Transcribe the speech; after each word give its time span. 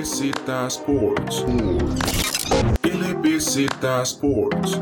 LBZ 0.00 0.48
Sports. 0.68 1.44
LBZ 2.84 3.84
Sports. 4.02 4.80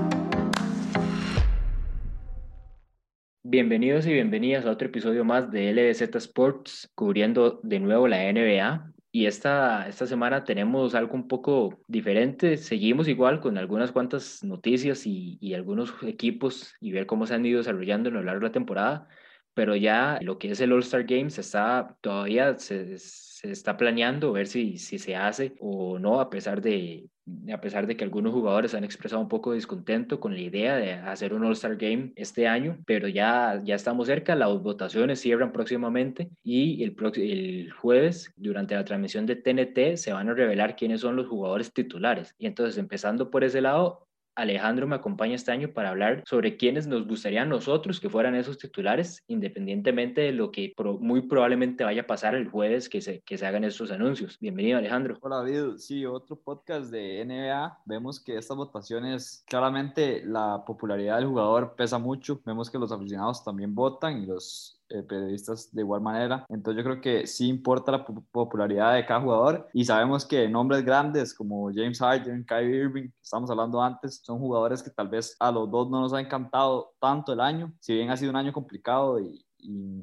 Bienvenidos 3.43 4.07
y 4.07 4.13
bienvenidas 4.13 4.65
a 4.65 4.71
otro 4.71 4.87
episodio 4.87 5.25
más 5.25 5.51
de 5.51 5.73
LBZ 5.73 6.15
Sports, 6.15 6.93
cubriendo 6.95 7.59
de 7.65 7.81
nuevo 7.81 8.07
la 8.07 8.33
NBA. 8.33 8.93
Y 9.11 9.27
esta, 9.27 9.89
esta 9.89 10.07
semana 10.07 10.45
tenemos 10.45 10.95
algo 10.95 11.15
un 11.15 11.27
poco 11.27 11.81
diferente. 11.89 12.57
Seguimos 12.57 13.09
igual 13.09 13.41
con 13.41 13.59
algunas 13.59 13.91
cuantas 13.91 14.45
noticias 14.45 15.05
y, 15.05 15.53
algunos 15.53 15.95
equipos 16.05 16.77
y 16.81 16.93
ver 16.93 17.07
cómo 17.07 17.27
se 17.27 17.35
han 17.35 17.45
ido 17.45 17.59
desarrollando 17.59 18.11
a 18.11 18.13
lo 18.13 18.23
largo 18.23 18.43
de 18.43 18.47
la 18.47 18.53
temporada. 18.53 19.09
Pero 19.55 19.75
ya 19.75 20.21
lo 20.23 20.39
que 20.39 20.53
es 20.53 20.61
el 20.61 20.73
All-Star 20.73 21.03
Games 21.03 21.41
está 21.41 21.97
todavía 22.03 22.57
se, 22.57 22.97
se 23.39 23.53
está 23.53 23.77
planeando 23.77 24.33
ver 24.33 24.49
si, 24.49 24.79
si 24.79 24.99
se 24.99 25.15
hace 25.15 25.55
o 25.61 26.01
no, 26.01 26.21
a 26.21 26.29
pesar 26.29 26.61
de, 26.61 27.09
a 27.53 27.61
pesar 27.61 27.87
de 27.87 27.97
que 27.97 28.03
algunos 28.03 28.33
jugadores 28.33 28.75
han 28.75 28.83
expresado 28.83 29.23
un 29.23 29.29
poco 29.29 29.53
de 29.53 29.59
descontento 29.59 30.19
con 30.19 30.35
la 30.35 30.41
idea 30.41 30.75
de 30.75 30.95
hacer 30.95 31.33
un 31.33 31.45
All-Star 31.45 31.77
Game 31.77 32.13
este 32.17 32.49
año, 32.49 32.79
pero 32.85 33.07
ya, 33.07 33.63
ya 33.65 33.77
estamos 33.77 34.09
cerca, 34.09 34.35
las 34.35 34.49
votaciones 34.61 35.21
cierran 35.21 35.53
próximamente 35.53 36.31
y 36.43 36.83
el, 36.83 36.97
el 37.15 37.71
jueves, 37.71 38.33
durante 38.35 38.75
la 38.75 38.85
transmisión 38.85 39.25
de 39.25 39.37
TNT, 39.37 39.97
se 39.97 40.13
van 40.13 40.29
a 40.29 40.35
revelar 40.35 40.75
quiénes 40.75 41.01
son 41.03 41.15
los 41.15 41.29
jugadores 41.29 41.73
titulares. 41.73 42.35
Y 42.39 42.47
entonces, 42.47 42.77
empezando 42.77 43.31
por 43.31 43.45
ese 43.45 43.61
lado, 43.61 44.08
Alejandro 44.39 44.87
me 44.87 44.95
acompaña 44.95 45.35
este 45.35 45.51
año 45.51 45.73
para 45.73 45.91
hablar 45.91 46.23
sobre 46.25 46.57
quiénes 46.57 46.87
nos 46.87 47.09
gustaría 47.09 47.43
a 47.43 47.45
nosotros 47.45 47.99
que 47.99 48.09
fueran 48.09 48.37
esos 48.37 48.57
titulares, 48.57 49.25
independientemente 49.27 50.21
de 50.21 50.33
lo 50.33 50.53
que 50.53 50.73
muy 51.01 51.23
probablemente 51.23 51.83
vaya 51.83 52.03
a 52.03 52.07
pasar 52.07 52.37
el 52.37 52.49
jueves 52.49 52.89
que 52.89 53.01
se, 53.01 53.21
que 53.23 53.37
se 53.37 53.47
hagan 53.47 53.65
estos 53.65 53.91
anuncios. 53.91 54.39
Bienvenido, 54.39 54.79
Alejandro. 54.79 55.19
Hola, 55.23 55.39
David. 55.39 55.79
Sí, 55.79 56.07
otro 56.07 56.37
podcast 56.37 56.93
de 56.93 57.25
NBA. 57.25 57.81
Vemos 57.85 58.21
que 58.21 58.37
estas 58.37 58.57
votaciones, 58.57 59.45
claramente 59.49 60.23
la 60.25 60.63
popularidad 60.65 61.17
del 61.17 61.27
jugador 61.27 61.75
pesa 61.77 61.99
mucho. 61.99 62.41
Vemos 62.47 62.71
que 62.71 62.79
los 62.79 62.93
aficionados 62.93 63.43
también 63.43 63.75
votan 63.75 64.23
y 64.23 64.27
los 64.27 64.78
eh, 64.91 65.03
periodistas 65.03 65.73
de 65.73 65.83
igual 65.83 66.01
manera. 66.01 66.47
Entonces 66.49 66.83
yo 66.83 66.91
creo 66.91 67.01
que 67.01 67.27
sí 67.27 67.49
importa 67.49 67.93
la 67.93 68.05
popularidad 68.05 68.95
de 68.95 69.05
cada 69.05 69.21
jugador 69.21 69.69
y 69.73 69.85
sabemos 69.85 70.25
que 70.25 70.49
nombres 70.49 70.85
grandes 70.85 71.35
como 71.35 71.71
James 71.73 71.99
Harden, 71.99 72.45
Kyrie 72.45 72.85
Irving, 72.85 73.09
que 73.09 73.21
estamos 73.23 73.51
hablando 73.51 73.83
antes, 73.83 74.21
son 74.25 74.39
jugadores 74.39 74.83
que 74.83 74.91
tal 74.91 75.09
vez 75.09 75.37
a 75.41 75.51
los 75.51 75.71
dos 75.71 75.91
no 75.91 76.01
nos 76.01 76.13
ha 76.13 76.21
encantado 76.21 76.95
tanto 76.99 77.33
el 77.33 77.41
año, 77.41 77.73
si 77.81 77.95
bien 77.95 78.11
ha 78.11 78.17
sido 78.17 78.31
un 78.31 78.37
año 78.37 78.53
complicado 78.53 79.21
y, 79.21 79.45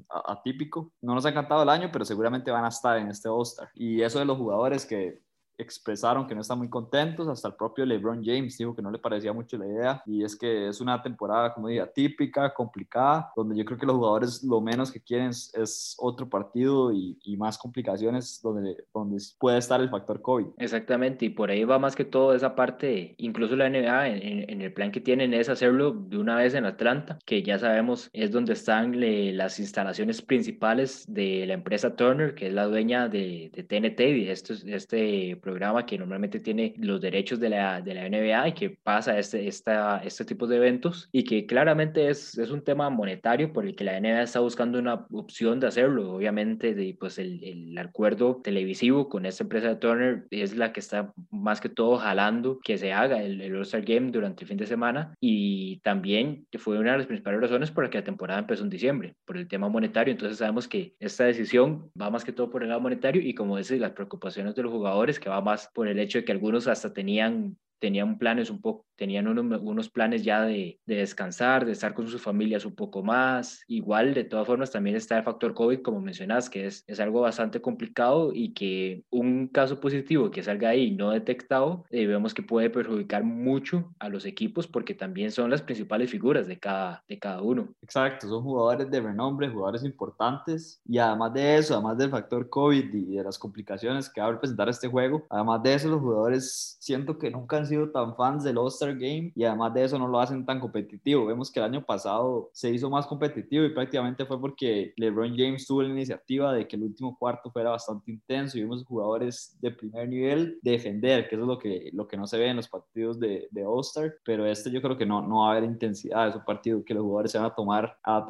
atípico. 0.09 0.91
No 1.01 1.15
nos 1.15 1.25
ha 1.25 1.29
encantado 1.29 1.63
el 1.63 1.69
año, 1.69 1.89
pero 1.91 2.03
seguramente 2.03 2.51
van 2.51 2.65
a 2.65 2.67
estar 2.67 2.97
en 2.97 3.07
este 3.07 3.29
All-Star. 3.29 3.69
Y 3.73 4.01
eso 4.01 4.19
de 4.19 4.25
los 4.25 4.37
jugadores 4.37 4.85
que 4.85 5.21
expresaron 5.57 6.27
que 6.27 6.35
no 6.35 6.41
están 6.41 6.57
muy 6.57 6.69
contentos, 6.69 7.27
hasta 7.27 7.47
el 7.47 7.55
propio 7.55 7.85
LeBron 7.85 8.23
James 8.23 8.57
dijo 8.57 8.75
que 8.75 8.81
no 8.81 8.91
le 8.91 8.99
parecía 8.99 9.33
mucho 9.33 9.57
la 9.57 9.67
idea 9.67 10.03
y 10.05 10.23
es 10.23 10.35
que 10.35 10.67
es 10.67 10.81
una 10.81 11.01
temporada, 11.01 11.53
como 11.53 11.67
diga, 11.67 11.87
típica, 11.87 12.53
complicada, 12.53 13.31
donde 13.35 13.55
yo 13.57 13.65
creo 13.65 13.77
que 13.77 13.85
los 13.85 13.95
jugadores 13.95 14.43
lo 14.43 14.61
menos 14.61 14.91
que 14.91 15.01
quieren 15.01 15.29
es, 15.29 15.95
otro 15.97 16.29
partido 16.29 16.91
y, 16.91 17.17
y, 17.23 17.37
más 17.37 17.57
complicaciones 17.57 18.39
donde, 18.41 18.85
donde 18.93 19.17
puede 19.39 19.57
estar 19.57 19.79
el 19.81 19.89
factor 19.89 20.21
COVID. 20.21 20.47
Exactamente, 20.57 21.25
y 21.25 21.29
por 21.29 21.49
ahí 21.49 21.63
va 21.63 21.79
más 21.79 21.95
que 21.95 22.05
todo 22.05 22.33
esa 22.33 22.55
parte, 22.55 23.15
incluso 23.17 23.55
la 23.55 23.69
NBA 23.69 24.09
en, 24.09 24.49
en 24.49 24.61
el 24.61 24.73
plan 24.73 24.91
que 24.91 25.01
tienen 25.01 25.33
es 25.33 25.49
hacerlo 25.49 25.91
de 25.91 26.17
una 26.17 26.35
vez 26.35 26.53
en 26.53 26.65
Atlanta, 26.65 27.19
que 27.25 27.43
ya 27.43 27.59
sabemos 27.59 28.09
es 28.13 28.31
donde 28.31 28.53
están 28.53 28.99
le, 28.99 29.33
las 29.33 29.59
instalaciones 29.59 30.21
principales 30.21 31.05
de 31.07 31.45
la 31.45 31.53
empresa 31.53 31.95
Turner, 31.95 32.35
que 32.35 32.47
es 32.47 32.53
la 32.53 32.65
dueña 32.65 33.07
de, 33.07 33.51
de 33.53 33.63
TNT 33.63 33.99
y 33.99 34.25
de 34.25 34.31
este, 34.31 34.53
este 34.75 35.39
programa 35.45 35.85
que 35.85 35.97
normalmente 35.99 36.39
tiene 36.39 36.73
los 36.77 36.99
derechos 36.99 37.39
de 37.39 37.49
la, 37.49 37.79
de 37.81 37.93
la 37.93 38.09
NBA 38.09 38.47
y 38.49 38.53
que 38.53 38.71
pasa 38.71 39.17
este, 39.19 39.47
esta, 39.47 40.01
este 40.03 40.25
tipo 40.25 40.47
de 40.47 40.57
eventos 40.57 41.07
y 41.11 41.23
que 41.23 41.45
claramente 41.45 42.09
es, 42.09 42.35
es 42.39 42.49
un 42.49 42.63
tema 42.63 42.89
monetario 42.89 43.53
por 43.53 43.65
el 43.65 43.75
que 43.75 43.83
la 43.83 43.99
NBA 43.99 44.23
está 44.23 44.39
buscando 44.39 44.79
una 44.79 45.05
opción 45.11 45.59
de 45.59 45.67
hacerlo. 45.67 46.11
Obviamente, 46.11 46.73
de, 46.73 46.97
pues 46.99 47.19
el, 47.19 47.43
el 47.43 47.77
acuerdo 47.77 48.41
televisivo 48.43 49.07
con 49.07 49.27
esta 49.27 49.43
empresa 49.43 49.67
de 49.69 49.75
Turner 49.75 50.25
es 50.31 50.57
la 50.57 50.73
que 50.73 50.79
está 50.79 51.13
más 51.29 51.61
que 51.61 51.69
todo 51.69 51.97
jalando 51.97 52.59
que 52.63 52.79
se 52.79 52.91
haga 52.91 53.21
el, 53.21 53.39
el 53.39 53.55
All-Star 53.55 53.83
Game 53.83 54.11
durante 54.11 54.43
el 54.43 54.47
fin 54.47 54.57
de 54.57 54.65
semana 54.65 55.13
y 55.21 55.77
también 55.81 56.47
fue 56.57 56.79
una 56.79 56.93
de 56.93 56.97
las 56.97 57.07
principales 57.07 57.39
razones 57.39 57.69
por 57.69 57.83
la 57.83 57.91
que 57.91 57.99
la 57.99 58.03
temporada 58.03 58.39
empezó 58.39 58.63
en 58.63 58.71
diciembre, 58.71 59.15
por 59.25 59.37
el 59.37 59.47
tema 59.47 59.69
monetario. 59.69 60.11
Entonces 60.11 60.39
sabemos 60.39 60.67
que 60.67 60.95
esta 60.99 61.25
decisión 61.25 61.91
va 61.99 62.09
más 62.09 62.25
que 62.25 62.31
todo 62.31 62.49
por 62.49 62.63
el 62.63 62.69
lado 62.69 62.81
monetario 62.81 63.21
y 63.21 63.35
como 63.35 63.57
dice, 63.57 63.77
las 63.77 63.91
preocupaciones 63.91 64.55
de 64.55 64.63
los 64.63 64.71
jugadores 64.71 65.19
que 65.19 65.29
más 65.41 65.69
por 65.73 65.87
el 65.87 65.99
hecho 65.99 66.19
de 66.19 66.25
que 66.25 66.31
algunos 66.31 66.67
hasta 66.67 66.93
tenían 66.93 67.57
tenían 67.85 68.17
planes 68.17 68.49
un 68.49 68.61
poco, 68.61 68.87
tenían 68.95 69.27
unos, 69.27 69.61
unos 69.61 69.89
planes 69.91 70.23
ya 70.23 70.41
de, 70.41 70.79
de, 70.87 70.95
descansar, 70.95 71.67
de 71.67 71.73
estar 71.73 71.93
con 71.93 72.07
sus 72.07 72.19
familias 72.19 72.65
un 72.65 72.73
poco 72.73 73.03
más. 73.03 73.63
Igual, 73.67 74.15
de 74.15 74.23
todas 74.23 74.47
formas, 74.47 74.71
también 74.71 74.95
está 74.95 75.19
el 75.19 75.23
factor 75.23 75.53
COVID, 75.53 75.83
como 75.83 76.01
mencionas, 76.01 76.49
que 76.49 76.65
es, 76.65 76.83
es 76.87 76.99
algo 76.99 77.21
bastante 77.21 77.61
complicado 77.61 78.31
y 78.33 78.55
que 78.55 79.03
un 79.11 79.49
caso 79.49 79.79
positivo 79.79 80.31
que 80.31 80.41
salga 80.41 80.69
ahí 80.69 80.89
no 80.95 81.11
detectado, 81.11 81.85
eh, 81.91 82.07
vemos 82.07 82.33
que 82.33 82.41
puede 82.41 82.71
perjudicar 82.71 83.23
mucho 83.23 83.93
a 83.99 84.09
los 84.09 84.25
equipos 84.25 84.65
porque 84.65 84.95
también 84.95 85.29
son 85.29 85.51
las 85.51 85.61
principales 85.61 86.09
figuras 86.09 86.47
de 86.47 86.57
cada, 86.57 87.03
de 87.07 87.19
cada 87.19 87.43
uno. 87.43 87.69
Exacto, 87.83 88.27
son 88.27 88.41
jugadores 88.41 88.89
de 88.89 88.99
renombre, 88.99 89.47
jugadores 89.47 89.83
importantes 89.83 90.81
y 90.85 90.97
además 90.97 91.33
de 91.33 91.57
eso, 91.57 91.75
además 91.75 91.99
del 91.99 92.09
factor 92.09 92.49
COVID 92.49 92.91
y 92.95 93.15
de 93.17 93.23
las 93.23 93.37
complicaciones 93.37 94.09
que 94.09 94.21
va 94.21 94.27
a 94.27 94.31
representar 94.31 94.69
este 94.69 94.87
juego, 94.87 95.23
además 95.29 95.61
de 95.61 95.75
eso, 95.75 95.87
los 95.87 96.01
jugadores 96.01 96.77
siento 96.79 97.19
que 97.19 97.29
nunca 97.29 97.57
han 97.57 97.67
sido 97.67 97.74
tan 97.91 98.15
fans 98.15 98.43
del 98.43 98.57
All-Star 98.57 98.93
Game 98.93 99.31
y 99.35 99.43
además 99.43 99.73
de 99.73 99.83
eso 99.83 99.99
no 99.99 100.07
lo 100.07 100.19
hacen 100.19 100.45
tan 100.45 100.59
competitivo. 100.59 101.25
Vemos 101.25 101.51
que 101.51 101.59
el 101.59 101.65
año 101.65 101.85
pasado 101.85 102.49
se 102.53 102.71
hizo 102.71 102.89
más 102.89 103.07
competitivo 103.07 103.65
y 103.65 103.73
prácticamente 103.73 104.25
fue 104.25 104.39
porque 104.39 104.93
LeBron 104.97 105.35
James 105.37 105.65
tuvo 105.65 105.83
la 105.83 105.89
iniciativa 105.89 106.53
de 106.53 106.67
que 106.67 106.75
el 106.75 106.83
último 106.83 107.17
cuarto 107.17 107.51
fuera 107.51 107.71
bastante 107.71 108.11
intenso 108.11 108.57
y 108.57 108.61
vimos 108.61 108.85
jugadores 108.85 109.57
de 109.61 109.71
primer 109.71 110.07
nivel 110.09 110.59
defender, 110.61 111.27
que 111.27 111.35
eso 111.35 111.43
es 111.43 111.47
lo 111.47 111.59
que, 111.59 111.89
lo 111.93 112.07
que 112.07 112.17
no 112.17 112.27
se 112.27 112.37
ve 112.37 112.47
en 112.47 112.57
los 112.57 112.67
partidos 112.67 113.19
de, 113.19 113.47
de 113.51 113.65
All-Star, 113.65 114.15
pero 114.23 114.45
este 114.45 114.71
yo 114.71 114.81
creo 114.81 114.97
que 114.97 115.05
no, 115.05 115.21
no 115.21 115.41
va 115.41 115.49
a 115.49 115.51
haber 115.51 115.63
intensidad, 115.63 116.27
es 116.27 116.35
un 116.35 116.45
partido 116.45 116.83
que 116.83 116.93
los 116.93 117.03
jugadores 117.03 117.31
se 117.31 117.37
van 117.37 117.47
a 117.47 117.55
tomar 117.55 117.97
a, 118.03 118.25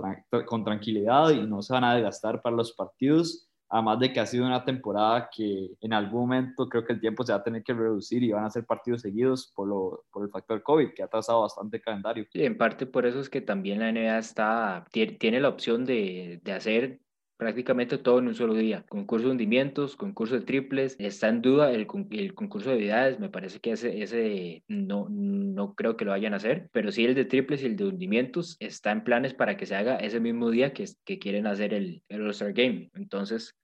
con 0.46 0.64
tranquilidad 0.64 1.30
y 1.32 1.46
no 1.46 1.62
se 1.62 1.74
van 1.74 1.84
a 1.84 1.94
desgastar 1.94 2.42
para 2.42 2.56
los 2.56 2.72
partidos 2.74 3.48
Además 3.70 4.00
de 4.00 4.14
que 4.14 4.20
ha 4.20 4.26
sido 4.26 4.46
una 4.46 4.64
temporada 4.64 5.30
que 5.36 5.72
en 5.82 5.94
algún 5.94 6.22
momento 6.22 6.70
creo 6.70 6.86
que 6.86 6.94
el 6.94 7.00
tiempo 7.00 7.24
se 7.24 7.32
va 7.32 7.40
a 7.40 7.44
tener 7.44 7.64
que 7.64 7.74
reducir 7.74 8.24
y 8.24 8.32
van 8.32 8.46
a 8.46 8.50
ser 8.50 8.66
partidos 8.66 9.02
seguidos 9.02 9.52
por, 9.56 9.68
lo, 9.68 10.04
por 10.12 10.24
el 10.24 10.30
factor 10.30 10.62
COVID, 10.62 10.94
que 10.94 11.04
ha 11.04 11.08
trazado 11.08 11.42
bastante 11.42 11.82
calendario. 11.82 12.26
Sí, 12.32 12.44
en 12.44 12.58
parte 12.58 12.86
por 12.86 13.06
eso 13.06 13.20
es 13.20 13.30
que 13.30 13.42
también 13.42 13.80
la 13.80 13.92
NBA 13.92 14.20
está, 14.20 14.86
tiene 14.92 15.40
la 15.40 15.50
opción 15.50 15.86
de, 15.86 16.40
de 16.44 16.52
hacer 16.54 17.00
prácticamente 17.38 17.98
todo 17.98 18.20
en 18.20 18.28
un 18.28 18.36
solo 18.36 18.54
día. 18.54 18.86
Concurso 18.90 19.28
de 19.28 19.32
hundimientos, 19.32 19.96
concurso 19.96 20.36
de 20.36 20.46
triples, 20.46 20.96
está 21.00 21.30
en 21.30 21.42
duda 21.42 21.72
el, 21.72 21.88
el 22.12 22.34
concurso 22.34 22.70
de 22.70 22.76
habilidades, 22.76 23.20
me 23.20 23.30
parece 23.30 23.60
que 23.60 23.72
ese, 23.72 24.02
ese 24.02 24.64
no, 24.68 25.08
no 25.10 25.76
creo 25.76 25.98
que 25.98 26.06
lo 26.06 26.12
vayan 26.12 26.34
a 26.34 26.38
hacer, 26.38 26.70
pero 26.72 26.92
sí 26.92 27.06
el 27.06 27.16
de 27.16 27.26
triples 27.26 27.64
y 27.64 27.68
el 27.68 27.76
de 27.76 27.86
hundimientos 27.86 28.58
está 28.60 28.92
en 28.92 29.04
planes 29.04 29.34
para 29.34 29.58
que 29.58 29.66
se 29.66 29.76
haga 29.76 29.98
ese 29.98 30.20
mismo 30.20 30.50
día 30.50 30.74
que, 30.74 30.86
que 31.04 31.20
quieren 31.20 31.48
hacer 31.48 31.74
el, 31.74 32.02
el 32.10 32.22
All-Star 32.22 32.54
Game. 32.54 32.90
Entonces, 32.94 33.56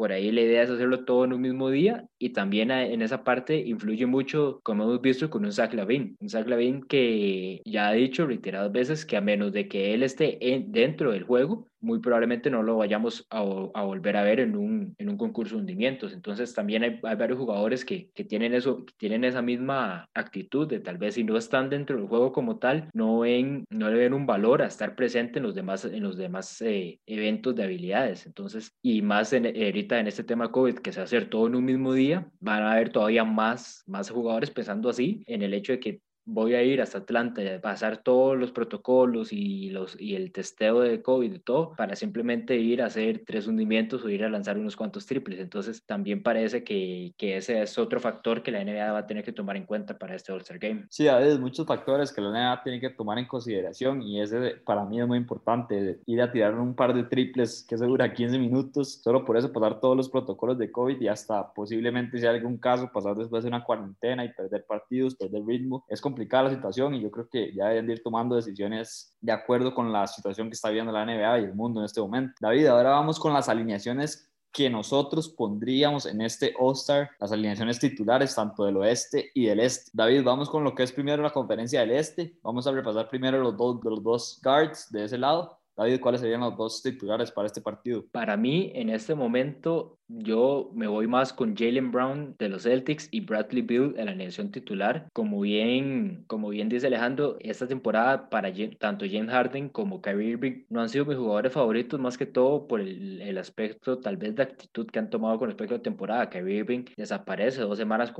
por 0.00 0.12
ahí 0.12 0.32
la 0.32 0.40
idea 0.40 0.62
es 0.62 0.70
hacerlo 0.70 1.04
todo 1.04 1.26
en 1.26 1.34
un 1.34 1.42
mismo 1.42 1.68
día 1.68 2.06
y 2.18 2.30
también 2.30 2.70
en 2.70 3.02
esa 3.02 3.22
parte 3.22 3.58
influye 3.58 4.06
mucho, 4.06 4.60
como 4.62 4.84
hemos 4.84 5.02
visto, 5.02 5.28
con 5.28 5.44
un 5.44 5.52
Zach 5.52 5.74
Lavin. 5.74 6.16
Un 6.20 6.28
Zach 6.30 6.48
Lavin 6.48 6.80
que 6.82 7.60
ya 7.66 7.88
ha 7.88 7.92
dicho 7.92 8.26
reiteradas 8.26 8.72
veces 8.72 9.04
que 9.04 9.18
a 9.18 9.20
menos 9.20 9.52
de 9.52 9.68
que 9.68 9.92
él 9.92 10.02
esté 10.02 10.54
en, 10.54 10.72
dentro 10.72 11.12
del 11.12 11.24
juego, 11.24 11.66
muy 11.80 12.00
probablemente 12.00 12.50
no 12.50 12.62
lo 12.62 12.76
vayamos 12.76 13.26
a, 13.30 13.38
a, 13.38 13.82
volver 13.82 14.16
a 14.16 14.22
ver 14.22 14.40
en 14.40 14.56
un, 14.56 14.94
en 14.98 15.08
un 15.08 15.16
concurso 15.16 15.56
de 15.56 15.62
hundimientos. 15.62 16.12
Entonces 16.12 16.54
también 16.54 16.82
hay, 16.82 17.00
hay 17.02 17.16
varios 17.16 17.38
jugadores 17.38 17.84
que, 17.84 18.10
que, 18.14 18.24
tienen 18.24 18.54
eso, 18.54 18.84
tienen 18.98 19.24
esa 19.24 19.42
misma 19.42 20.08
actitud 20.14 20.68
de 20.68 20.80
tal 20.80 20.98
vez 20.98 21.14
si 21.14 21.24
no 21.24 21.36
están 21.36 21.70
dentro 21.70 21.96
del 21.96 22.06
juego 22.06 22.32
como 22.32 22.58
tal, 22.58 22.88
no, 22.92 23.20
ven, 23.20 23.64
no 23.70 23.90
le 23.90 23.98
ven 23.98 24.14
un 24.14 24.26
valor 24.26 24.62
a 24.62 24.66
estar 24.66 24.94
presente 24.94 25.38
en 25.38 25.44
los 25.44 25.54
demás, 25.54 25.84
en 25.84 26.02
los 26.02 26.16
demás 26.16 26.60
eh, 26.62 27.00
eventos 27.06 27.54
de 27.54 27.64
habilidades. 27.64 28.26
Entonces, 28.26 28.72
y 28.82 29.02
más 29.02 29.32
en, 29.32 29.46
ahorita 29.46 29.98
en 29.98 30.06
este 30.06 30.24
tema 30.24 30.50
COVID, 30.50 30.76
que 30.76 30.92
se 30.92 31.00
hacer 31.00 31.28
todo 31.28 31.46
en 31.46 31.54
un 31.54 31.64
mismo 31.64 31.92
día, 31.92 32.30
van 32.40 32.62
a 32.62 32.72
haber 32.72 32.90
todavía 32.90 33.24
más, 33.24 33.82
más 33.86 34.10
jugadores 34.10 34.50
pensando 34.50 34.88
así, 34.88 35.22
en 35.26 35.42
el 35.42 35.54
hecho 35.54 35.72
de 35.72 35.80
que 35.80 36.00
voy 36.32 36.54
a 36.54 36.62
ir 36.62 36.80
hasta 36.80 36.98
Atlanta 36.98 37.42
y 37.42 37.48
a 37.48 37.60
pasar 37.60 37.98
todos 37.98 38.38
los 38.38 38.52
protocolos 38.52 39.32
y, 39.32 39.70
los, 39.70 40.00
y 40.00 40.14
el 40.14 40.32
testeo 40.32 40.80
de 40.80 41.02
COVID 41.02 41.32
y 41.32 41.38
todo 41.38 41.74
para 41.76 41.96
simplemente 41.96 42.56
ir 42.56 42.82
a 42.82 42.86
hacer 42.86 43.22
tres 43.26 43.46
hundimientos 43.46 44.04
o 44.04 44.08
ir 44.08 44.24
a 44.24 44.28
lanzar 44.28 44.56
unos 44.58 44.76
cuantos 44.76 45.06
triples. 45.06 45.40
Entonces 45.40 45.84
también 45.84 46.22
parece 46.22 46.62
que, 46.62 47.12
que 47.16 47.36
ese 47.36 47.62
es 47.62 47.78
otro 47.78 48.00
factor 48.00 48.42
que 48.42 48.52
la 48.52 48.64
NBA 48.64 48.92
va 48.92 48.98
a 48.98 49.06
tener 49.06 49.24
que 49.24 49.32
tomar 49.32 49.56
en 49.56 49.66
cuenta 49.66 49.98
para 49.98 50.14
este 50.14 50.32
All-Star 50.32 50.58
Game. 50.58 50.86
Sí, 50.88 51.08
hay 51.08 51.36
muchos 51.38 51.66
factores 51.66 52.12
que 52.12 52.20
la 52.20 52.30
NBA 52.30 52.62
tiene 52.62 52.80
que 52.80 52.90
tomar 52.90 53.18
en 53.18 53.26
consideración 53.26 54.02
y 54.02 54.20
ese 54.20 54.56
para 54.64 54.84
mí 54.84 55.00
es 55.00 55.06
muy 55.06 55.18
importante, 55.18 56.00
ir 56.06 56.22
a 56.22 56.30
tirar 56.30 56.54
un 56.54 56.74
par 56.74 56.94
de 56.94 57.04
triples 57.04 57.64
que 57.68 57.76
se 57.76 57.86
dura 57.86 58.12
15 58.14 58.38
minutos, 58.38 59.00
solo 59.02 59.24
por 59.24 59.36
eso 59.36 59.52
pasar 59.52 59.80
todos 59.80 59.96
los 59.96 60.08
protocolos 60.08 60.58
de 60.58 60.70
COVID 60.70 61.00
y 61.00 61.08
hasta 61.08 61.52
posiblemente 61.52 62.18
si 62.18 62.26
hay 62.26 62.36
algún 62.36 62.58
caso 62.58 62.90
pasar 62.92 63.16
después 63.16 63.42
de 63.42 63.48
una 63.48 63.64
cuarentena 63.64 64.24
y 64.24 64.32
perder 64.32 64.64
partidos, 64.66 65.14
perder 65.14 65.44
ritmo. 65.44 65.84
Es 65.88 66.00
complicada 66.20 66.42
la 66.44 66.50
situación 66.50 66.94
y 66.94 67.00
yo 67.00 67.10
creo 67.10 67.28
que 67.30 67.54
ya 67.54 67.68
deben 67.68 67.90
ir 67.90 68.02
tomando 68.02 68.36
decisiones 68.36 69.16
de 69.22 69.32
acuerdo 69.32 69.72
con 69.72 69.90
la 69.90 70.06
situación 70.06 70.48
que 70.48 70.54
está 70.54 70.68
viviendo 70.68 70.92
la 70.92 71.06
NBA 71.06 71.40
y 71.40 71.44
el 71.44 71.54
mundo 71.54 71.80
en 71.80 71.86
este 71.86 72.02
momento. 72.02 72.34
David, 72.40 72.66
ahora 72.66 72.90
vamos 72.90 73.18
con 73.18 73.32
las 73.32 73.48
alineaciones 73.48 74.30
que 74.52 74.68
nosotros 74.68 75.30
pondríamos 75.30 76.04
en 76.04 76.20
este 76.20 76.52
All-Star, 76.58 77.08
las 77.18 77.32
alineaciones 77.32 77.78
titulares 77.78 78.34
tanto 78.34 78.64
del 78.64 78.76
oeste 78.76 79.30
y 79.32 79.46
del 79.46 79.60
este. 79.60 79.90
David, 79.94 80.22
vamos 80.22 80.50
con 80.50 80.62
lo 80.62 80.74
que 80.74 80.82
es 80.82 80.92
primero 80.92 81.22
la 81.22 81.30
conferencia 81.30 81.80
del 81.80 81.92
este. 81.92 82.36
Vamos 82.42 82.66
a 82.66 82.72
repasar 82.72 83.08
primero 83.08 83.38
los 83.38 83.56
dos, 83.56 83.80
los 83.82 84.02
dos 84.02 84.40
guards 84.44 84.90
de 84.90 85.04
ese 85.04 85.16
lado. 85.16 85.58
David, 85.74 86.00
¿cuáles 86.00 86.20
serían 86.20 86.40
los 86.40 86.54
dos 86.54 86.82
titulares 86.82 87.30
para 87.30 87.46
este 87.46 87.62
partido? 87.62 88.04
Para 88.12 88.36
mí, 88.36 88.72
en 88.74 88.90
este 88.90 89.14
momento, 89.14 89.99
yo 90.18 90.70
me 90.74 90.86
voy 90.86 91.06
más 91.06 91.32
con 91.32 91.56
Jalen 91.56 91.92
Brown 91.92 92.34
de 92.38 92.48
los 92.48 92.64
Celtics 92.64 93.08
y 93.10 93.20
Bradley 93.20 93.62
Beal 93.62 93.94
en 93.96 94.06
la 94.06 94.12
alineación 94.12 94.50
titular. 94.50 95.08
Como 95.12 95.40
bien, 95.40 96.24
como 96.26 96.48
bien 96.48 96.68
dice 96.68 96.88
Alejandro, 96.88 97.36
esta 97.40 97.66
temporada 97.66 98.28
para 98.28 98.52
tanto 98.78 99.06
James 99.08 99.30
Harden 99.30 99.68
como 99.68 100.00
Kyrie 100.00 100.30
Irving 100.30 100.64
no 100.68 100.80
han 100.80 100.88
sido 100.88 101.04
mis 101.04 101.16
jugadores 101.16 101.52
favoritos, 101.52 102.00
más 102.00 102.18
que 102.18 102.26
todo 102.26 102.66
por 102.66 102.80
el, 102.80 103.22
el 103.22 103.38
aspecto 103.38 103.98
tal 103.98 104.16
vez 104.16 104.34
de 104.34 104.42
actitud 104.42 104.86
que 104.86 104.98
han 104.98 105.10
tomado 105.10 105.38
con 105.38 105.48
respecto 105.48 105.74
a 105.74 105.78
la 105.78 105.82
temporada. 105.82 106.30
Kyrie 106.30 106.58
Irving 106.58 106.84
desaparece 106.96 107.62
dos 107.62 107.78
semanas 107.78 108.12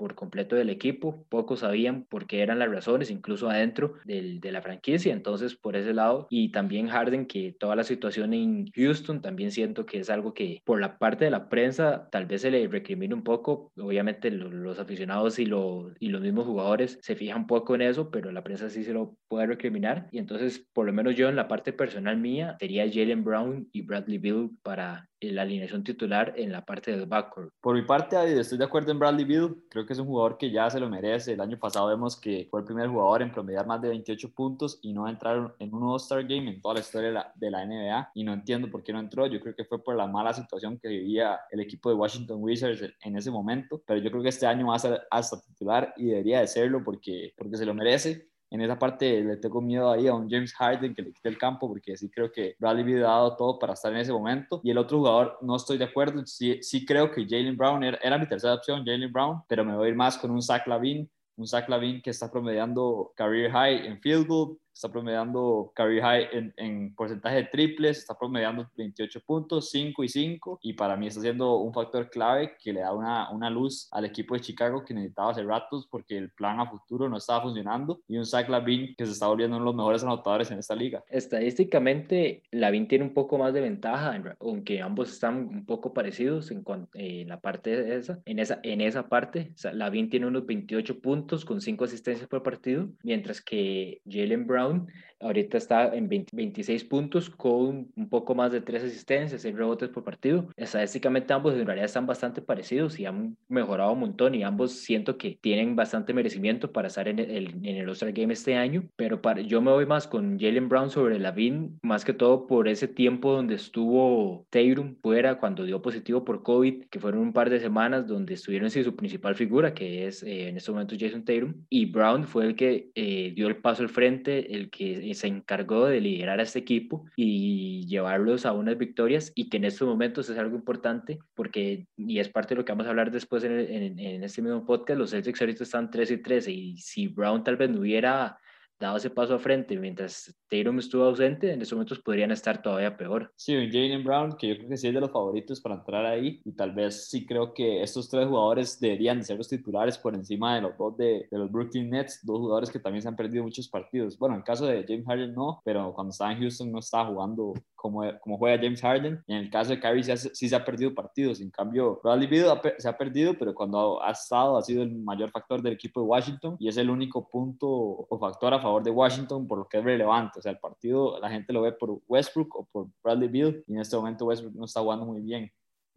por 0.00 0.14
completo 0.14 0.56
del 0.56 0.70
equipo. 0.70 1.26
Pocos 1.28 1.60
sabían 1.60 2.04
por 2.04 2.26
qué 2.26 2.40
eran 2.40 2.58
las 2.58 2.70
razones, 2.70 3.10
incluso 3.10 3.50
adentro 3.50 3.94
del, 4.04 4.40
de 4.40 4.52
la 4.52 4.62
franquicia. 4.62 5.12
Entonces, 5.12 5.56
por 5.56 5.76
ese 5.76 5.92
lado, 5.92 6.26
y 6.30 6.52
también 6.52 6.88
Harden, 6.88 7.26
que 7.26 7.54
toda 7.58 7.76
la 7.76 7.84
situación 7.84 8.32
en 8.32 8.70
Houston, 8.74 9.20
también 9.20 9.50
siento 9.50 9.84
que 9.86 9.98
es 9.98 10.08
algo 10.08 10.32
que 10.32 10.62
por 10.64 10.80
la 10.80 10.98
parte 10.98 11.26
de 11.26 11.29
la 11.30 11.48
prensa 11.48 12.08
tal 12.10 12.26
vez 12.26 12.42
se 12.42 12.50
le 12.50 12.66
recrimina 12.68 13.14
un 13.14 13.24
poco, 13.24 13.72
obviamente 13.76 14.30
los, 14.30 14.78
aficionados 14.78 15.38
y, 15.38 15.44
y 15.44 16.08
los 16.08 16.20
mismos 16.20 16.46
jugadores 16.46 16.98
se 17.02 17.16
fijan 17.16 17.42
un 17.42 17.46
poco 17.46 17.74
en 17.74 17.82
eso, 17.82 18.10
pero 18.10 18.32
la 18.32 18.42
prensa 18.42 18.70
sí 18.70 18.84
se 18.84 18.92
lo 18.92 19.16
puede 19.28 19.46
recriminar 19.46 20.08
y 20.10 20.18
entonces 20.18 20.66
por 20.72 20.86
lo 20.86 20.92
menos 20.92 21.14
yo 21.16 21.28
en 21.28 21.36
la 21.36 21.48
parte 21.48 21.72
personal 21.72 22.16
mía 22.16 22.56
sería 22.60 22.90
Jalen 22.90 23.24
Brown 23.24 23.68
y 23.72 23.82
Bradley 23.82 24.18
Bill 24.18 24.50
para 24.62 25.08
la 25.20 25.42
alineación 25.42 25.84
titular 25.84 26.32
en 26.36 26.50
la 26.50 26.64
parte 26.64 26.96
del 26.96 27.06
backcourt. 27.06 27.52
Por 27.60 27.74
mi 27.74 27.82
parte, 27.82 28.16
estoy 28.38 28.58
de 28.58 28.64
acuerdo 28.64 28.90
en 28.92 28.98
Bradley 28.98 29.24
Bill. 29.24 29.64
Creo 29.68 29.84
que 29.84 29.92
es 29.92 29.98
un 29.98 30.06
jugador 30.06 30.38
que 30.38 30.50
ya 30.50 30.70
se 30.70 30.80
lo 30.80 30.88
merece. 30.88 31.34
El 31.34 31.40
año 31.40 31.58
pasado 31.58 31.88
vemos 31.88 32.18
que 32.18 32.48
fue 32.50 32.60
el 32.60 32.66
primer 32.66 32.88
jugador 32.88 33.22
en 33.22 33.30
promediar 33.30 33.66
más 33.66 33.82
de 33.82 33.88
28 33.88 34.32
puntos 34.32 34.78
y 34.82 34.92
no 34.92 35.06
entrar 35.08 35.54
en 35.58 35.74
un 35.74 35.82
All-Star 35.82 36.22
Game 36.22 36.50
en 36.50 36.60
toda 36.60 36.74
la 36.74 36.80
historia 36.80 37.08
de 37.08 37.14
la, 37.14 37.32
de 37.34 37.50
la, 37.50 37.66
NBA. 37.66 38.10
Y 38.14 38.24
no 38.24 38.32
entiendo 38.32 38.70
por 38.70 38.82
qué 38.82 38.92
no 38.92 39.00
entró. 39.00 39.26
Yo 39.26 39.40
creo 39.40 39.54
que 39.54 39.64
fue 39.64 39.82
por 39.82 39.94
la 39.94 40.06
mala 40.06 40.32
situación 40.32 40.78
que 40.78 40.88
vivía 40.88 41.19
el 41.50 41.60
equipo 41.60 41.88
de 41.88 41.96
Washington 41.96 42.38
Wizards 42.40 42.82
en 43.02 43.16
ese 43.16 43.30
momento. 43.30 43.82
Pero 43.86 44.00
yo 44.00 44.10
creo 44.10 44.22
que 44.22 44.28
este 44.28 44.46
año 44.46 44.68
va 44.68 44.76
a 44.76 44.80
ser 44.80 45.00
hasta 45.10 45.40
titular 45.40 45.94
y 45.96 46.06
debería 46.06 46.40
de 46.40 46.46
serlo 46.46 46.82
porque, 46.84 47.32
porque 47.36 47.56
se 47.56 47.66
lo 47.66 47.74
merece 47.74 48.30
en 48.50 48.60
esa 48.60 48.78
parte 48.78 49.22
le 49.22 49.36
tengo 49.36 49.60
miedo 49.60 49.90
ahí 49.90 50.08
a 50.08 50.14
un 50.14 50.28
James 50.28 50.52
Harden 50.54 50.94
que 50.94 51.02
le 51.02 51.12
quite 51.12 51.28
el 51.28 51.38
campo 51.38 51.68
porque 51.68 51.96
sí 51.96 52.10
creo 52.10 52.30
que 52.30 52.56
Bradley 52.58 52.82
había 52.82 53.00
dado 53.02 53.36
todo 53.36 53.58
para 53.58 53.74
estar 53.74 53.92
en 53.92 53.98
ese 53.98 54.12
momento 54.12 54.60
y 54.64 54.70
el 54.70 54.78
otro 54.78 54.98
jugador 54.98 55.38
no 55.40 55.56
estoy 55.56 55.78
de 55.78 55.84
acuerdo 55.84 56.26
sí, 56.26 56.58
sí 56.62 56.84
creo 56.84 57.10
que 57.10 57.26
Jalen 57.28 57.56
Brown 57.56 57.84
era, 57.84 57.98
era 58.02 58.18
mi 58.18 58.26
tercera 58.26 58.54
opción 58.54 58.84
Jalen 58.84 59.12
Brown 59.12 59.42
pero 59.48 59.64
me 59.64 59.76
voy 59.76 59.86
a 59.86 59.90
ir 59.90 59.96
más 59.96 60.18
con 60.18 60.30
un 60.30 60.42
Zach 60.42 60.66
Lavin 60.66 61.08
un 61.36 61.46
Zach 61.46 61.68
Lavin 61.68 62.02
que 62.02 62.10
está 62.10 62.30
promediando 62.30 63.12
career 63.14 63.50
high 63.52 63.86
en 63.86 64.00
field 64.00 64.26
goal 64.26 64.58
está 64.72 64.88
promediando 64.88 65.72
career 65.74 66.02
high 66.02 66.28
en, 66.32 66.54
en, 66.56 66.94
porcentaje 66.94 67.36
de 67.36 67.44
triples, 67.44 67.98
está 67.98 68.16
promediando 68.18 68.68
28 68.76 69.20
puntos, 69.20 69.70
5 69.70 70.04
y 70.04 70.08
5, 70.08 70.58
y 70.62 70.72
para 70.72 70.96
mí 70.96 71.06
está 71.06 71.20
siendo 71.20 71.56
un 71.56 71.72
factor 71.72 72.08
clave 72.10 72.56
que 72.62 72.72
le 72.72 72.80
da 72.80 72.92
una, 72.92 73.30
una 73.30 73.50
luz 73.50 73.88
al 73.92 74.04
equipo 74.04 74.34
de 74.34 74.40
Chicago 74.40 74.84
que 74.84 74.94
necesitaba 74.94 75.32
hace 75.32 75.42
ratos 75.42 75.86
porque 75.90 76.16
el 76.16 76.30
plan 76.30 76.60
a 76.60 76.70
futuro 76.70 77.08
no 77.08 77.16
estaba 77.16 77.42
funcionando, 77.42 78.00
y 78.08 78.16
un 78.16 78.26
Zach 78.26 78.48
Lavin 78.48 78.94
que 78.96 79.06
se 79.06 79.12
está 79.12 79.26
volviendo 79.26 79.56
uno 79.56 79.64
de 79.64 79.70
los 79.70 79.76
mejores 79.76 80.02
anotadores 80.02 80.50
en 80.50 80.58
esta 80.58 80.74
liga. 80.74 81.02
Estadísticamente, 81.08 82.42
Lavin 82.50 82.88
tiene 82.88 83.04
un 83.04 83.14
poco 83.14 83.38
más 83.38 83.52
de 83.52 83.60
ventaja, 83.60 84.20
aunque 84.40 84.80
ambos 84.80 85.10
están 85.10 85.48
un 85.48 85.66
poco 85.66 85.92
parecidos 85.92 86.50
en, 86.50 86.64
en 86.94 87.28
la 87.28 87.40
parte 87.40 87.82
de 87.82 87.96
esa, 87.96 88.20
en 88.24 88.38
esa, 88.38 88.60
en 88.62 88.80
esa 88.80 89.08
parte, 89.08 89.52
o 89.64 89.72
Lavin 89.72 90.10
tiene 90.10 90.26
unos 90.26 90.46
28 90.46 91.00
puntos 91.00 91.44
con 91.44 91.60
5 91.60 91.84
asistencias 91.84 92.28
por 92.28 92.42
partido, 92.42 92.88
mientras 93.02 93.40
que 93.40 94.00
Jalen 94.08 94.46
Brown 94.46 94.59
own. 94.60 94.86
Ahorita 95.20 95.58
está 95.58 95.94
en 95.94 96.08
26 96.08 96.84
puntos 96.84 97.28
con 97.28 97.88
un 97.94 98.08
poco 98.08 98.34
más 98.34 98.52
de 98.52 98.60
3 98.60 98.84
asistencias, 98.84 99.42
6 99.42 99.54
rebotes 99.54 99.90
por 99.90 100.02
partido. 100.02 100.48
Estadísticamente 100.56 101.32
ambos 101.32 101.54
en 101.54 101.66
realidad 101.66 101.84
están 101.84 102.06
bastante 102.06 102.40
parecidos 102.40 102.98
y 102.98 103.06
han 103.06 103.36
mejorado 103.48 103.92
un 103.92 104.00
montón 104.00 104.34
y 104.34 104.42
ambos 104.42 104.72
siento 104.72 105.18
que 105.18 105.38
tienen 105.40 105.76
bastante 105.76 106.14
merecimiento 106.14 106.72
para 106.72 106.88
estar 106.88 107.06
en 107.08 107.18
el, 107.18 107.48
en 107.62 107.76
el 107.76 107.88
All-Star 107.88 108.12
Game 108.12 108.32
este 108.32 108.54
año, 108.54 108.84
pero 108.96 109.20
para, 109.20 109.42
yo 109.42 109.60
me 109.60 109.70
voy 109.70 109.86
más 109.86 110.06
con 110.06 110.38
Jalen 110.38 110.68
Brown 110.68 110.90
sobre 110.90 111.18
Lavin, 111.18 111.78
más 111.82 112.04
que 112.04 112.12
todo 112.12 112.46
por 112.46 112.68
ese 112.68 112.88
tiempo 112.88 113.32
donde 113.32 113.54
estuvo 113.54 114.46
Tatum 114.50 114.96
fuera 115.02 115.38
cuando 115.38 115.64
dio 115.64 115.82
positivo 115.82 116.24
por 116.24 116.42
COVID, 116.42 116.84
que 116.84 117.00
fueron 117.00 117.20
un 117.20 117.32
par 117.32 117.50
de 117.50 117.60
semanas 117.60 118.06
donde 118.06 118.34
estuvieron 118.34 118.70
sin 118.70 118.84
su 118.84 118.96
principal 118.96 119.34
figura, 119.34 119.74
que 119.74 120.06
es 120.06 120.22
eh, 120.22 120.48
en 120.48 120.56
este 120.56 120.70
momento 120.70 120.96
Jason 120.98 121.24
Tatum, 121.24 121.54
y 121.68 121.86
Brown 121.86 122.24
fue 122.24 122.46
el 122.46 122.54
que 122.56 122.90
eh, 122.94 123.32
dio 123.34 123.48
el 123.48 123.56
paso 123.56 123.82
al 123.82 123.88
frente, 123.88 124.54
el 124.54 124.70
que 124.70 125.09
se 125.14 125.26
encargó 125.26 125.86
de 125.86 126.00
liderar 126.00 126.40
a 126.40 126.42
este 126.42 126.58
equipo 126.58 127.04
y 127.16 127.86
llevarlos 127.86 128.46
a 128.46 128.52
unas 128.52 128.78
victorias 128.78 129.32
y 129.34 129.48
que 129.48 129.56
en 129.56 129.64
estos 129.64 129.88
momentos 129.88 130.28
es 130.30 130.38
algo 130.38 130.56
importante 130.56 131.18
porque, 131.34 131.86
y 131.96 132.18
es 132.18 132.28
parte 132.28 132.54
de 132.54 132.60
lo 132.60 132.64
que 132.64 132.72
vamos 132.72 132.86
a 132.86 132.90
hablar 132.90 133.10
después 133.10 133.44
en, 133.44 133.98
en, 133.98 134.24
este 134.24 134.42
mismo 134.42 134.64
podcast, 134.64 134.98
los 134.98 135.10
Celtics 135.10 135.40
ahorita 135.40 135.64
están 135.64 135.90
13 135.90 136.14
y 136.14 136.22
13 136.22 136.50
y 136.52 136.76
si 136.78 137.08
Brown 137.08 137.44
tal 137.44 137.56
vez 137.56 137.70
no 137.70 137.80
hubiera 137.80 138.38
dado 138.80 138.96
ese 138.96 139.10
paso 139.10 139.34
a 139.34 139.38
frente 139.38 139.76
mientras 139.76 140.34
Tatum 140.48 140.78
estuvo 140.78 141.04
ausente, 141.04 141.52
en 141.52 141.60
esos 141.60 141.74
momentos 141.74 142.00
podrían 142.00 142.30
estar 142.30 142.62
todavía 142.62 142.96
peor. 142.96 143.30
Sí, 143.36 143.54
un 143.54 143.70
Jalen 143.70 144.02
Brown, 144.02 144.36
que 144.36 144.48
yo 144.48 144.56
creo 144.56 144.68
que 144.70 144.76
sí 144.76 144.88
es 144.88 144.94
de 144.94 145.00
los 145.00 145.12
favoritos 145.12 145.60
para 145.60 145.76
entrar 145.76 146.06
ahí, 146.06 146.40
y 146.44 146.52
tal 146.52 146.72
vez 146.72 147.08
sí 147.08 147.26
creo 147.26 147.52
que 147.52 147.82
estos 147.82 148.08
tres 148.08 148.26
jugadores 148.26 148.80
deberían 148.80 149.22
ser 149.22 149.36
los 149.36 149.48
titulares 149.48 149.98
por 149.98 150.14
encima 150.14 150.56
de 150.56 150.62
los 150.62 150.76
dos 150.78 150.96
de, 150.96 151.28
de, 151.30 151.38
los 151.38 151.52
Brooklyn 151.52 151.90
Nets, 151.90 152.20
dos 152.24 152.38
jugadores 152.38 152.70
que 152.70 152.80
también 152.80 153.02
se 153.02 153.08
han 153.08 153.16
perdido 153.16 153.44
muchos 153.44 153.68
partidos. 153.68 154.18
Bueno, 154.18 154.34
en 154.34 154.40
el 154.40 154.44
caso 154.44 154.66
de 154.66 154.84
James 154.88 155.06
Harden 155.06 155.34
no, 155.34 155.60
pero 155.64 155.92
cuando 155.92 156.10
estaba 156.10 156.32
en 156.32 156.40
Houston 156.40 156.72
no 156.72 156.78
estaba 156.78 157.06
jugando 157.06 157.52
como, 157.76 158.02
como 158.20 158.38
juega 158.38 158.62
James 158.62 158.80
Harden. 158.80 159.22
En 159.26 159.36
el 159.36 159.50
caso 159.50 159.70
de 159.70 159.80
Kyrie 159.80 160.16
sí, 160.16 160.48
se 160.48 160.56
ha 160.56 160.64
perdido 160.64 160.94
partidos. 160.94 161.40
En 161.40 161.50
cambio, 161.50 162.00
Bradley 162.02 162.28
Beal 162.28 162.60
se 162.78 162.88
ha 162.88 162.96
perdido, 162.96 163.34
pero 163.38 163.54
cuando 163.54 164.02
ha 164.02 164.10
estado 164.10 164.56
ha 164.56 164.62
sido 164.62 164.82
el 164.82 164.94
mayor 164.96 165.30
factor 165.30 165.62
del 165.62 165.74
equipo 165.74 166.00
de 166.00 166.06
Washington 166.06 166.56
y 166.58 166.68
es 166.68 166.76
el 166.76 166.90
único 166.90 167.28
punto 167.28 167.68
o 167.68 168.18
factor 168.18 168.54
a 168.54 168.60
favor 168.60 168.69
de 168.78 168.90
Washington 168.90 169.48
por 169.48 169.58
lo 169.58 169.68
que 169.68 169.78
es 169.78 169.84
relevante. 169.84 170.38
O 170.38 170.42
sea, 170.42 170.52
el 170.52 170.58
partido 170.58 171.18
la 171.18 171.30
gente 171.30 171.52
lo 171.52 171.62
ve 171.62 171.72
por 171.72 172.00
Westbrook 172.06 172.54
o 172.56 172.68
por 172.70 172.86
Bradley 173.02 173.28
Beal 173.28 173.64
y 173.66 173.74
en 173.74 173.80
este 173.80 173.96
momento 173.96 174.26
Westbrook 174.26 174.54
no 174.54 174.66
está 174.66 174.80
jugando 174.80 175.06
muy 175.06 175.20
bien 175.20 175.50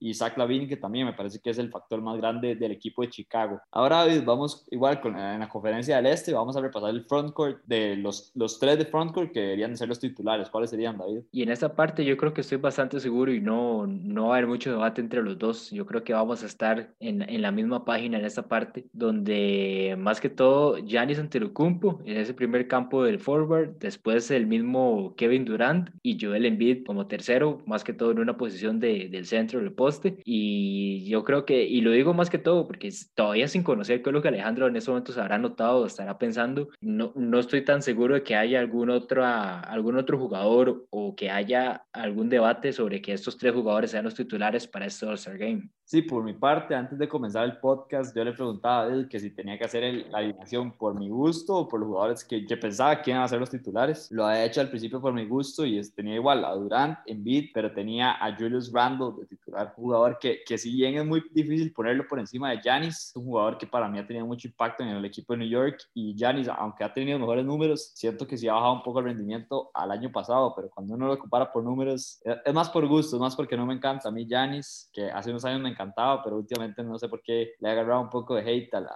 y 0.04 0.14
Zach 0.14 0.38
Lavin, 0.38 0.68
que 0.68 0.76
también 0.76 1.06
me 1.06 1.14
parece 1.14 1.40
que 1.40 1.50
es 1.50 1.58
el 1.58 1.70
factor 1.70 2.02
más 2.02 2.18
grande 2.18 2.56
del 2.56 2.74
equipo 2.74 3.04
de 3.04 3.10
Chicago. 3.10 3.62
Ahora, 3.72 4.00
David, 4.00 4.24
vamos 4.26 4.66
igual 4.70 5.00
con, 5.00 5.18
en 5.18 5.40
la 5.40 5.48
conferencia 5.48 5.96
del 5.96 6.08
Este, 6.08 6.34
vamos 6.34 6.58
a 6.58 6.62
repasar 6.62 6.90
el 6.90 7.06
frontcourt 7.06 7.64
de 7.66 7.96
los, 7.96 8.34
los 8.36 8.60
tres 8.60 8.78
de 8.78 8.86
frontcourt 8.86 9.32
que 9.32 9.40
deberían 9.40 9.78
ser 9.78 9.88
los 9.88 10.00
titulares. 10.00 10.50
¿Cuáles 10.50 10.72
serían, 10.72 10.98
David? 10.98 11.22
Y 11.32 11.44
en 11.44 11.50
esta 11.50 11.74
parte 11.74 12.04
yo 12.04 12.18
creo 12.18 12.34
que 12.34 12.42
estoy 12.42 12.58
bastante 12.58 13.00
seguro 13.00 13.32
y 13.34 13.40
no, 13.40 13.88
no 13.88 14.28
va 14.28 14.36
a 14.36 14.38
haber 14.40 14.50
mucho 14.50 14.72
debate 14.72 15.00
entre 15.00 15.24
los 15.24 15.40
dos. 15.40 15.72
Yo 15.72 15.86
creo 15.86 16.04
que 16.04 16.12
vamos 16.12 16.44
a 16.44 16.48
estar 16.48 16.94
en, 17.00 17.22
en 17.22 17.42
la 17.42 17.52
misma 17.52 17.86
página 17.86 18.20
en 18.20 18.26
esta 18.26 18.50
parte, 18.50 18.86
donde 18.92 19.96
más 19.98 20.20
que 20.20 20.30
todo 20.30 20.80
Giannis 20.80 21.20
Antetokounmpo 21.20 22.02
en 22.06 22.18
ese 22.18 22.34
primer 22.34 22.68
campo 22.68 23.06
del 23.06 23.20
forward, 23.20 23.78
después 23.80 24.30
el 24.32 24.48
mismo 24.48 25.14
Kevin 25.16 25.46
Durant 25.46 25.92
y 26.02 26.18
Joel 26.20 26.46
Embiid 26.46 26.86
como 26.86 27.08
tercero, 27.08 27.62
más 27.66 27.86
que 27.86 27.94
todo 27.94 28.12
en 28.12 28.20
una 28.20 28.36
posición 28.36 28.82
de, 28.82 29.08
del 29.08 29.26
centro 29.26 29.62
del 29.62 29.72
post 29.72 29.93
y 30.24 31.06
yo 31.08 31.24
creo 31.24 31.46
que, 31.46 31.64
y 31.64 31.82
lo 31.82 31.92
digo 31.92 32.14
más 32.14 32.30
que 32.30 32.38
todo 32.38 32.68
porque 32.68 32.92
todavía 33.14 33.48
sin 33.48 33.64
conocer 33.64 34.02
qué 34.02 34.10
es 34.10 34.14
lo 34.14 34.22
que 34.22 34.28
Alejandro 34.30 34.68
en 34.68 34.76
ese 34.76 34.90
momento 34.90 35.14
se 35.14 35.22
habrá 35.22 35.38
notado 35.38 35.80
o 35.80 35.86
estará 35.86 36.18
pensando, 36.18 36.70
no, 36.82 37.12
no 37.16 37.40
estoy 37.40 37.64
tan 37.64 37.82
seguro 37.82 38.16
de 38.16 38.24
que 38.24 38.36
haya 38.36 38.60
algún 38.60 38.90
otro, 38.90 39.26
algún 39.26 39.98
otro 39.98 40.18
jugador 40.18 40.86
o 40.90 41.16
que 41.16 41.30
haya 41.30 41.86
algún 41.92 42.30
debate 42.30 42.74
sobre 42.74 43.02
que 43.02 43.14
estos 43.14 43.38
tres 43.38 43.54
jugadores 43.54 43.92
sean 43.92 44.06
los 44.06 44.16
titulares 44.16 44.68
para 44.68 44.86
este 44.86 45.06
All-Star 45.06 45.38
Game. 45.38 45.70
Sí, 45.94 46.02
por 46.02 46.24
mi 46.24 46.34
parte, 46.34 46.74
antes 46.74 46.98
de 46.98 47.08
comenzar 47.08 47.44
el 47.44 47.58
podcast, 47.58 48.16
yo 48.16 48.24
le 48.24 48.34
preguntaba 48.34 48.86
a 48.86 48.88
él 48.88 49.08
que 49.08 49.20
si 49.20 49.30
tenía 49.30 49.60
que 49.60 49.66
hacer 49.66 50.08
la 50.10 50.18
alineación 50.18 50.72
por 50.72 50.96
mi 50.96 51.08
gusto 51.08 51.56
o 51.56 51.68
por 51.68 51.80
los 51.80 51.88
jugadores 51.88 52.26
que 52.26 52.48
yo 52.48 52.60
pensaba 52.60 53.00
que 53.00 53.12
iban 53.12 53.22
a 53.22 53.28
ser 53.28 53.40
los 53.40 53.52
titulares. 53.52 54.10
Lo 54.10 54.26
había 54.26 54.44
hecho 54.44 54.60
al 54.60 54.70
principio 54.70 55.00
por 55.00 55.14
mi 55.14 55.28
gusto 55.28 55.64
y 55.64 55.80
tenía 55.92 56.16
igual 56.16 56.46
a 56.46 56.56
Durant 56.56 56.98
beat, 57.06 57.52
pero 57.54 57.72
tenía 57.72 58.14
a 58.14 58.36
Julius 58.36 58.72
Randle 58.74 59.12
de 59.20 59.28
titular, 59.28 59.72
jugador 59.76 60.18
que, 60.20 60.40
que 60.44 60.58
si 60.58 60.72
bien 60.72 60.96
es 60.96 61.06
muy 61.06 61.24
difícil 61.32 61.72
ponerlo 61.72 62.08
por 62.08 62.18
encima 62.18 62.50
de 62.50 62.60
Giannis, 62.60 63.12
un 63.14 63.26
jugador 63.26 63.60
que 63.60 63.68
para 63.68 63.88
mí 63.88 64.00
ha 64.00 64.08
tenido 64.08 64.26
mucho 64.26 64.48
impacto 64.48 64.82
en 64.82 64.90
el 64.90 65.06
equipo 65.06 65.34
de 65.34 65.40
New 65.42 65.50
York 65.50 65.78
y 65.94 66.16
Giannis, 66.16 66.48
aunque 66.48 66.84
ha 66.84 66.92
tenido 66.92 67.20
mejores 67.20 67.46
números, 67.46 67.92
siento 67.94 68.26
que 68.26 68.36
sí 68.36 68.48
ha 68.48 68.54
bajado 68.54 68.74
un 68.74 68.82
poco 68.82 68.98
el 68.98 69.06
rendimiento 69.06 69.70
al 69.76 69.92
año 69.92 70.12
pasado, 70.12 70.54
pero 70.56 70.72
cuando 70.72 70.96
uno 70.96 71.06
lo 71.06 71.20
compara 71.20 71.52
por 71.52 71.64
números, 71.64 72.20
es 72.44 72.54
más 72.56 72.72
por 72.72 72.88
gusto, 72.88 73.16
es 73.16 73.20
más 73.20 73.36
porque 73.36 73.56
no 73.56 73.68
me 73.68 73.76
encanta 73.76 74.10
a 74.10 74.12
mí 74.12 74.26
Giannis, 74.26 74.90
que 74.92 75.12
hace 75.12 75.30
unos 75.30 75.46
años 75.46 75.62
me 75.62 75.70
encantaba, 75.70 75.83
pero 76.24 76.38
últimamente 76.38 76.84
no 76.84 76.98
sé 76.98 77.10
por 77.10 77.22
qué 77.22 77.54
le 77.60 77.70
ha 77.70 77.72
agarrado 77.72 78.02
un 78.02 78.10
poco 78.10 78.36
de 78.36 78.42
hate 78.42 78.74
al, 78.74 78.88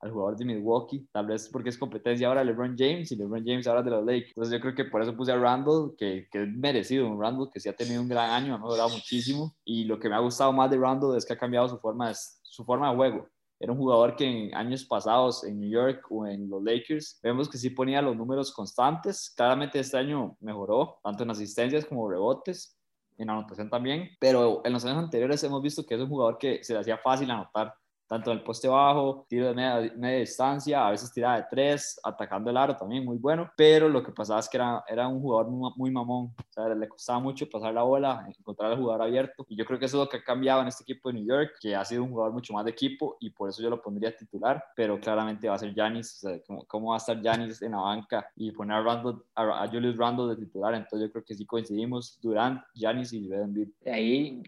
al, 0.00 0.10
jugador 0.10 0.36
de 0.36 0.46
Milwaukee, 0.46 1.06
tal 1.12 1.26
vez 1.26 1.48
porque 1.50 1.68
es 1.68 1.76
competencia 1.76 2.28
ahora 2.28 2.42
LeBron 2.42 2.74
James 2.78 3.12
y 3.12 3.16
LeBron 3.16 3.44
James 3.44 3.66
ahora 3.66 3.82
de 3.82 3.90
los 3.90 4.04
Lakers. 4.04 4.28
Entonces 4.28 4.52
yo 4.54 4.60
creo 4.60 4.74
que 4.74 4.84
por 4.86 5.02
eso 5.02 5.14
puse 5.14 5.32
a 5.32 5.36
Randall, 5.36 5.94
que, 5.98 6.26
que 6.30 6.44
es 6.44 6.48
merecido, 6.48 7.06
un 7.06 7.20
Randall 7.20 7.50
que 7.52 7.60
sí 7.60 7.68
ha 7.68 7.76
tenido 7.76 8.00
un 8.00 8.08
gran 8.08 8.30
año, 8.30 8.54
ha 8.54 8.58
mejorado 8.58 8.88
muchísimo 8.88 9.54
y 9.64 9.84
lo 9.84 9.98
que 9.98 10.08
me 10.08 10.14
ha 10.14 10.20
gustado 10.20 10.52
más 10.52 10.70
de 10.70 10.78
Randall 10.78 11.16
es 11.16 11.26
que 11.26 11.34
ha 11.34 11.38
cambiado 11.38 11.68
su 11.68 11.78
forma, 11.78 12.12
su 12.14 12.64
forma 12.64 12.90
de 12.90 12.96
juego. 12.96 13.28
Era 13.62 13.72
un 13.72 13.78
jugador 13.78 14.16
que 14.16 14.24
en 14.24 14.54
años 14.54 14.86
pasados 14.86 15.44
en 15.44 15.60
New 15.60 15.68
York 15.68 16.06
o 16.08 16.26
en 16.26 16.48
los 16.48 16.62
Lakers 16.62 17.20
vemos 17.22 17.46
que 17.46 17.58
sí 17.58 17.68
ponía 17.68 18.00
los 18.00 18.16
números 18.16 18.50
constantes. 18.52 19.34
Claramente 19.36 19.78
este 19.78 19.98
año 19.98 20.34
mejoró, 20.40 20.98
tanto 21.04 21.24
en 21.24 21.30
asistencias 21.30 21.84
como 21.84 22.08
rebotes, 22.08 22.79
en 23.22 23.30
anotación 23.30 23.68
también, 23.68 24.10
pero 24.18 24.62
en 24.64 24.72
los 24.72 24.84
años 24.84 24.98
anteriores 24.98 25.42
hemos 25.44 25.62
visto 25.62 25.84
que 25.84 25.94
es 25.94 26.00
un 26.00 26.08
jugador 26.08 26.38
que 26.38 26.64
se 26.64 26.72
le 26.72 26.80
hacía 26.80 26.98
fácil 26.98 27.30
anotar 27.30 27.74
tanto 28.10 28.32
en 28.32 28.38
el 28.38 28.42
poste 28.42 28.66
bajo, 28.66 29.24
tiro 29.28 29.46
de 29.46 29.54
media, 29.54 29.92
media, 29.96 30.18
distancia, 30.18 30.84
a 30.84 30.90
veces 30.90 31.12
tiraba 31.12 31.36
de 31.36 31.46
tres, 31.48 32.00
atacando 32.02 32.50
el 32.50 32.56
aro 32.56 32.76
también, 32.76 33.04
muy 33.04 33.18
bueno, 33.18 33.52
pero 33.56 33.88
lo 33.88 34.02
que 34.02 34.10
pasaba 34.10 34.40
es 34.40 34.48
que 34.48 34.56
era, 34.56 34.82
era 34.88 35.06
un 35.06 35.20
jugador 35.20 35.48
muy, 35.48 35.92
mamón, 35.92 36.34
o 36.36 36.52
sea, 36.52 36.74
le 36.74 36.88
costaba 36.88 37.20
mucho 37.20 37.48
pasar 37.48 37.72
la 37.72 37.84
bola, 37.84 38.26
encontrar 38.36 38.72
al 38.72 38.78
jugador 38.78 39.02
abierto, 39.02 39.46
y 39.48 39.54
yo 39.54 39.64
creo 39.64 39.78
que 39.78 39.84
eso 39.84 39.96
es 39.96 40.06
lo 40.06 40.08
que 40.08 40.16
ha 40.16 40.24
cambiado 40.24 40.60
en 40.60 40.66
este 40.66 40.82
equipo 40.82 41.08
de 41.08 41.20
New 41.20 41.24
York, 41.28 41.52
que 41.60 41.76
ha 41.76 41.84
sido 41.84 42.02
un 42.02 42.10
jugador 42.10 42.32
mucho 42.32 42.52
más 42.52 42.64
de 42.64 42.72
equipo, 42.72 43.16
y 43.20 43.30
por 43.30 43.48
eso 43.48 43.62
yo 43.62 43.70
lo 43.70 43.80
pondría 43.80 44.16
titular, 44.16 44.60
pero 44.74 44.98
claramente 44.98 45.48
va 45.48 45.54
a 45.54 45.58
ser 45.58 45.72
Giannis, 45.72 46.16
o 46.16 46.28
sea, 46.28 46.40
¿cómo, 46.66 46.88
va 46.88 46.96
a 46.96 46.98
estar 46.98 47.22
Giannis 47.22 47.62
en 47.62 47.70
la 47.70 47.78
banca 47.78 48.28
y 48.34 48.50
poner 48.50 48.78
a, 48.78 48.82
Randall, 48.82 49.22
a, 49.36 49.68
Julius 49.68 49.96
Randle 49.96 50.34
de 50.34 50.44
titular? 50.44 50.74
Entonces 50.74 51.06
yo 51.06 51.12
creo 51.12 51.24
que 51.24 51.34
sí 51.36 51.46
coincidimos, 51.46 52.18
Durant, 52.20 52.60
Giannis 52.74 53.12
y 53.12 53.32
Embiid. 53.32 53.68
Ahí 53.86 54.42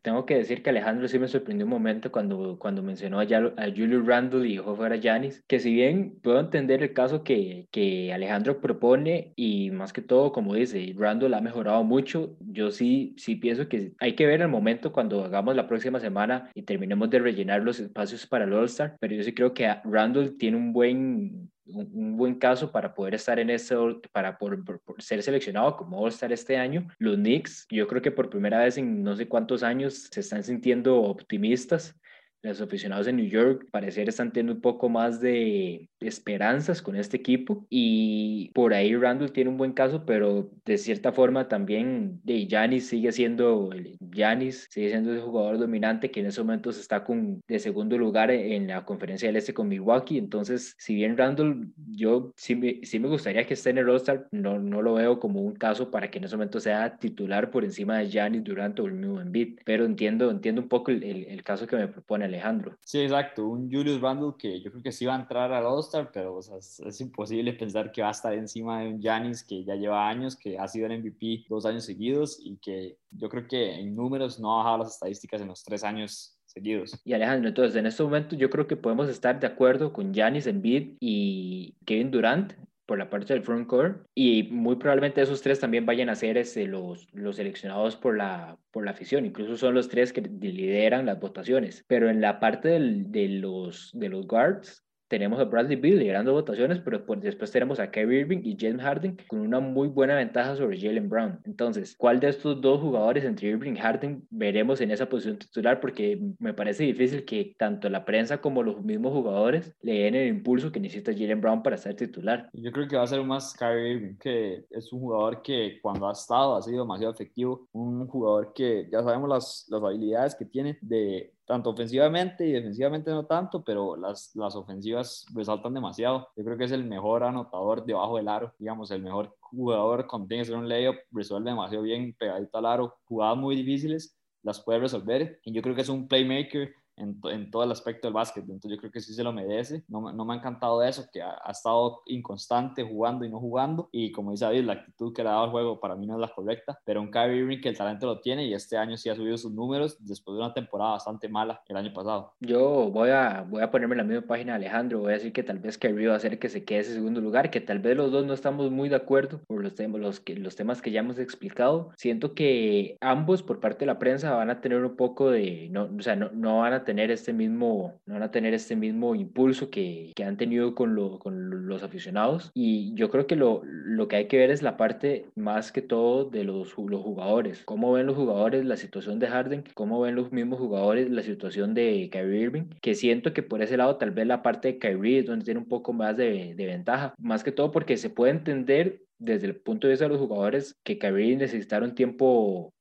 tengo 0.00 0.24
que 0.24 0.36
decir 0.36 0.62
que 0.62 0.70
Alejandro 0.70 1.08
sí 1.08 1.18
me 1.18 1.26
sorprendió 1.26 1.66
un 1.66 1.70
momento 1.70 2.12
cuando, 2.12 2.56
cuando 2.56 2.83
mencionó 2.84 3.20
a, 3.20 3.22
a 3.22 3.70
Julius 3.70 4.06
Randle 4.06 4.48
y 4.48 4.56
dejó 4.56 4.76
fuera 4.76 4.96
a 4.96 5.20
que 5.46 5.60
si 5.60 5.72
bien 5.72 6.18
puedo 6.22 6.40
entender 6.40 6.82
el 6.82 6.92
caso 6.92 7.24
que, 7.24 7.66
que 7.70 8.12
Alejandro 8.12 8.60
propone 8.60 9.32
y 9.36 9.70
más 9.70 9.92
que 9.92 10.02
todo, 10.02 10.32
como 10.32 10.54
dice, 10.54 10.94
Randle 10.96 11.34
ha 11.34 11.40
mejorado 11.40 11.82
mucho, 11.84 12.36
yo 12.40 12.70
sí, 12.70 13.14
sí 13.18 13.36
pienso 13.36 13.68
que 13.68 13.92
hay 13.98 14.14
que 14.14 14.26
ver 14.26 14.40
el 14.40 14.48
momento 14.48 14.92
cuando 14.92 15.24
hagamos 15.24 15.56
la 15.56 15.66
próxima 15.66 16.00
semana 16.00 16.50
y 16.54 16.62
terminemos 16.62 17.10
de 17.10 17.18
rellenar 17.18 17.62
los 17.62 17.80
espacios 17.80 18.26
para 18.26 18.44
el 18.44 18.52
All-Star, 18.52 18.96
pero 19.00 19.14
yo 19.14 19.22
sí 19.22 19.34
creo 19.34 19.54
que 19.54 19.74
Randle 19.84 20.30
tiene 20.30 20.56
un 20.56 20.72
buen 20.72 21.50
un, 21.66 22.16
buen 22.16 22.34
caso 22.34 22.70
para 22.70 22.94
poder 22.94 23.14
estar 23.14 23.38
en 23.38 23.50
ese, 23.50 23.74
para 24.12 24.38
por, 24.38 24.62
ser 24.98 25.22
seleccionado 25.22 25.76
como 25.76 25.98
All-Star 25.98 26.32
este 26.32 26.56
año. 26.56 26.88
Los 26.98 27.16
Knicks, 27.16 27.66
yo 27.70 27.86
creo 27.86 28.02
que 28.02 28.10
por 28.10 28.30
primera 28.30 28.58
vez 28.58 28.78
en 28.78 29.02
no 29.02 29.16
sé 29.16 29.28
cuántos 29.28 29.62
años 29.62 30.08
se 30.10 30.20
están 30.20 30.42
sintiendo 30.42 31.00
optimistas 31.00 31.98
los 32.44 32.60
aficionados 32.60 33.06
de 33.06 33.12
New 33.12 33.26
York 33.26 33.66
parecer 33.70 34.08
están 34.08 34.32
teniendo 34.32 34.54
un 34.54 34.60
poco 34.60 34.88
más 34.88 35.20
de 35.20 35.88
esperanzas 36.00 36.82
con 36.82 36.96
este 36.96 37.16
equipo. 37.16 37.66
Y 37.70 38.50
por 38.54 38.74
ahí 38.74 38.94
Randall 38.94 39.32
tiene 39.32 39.50
un 39.50 39.56
buen 39.56 39.72
caso, 39.72 40.04
pero 40.04 40.50
de 40.64 40.78
cierta 40.78 41.12
forma 41.12 41.48
también 41.48 42.20
de 42.22 42.46
Giannis 42.46 42.88
sigue 42.88 43.12
siendo 43.12 43.70
Giannis, 44.00 44.68
sigue 44.70 44.90
siendo 44.90 45.12
el 45.12 45.20
jugador 45.20 45.58
dominante 45.58 46.10
que 46.10 46.20
en 46.20 46.26
esos 46.26 46.44
momentos 46.44 46.78
está 46.78 47.04
con 47.04 47.42
de 47.48 47.58
segundo 47.58 47.96
lugar 47.98 48.30
en 48.30 48.68
la 48.68 48.84
conferencia 48.84 49.28
del 49.28 49.36
este 49.36 49.54
con 49.54 49.68
Milwaukee, 49.68 50.18
entonces 50.18 50.74
si 50.78 50.94
bien 50.94 51.16
Randall 51.16 51.72
yo 51.76 52.32
sí 52.36 52.54
me, 52.54 52.80
sí 52.82 52.98
me 52.98 53.08
gustaría 53.08 53.46
que 53.46 53.54
esté 53.54 53.70
en 53.70 53.78
el 53.78 53.86
roster, 53.86 54.26
no, 54.30 54.58
no 54.58 54.82
lo 54.82 54.94
veo 54.94 55.18
como 55.18 55.40
un 55.40 55.54
caso 55.54 55.90
para 55.90 56.10
que 56.10 56.18
en 56.18 56.24
ese 56.24 56.36
momento 56.36 56.60
sea 56.60 56.96
titular 56.98 57.50
por 57.50 57.64
encima 57.64 57.98
de 57.98 58.08
Giannis 58.08 58.44
durante 58.44 58.82
el 58.82 58.92
mismo 58.92 59.20
Embiid, 59.20 59.60
pero 59.64 59.84
entiendo, 59.84 60.30
entiendo 60.30 60.60
un 60.62 60.68
poco 60.68 60.90
el, 60.90 61.02
el, 61.02 61.24
el 61.24 61.42
caso 61.42 61.66
que 61.66 61.76
me 61.76 61.88
propone 61.88 62.28
Alejandro. 62.34 62.76
Sí, 62.80 63.00
exacto, 63.00 63.46
un 63.46 63.70
Julius 63.70 64.00
Randle 64.00 64.32
que 64.38 64.60
yo 64.60 64.70
creo 64.70 64.82
que 64.82 64.92
sí 64.92 65.06
va 65.06 65.14
a 65.16 65.20
entrar 65.20 65.52
al 65.52 65.66
All-Star, 65.66 66.10
pero 66.12 66.38
es, 66.38 67.00
imposible 67.00 67.52
pensar 67.52 67.92
que 67.92 68.02
va 68.02 68.08
a 68.08 68.12
estar 68.12 68.34
encima 68.34 68.80
de 68.80 68.88
un 68.88 69.00
Giannis 69.00 69.42
que 69.42 69.64
ya 69.64 69.74
lleva 69.74 70.08
años, 70.08 70.36
que 70.36 70.58
ha 70.58 70.68
sido 70.68 70.86
el 70.86 71.00
MVP 71.00 71.44
dos 71.48 71.66
años 71.66 71.84
seguidos 71.84 72.38
y 72.42 72.56
que 72.58 72.98
yo 73.10 73.28
creo 73.28 73.46
que 73.46 73.74
en 73.74 73.94
números 73.94 74.38
no 74.38 74.54
ha 74.54 74.64
bajado 74.64 74.78
las 74.78 74.94
estadísticas 74.94 75.40
en 75.40 75.48
los 75.48 75.62
tres 75.62 75.84
años 75.84 76.38
seguidos. 76.46 77.00
Y 77.04 77.12
Alejandro, 77.12 77.48
entonces 77.48 77.76
en 77.76 77.86
este 77.86 78.02
momento 78.02 78.36
yo 78.36 78.50
creo 78.50 78.66
que 78.66 78.76
podemos 78.76 79.08
estar 79.08 79.38
de 79.40 79.46
acuerdo 79.46 79.92
con 79.92 80.12
Giannis, 80.12 80.46
Embiid 80.46 80.96
y 81.00 81.76
Kevin 81.84 82.10
Durant 82.10 82.52
por 82.86 82.98
la 82.98 83.08
parte 83.08 83.32
del 83.32 83.42
front 83.42 83.66
core 83.66 83.94
y 84.14 84.44
muy 84.44 84.76
probablemente 84.76 85.22
esos 85.22 85.42
tres 85.42 85.60
también 85.60 85.86
vayan 85.86 86.08
a 86.08 86.14
ser 86.14 86.36
este, 86.36 86.66
los, 86.66 87.08
los 87.12 87.36
seleccionados 87.36 87.96
por 87.96 88.16
la, 88.16 88.58
por 88.70 88.84
la 88.84 88.90
afición, 88.90 89.24
incluso 89.24 89.56
son 89.56 89.74
los 89.74 89.88
tres 89.88 90.12
que 90.12 90.20
lideran 90.20 91.06
las 91.06 91.18
votaciones, 91.18 91.84
pero 91.88 92.10
en 92.10 92.20
la 92.20 92.40
parte 92.40 92.68
del, 92.68 93.10
de, 93.10 93.28
los, 93.28 93.90
de 93.94 94.08
los 94.08 94.26
guards 94.26 94.83
tenemos 95.08 95.38
a 95.38 95.44
Bradley 95.44 95.76
Bill 95.76 95.98
liderando 95.98 96.32
votaciones, 96.32 96.80
pero 96.80 97.04
después 97.16 97.50
tenemos 97.50 97.80
a 97.80 97.90
Kyrie 97.90 98.20
Irving 98.20 98.40
y 98.44 98.56
James 98.58 98.82
Harden 98.82 99.16
con 99.28 99.40
una 99.40 99.60
muy 99.60 99.88
buena 99.88 100.14
ventaja 100.14 100.56
sobre 100.56 100.80
Jalen 100.80 101.08
Brown. 101.08 101.40
Entonces, 101.44 101.94
¿cuál 101.96 102.20
de 102.20 102.28
estos 102.28 102.60
dos 102.60 102.80
jugadores 102.80 103.24
entre 103.24 103.48
Irving 103.48 103.74
y 103.74 103.78
Harden 103.78 104.26
veremos 104.30 104.80
en 104.80 104.90
esa 104.90 105.08
posición 105.08 105.38
titular? 105.38 105.80
Porque 105.80 106.20
me 106.38 106.54
parece 106.54 106.84
difícil 106.84 107.24
que 107.24 107.54
tanto 107.58 107.88
la 107.88 108.04
prensa 108.04 108.40
como 108.40 108.62
los 108.62 108.82
mismos 108.82 109.12
jugadores 109.12 109.74
le 109.82 110.04
den 110.04 110.14
el 110.14 110.28
impulso 110.28 110.72
que 110.72 110.80
necesita 110.80 111.12
Jalen 111.12 111.40
Brown 111.40 111.62
para 111.62 111.76
ser 111.76 111.94
titular. 111.96 112.48
Yo 112.52 112.72
creo 112.72 112.88
que 112.88 112.96
va 112.96 113.02
a 113.02 113.06
ser 113.06 113.22
más 113.22 113.54
Kyrie 113.54 113.92
Irving, 113.92 114.16
que 114.18 114.64
es 114.70 114.92
un 114.92 115.00
jugador 115.00 115.42
que 115.42 115.78
cuando 115.82 116.08
ha 116.08 116.12
estado 116.12 116.56
ha 116.56 116.62
sido 116.62 116.80
demasiado 116.80 117.12
efectivo, 117.12 117.68
un 117.72 118.06
jugador 118.06 118.52
que 118.54 118.88
ya 118.90 119.02
sabemos 119.02 119.28
las, 119.28 119.66
las 119.68 119.82
habilidades 119.82 120.34
que 120.34 120.44
tiene 120.44 120.78
de 120.80 121.33
tanto 121.46 121.70
ofensivamente 121.70 122.46
y 122.46 122.52
defensivamente 122.52 123.10
no 123.10 123.26
tanto, 123.26 123.62
pero 123.62 123.96
las, 123.96 124.34
las 124.34 124.56
ofensivas 124.56 125.26
resaltan 125.34 125.74
demasiado. 125.74 126.28
Yo 126.36 126.44
creo 126.44 126.56
que 126.56 126.64
es 126.64 126.72
el 126.72 126.84
mejor 126.84 127.22
anotador 127.24 127.84
debajo 127.84 128.16
del 128.16 128.28
aro, 128.28 128.54
digamos, 128.58 128.90
el 128.90 129.02
mejor 129.02 129.36
jugador 129.40 130.06
cuando 130.06 130.28
tiene 130.28 130.42
que 130.42 130.48
hacer 130.48 130.56
un 130.56 130.68
layup, 130.68 130.96
resuelve 131.12 131.50
demasiado 131.50 131.82
bien 131.82 132.14
pegadito 132.18 132.58
al 132.58 132.66
aro, 132.66 132.96
jugadas 133.04 133.36
muy 133.36 133.56
difíciles, 133.56 134.16
las 134.42 134.60
puede 134.60 134.80
resolver 134.80 135.40
y 135.44 135.52
yo 135.52 135.62
creo 135.62 135.74
que 135.74 135.82
es 135.82 135.88
un 135.88 136.06
playmaker 136.06 136.74
en, 136.96 137.20
en, 137.24 137.50
todo 137.50 137.64
el 137.64 137.72
aspecto 137.72 138.08
del 138.08 138.14
básquet. 138.14 138.44
Entonces 138.44 138.72
yo 138.72 138.76
creo 138.78 138.90
que 138.90 139.00
sí 139.00 139.14
se 139.14 139.22
lo 139.22 139.32
merece. 139.32 139.84
No, 139.88 140.12
no 140.12 140.24
me 140.24 140.34
ha 140.34 140.36
encantado 140.36 140.82
eso, 140.82 141.04
que 141.12 141.22
ha, 141.22 141.34
estado 141.50 142.02
inconstante 142.06 142.82
jugando 142.82 143.24
y 143.24 143.30
no 143.30 143.40
jugando. 143.40 143.88
Y 143.92 144.12
como 144.12 144.32
dice 144.32 144.44
David, 144.44 144.64
la 144.64 144.74
actitud 144.74 145.12
que 145.12 145.22
le 145.22 145.28
ha 145.28 145.32
dado 145.32 145.44
al 145.44 145.50
juego 145.50 145.80
para 145.80 145.96
mí 145.96 146.06
no 146.06 146.14
es 146.14 146.20
la 146.20 146.28
correcta. 146.34 146.78
Pero 146.84 147.00
un 147.00 147.10
Kyrie 147.10 147.38
Irving 147.38 147.60
que 147.60 147.68
el 147.68 147.76
talento 147.76 148.06
lo 148.06 148.20
tiene 148.20 148.46
y 148.46 148.54
este 148.54 148.76
año 148.76 148.96
sí 148.96 149.08
ha 149.08 149.14
subido 149.14 149.36
sus 149.36 149.52
números 149.52 149.96
después 150.00 150.36
de 150.36 150.44
una 150.44 150.54
temporada 150.54 150.92
bastante 150.92 151.28
mala 151.28 151.62
el 151.68 151.76
año 151.76 151.92
pasado. 151.92 152.34
Yo 152.40 152.90
voy 152.90 153.10
a, 153.10 153.46
voy 153.48 153.62
a 153.62 153.70
ponerme 153.70 153.94
en 153.94 153.98
la 153.98 154.04
misma 154.04 154.26
página 154.26 154.54
Alejandro. 154.54 155.00
Voy 155.00 155.12
a 155.12 155.14
decir 155.14 155.32
que 155.32 155.42
tal 155.42 155.58
vez 155.58 155.78
Kyrie 155.78 156.08
va 156.08 156.14
a 156.14 156.16
hacer 156.16 156.38
que 156.38 156.48
se 156.48 156.64
quede 156.64 156.80
ese 156.80 156.94
segundo 156.94 157.20
lugar, 157.20 157.50
que 157.50 157.60
tal 157.60 157.78
vez 157.78 157.96
los 157.96 158.10
dos 158.10 158.24
no 158.24 158.32
estamos 158.32 158.70
muy 158.70 158.88
de 158.88 158.96
acuerdo 158.96 159.40
por 159.46 159.62
los, 159.62 159.74
temas, 159.74 160.00
los, 160.00 160.22
los 160.36 160.56
temas 160.56 160.82
que 160.82 160.90
ya 160.90 161.00
hemos 161.00 161.18
explicado. 161.18 161.90
Siento 161.96 162.34
que 162.34 162.96
ambos 163.00 163.42
por 163.42 163.60
parte 163.60 163.80
de 163.80 163.86
la 163.86 163.98
prensa 163.98 164.34
van 164.34 164.50
a 164.50 164.60
tener 164.60 164.84
un 164.84 164.96
poco 164.96 165.30
de, 165.30 165.68
no, 165.70 165.88
o 165.96 166.02
sea, 166.02 166.16
no, 166.16 166.30
no 166.32 166.58
van 166.58 166.72
a 166.72 166.83
tener 166.84 167.10
este 167.10 167.32
mismo 167.32 168.00
no 168.06 168.14
van 168.14 168.22
a 168.22 168.30
tener 168.30 168.54
este 168.54 168.76
mismo 168.76 169.14
impulso 169.14 169.70
que, 169.70 170.12
que 170.14 170.24
han 170.24 170.36
tenido 170.36 170.74
con, 170.74 170.94
lo, 170.94 171.18
con, 171.18 171.66
los 171.66 171.82
aficionados. 171.82 172.50
Y 172.54 172.94
yo 172.94 173.10
creo 173.10 173.26
que 173.26 173.36
lo, 173.36 173.62
lo, 173.64 174.08
que 174.08 174.16
hay 174.16 174.28
que 174.28 174.38
ver 174.38 174.50
es 174.50 174.62
la 174.62 174.76
parte 174.76 175.26
más 175.34 175.72
que 175.72 175.82
todo 175.82 176.24
de 176.24 176.44
los, 176.44 176.74
los 176.76 177.02
jugadores. 177.02 177.62
¿Cómo 177.64 177.92
ven 177.92 178.06
los 178.06 178.16
jugadores 178.16 178.64
la 178.64 178.76
situación 178.76 179.18
de 179.18 179.28
Harden? 179.28 179.64
¿Cómo 179.74 180.00
ven 180.00 180.14
los 180.14 180.32
mismos 180.32 180.58
jugadores 180.58 181.10
la 181.10 181.22
situación 181.22 181.74
de 181.74 182.08
Kyrie 182.10 182.40
Irving? 182.40 182.64
Que 182.80 182.94
siento 182.94 183.32
que 183.32 183.42
por 183.42 183.62
ese 183.62 183.76
lado 183.76 183.96
tal 183.96 184.10
vez 184.10 184.26
la 184.26 184.42
parte 184.42 184.68
de 184.68 184.78
Kyrie 184.78 185.20
es 185.20 185.26
donde 185.26 185.44
tiene 185.44 185.60
un 185.60 185.68
poco 185.68 185.92
más 185.92 186.16
de, 186.16 186.54
de 186.54 186.66
ventaja. 186.66 187.14
Más 187.18 187.44
que 187.44 187.52
todo 187.52 187.70
porque 187.70 187.96
se 187.96 188.10
puede 188.10 188.32
entender 188.32 189.02
desde 189.18 189.46
el 189.46 189.56
punto 189.56 189.86
de 189.86 189.92
vista 189.92 190.06
de 190.06 190.10
los 190.10 190.20
jugadores 190.20 190.76
que 190.84 190.98
Kyrie 190.98 191.36
necesitara 191.36 191.84
un 191.84 191.94
tiempo 191.94 192.72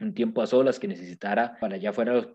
un 0.00 0.14
tiempo 0.14 0.42
a 0.42 0.46
solas 0.46 0.78
que 0.78 0.88
necesitara 0.88 1.56
para 1.60 1.76
ya 1.76 1.92
fuera 1.92 2.14
los 2.14 2.28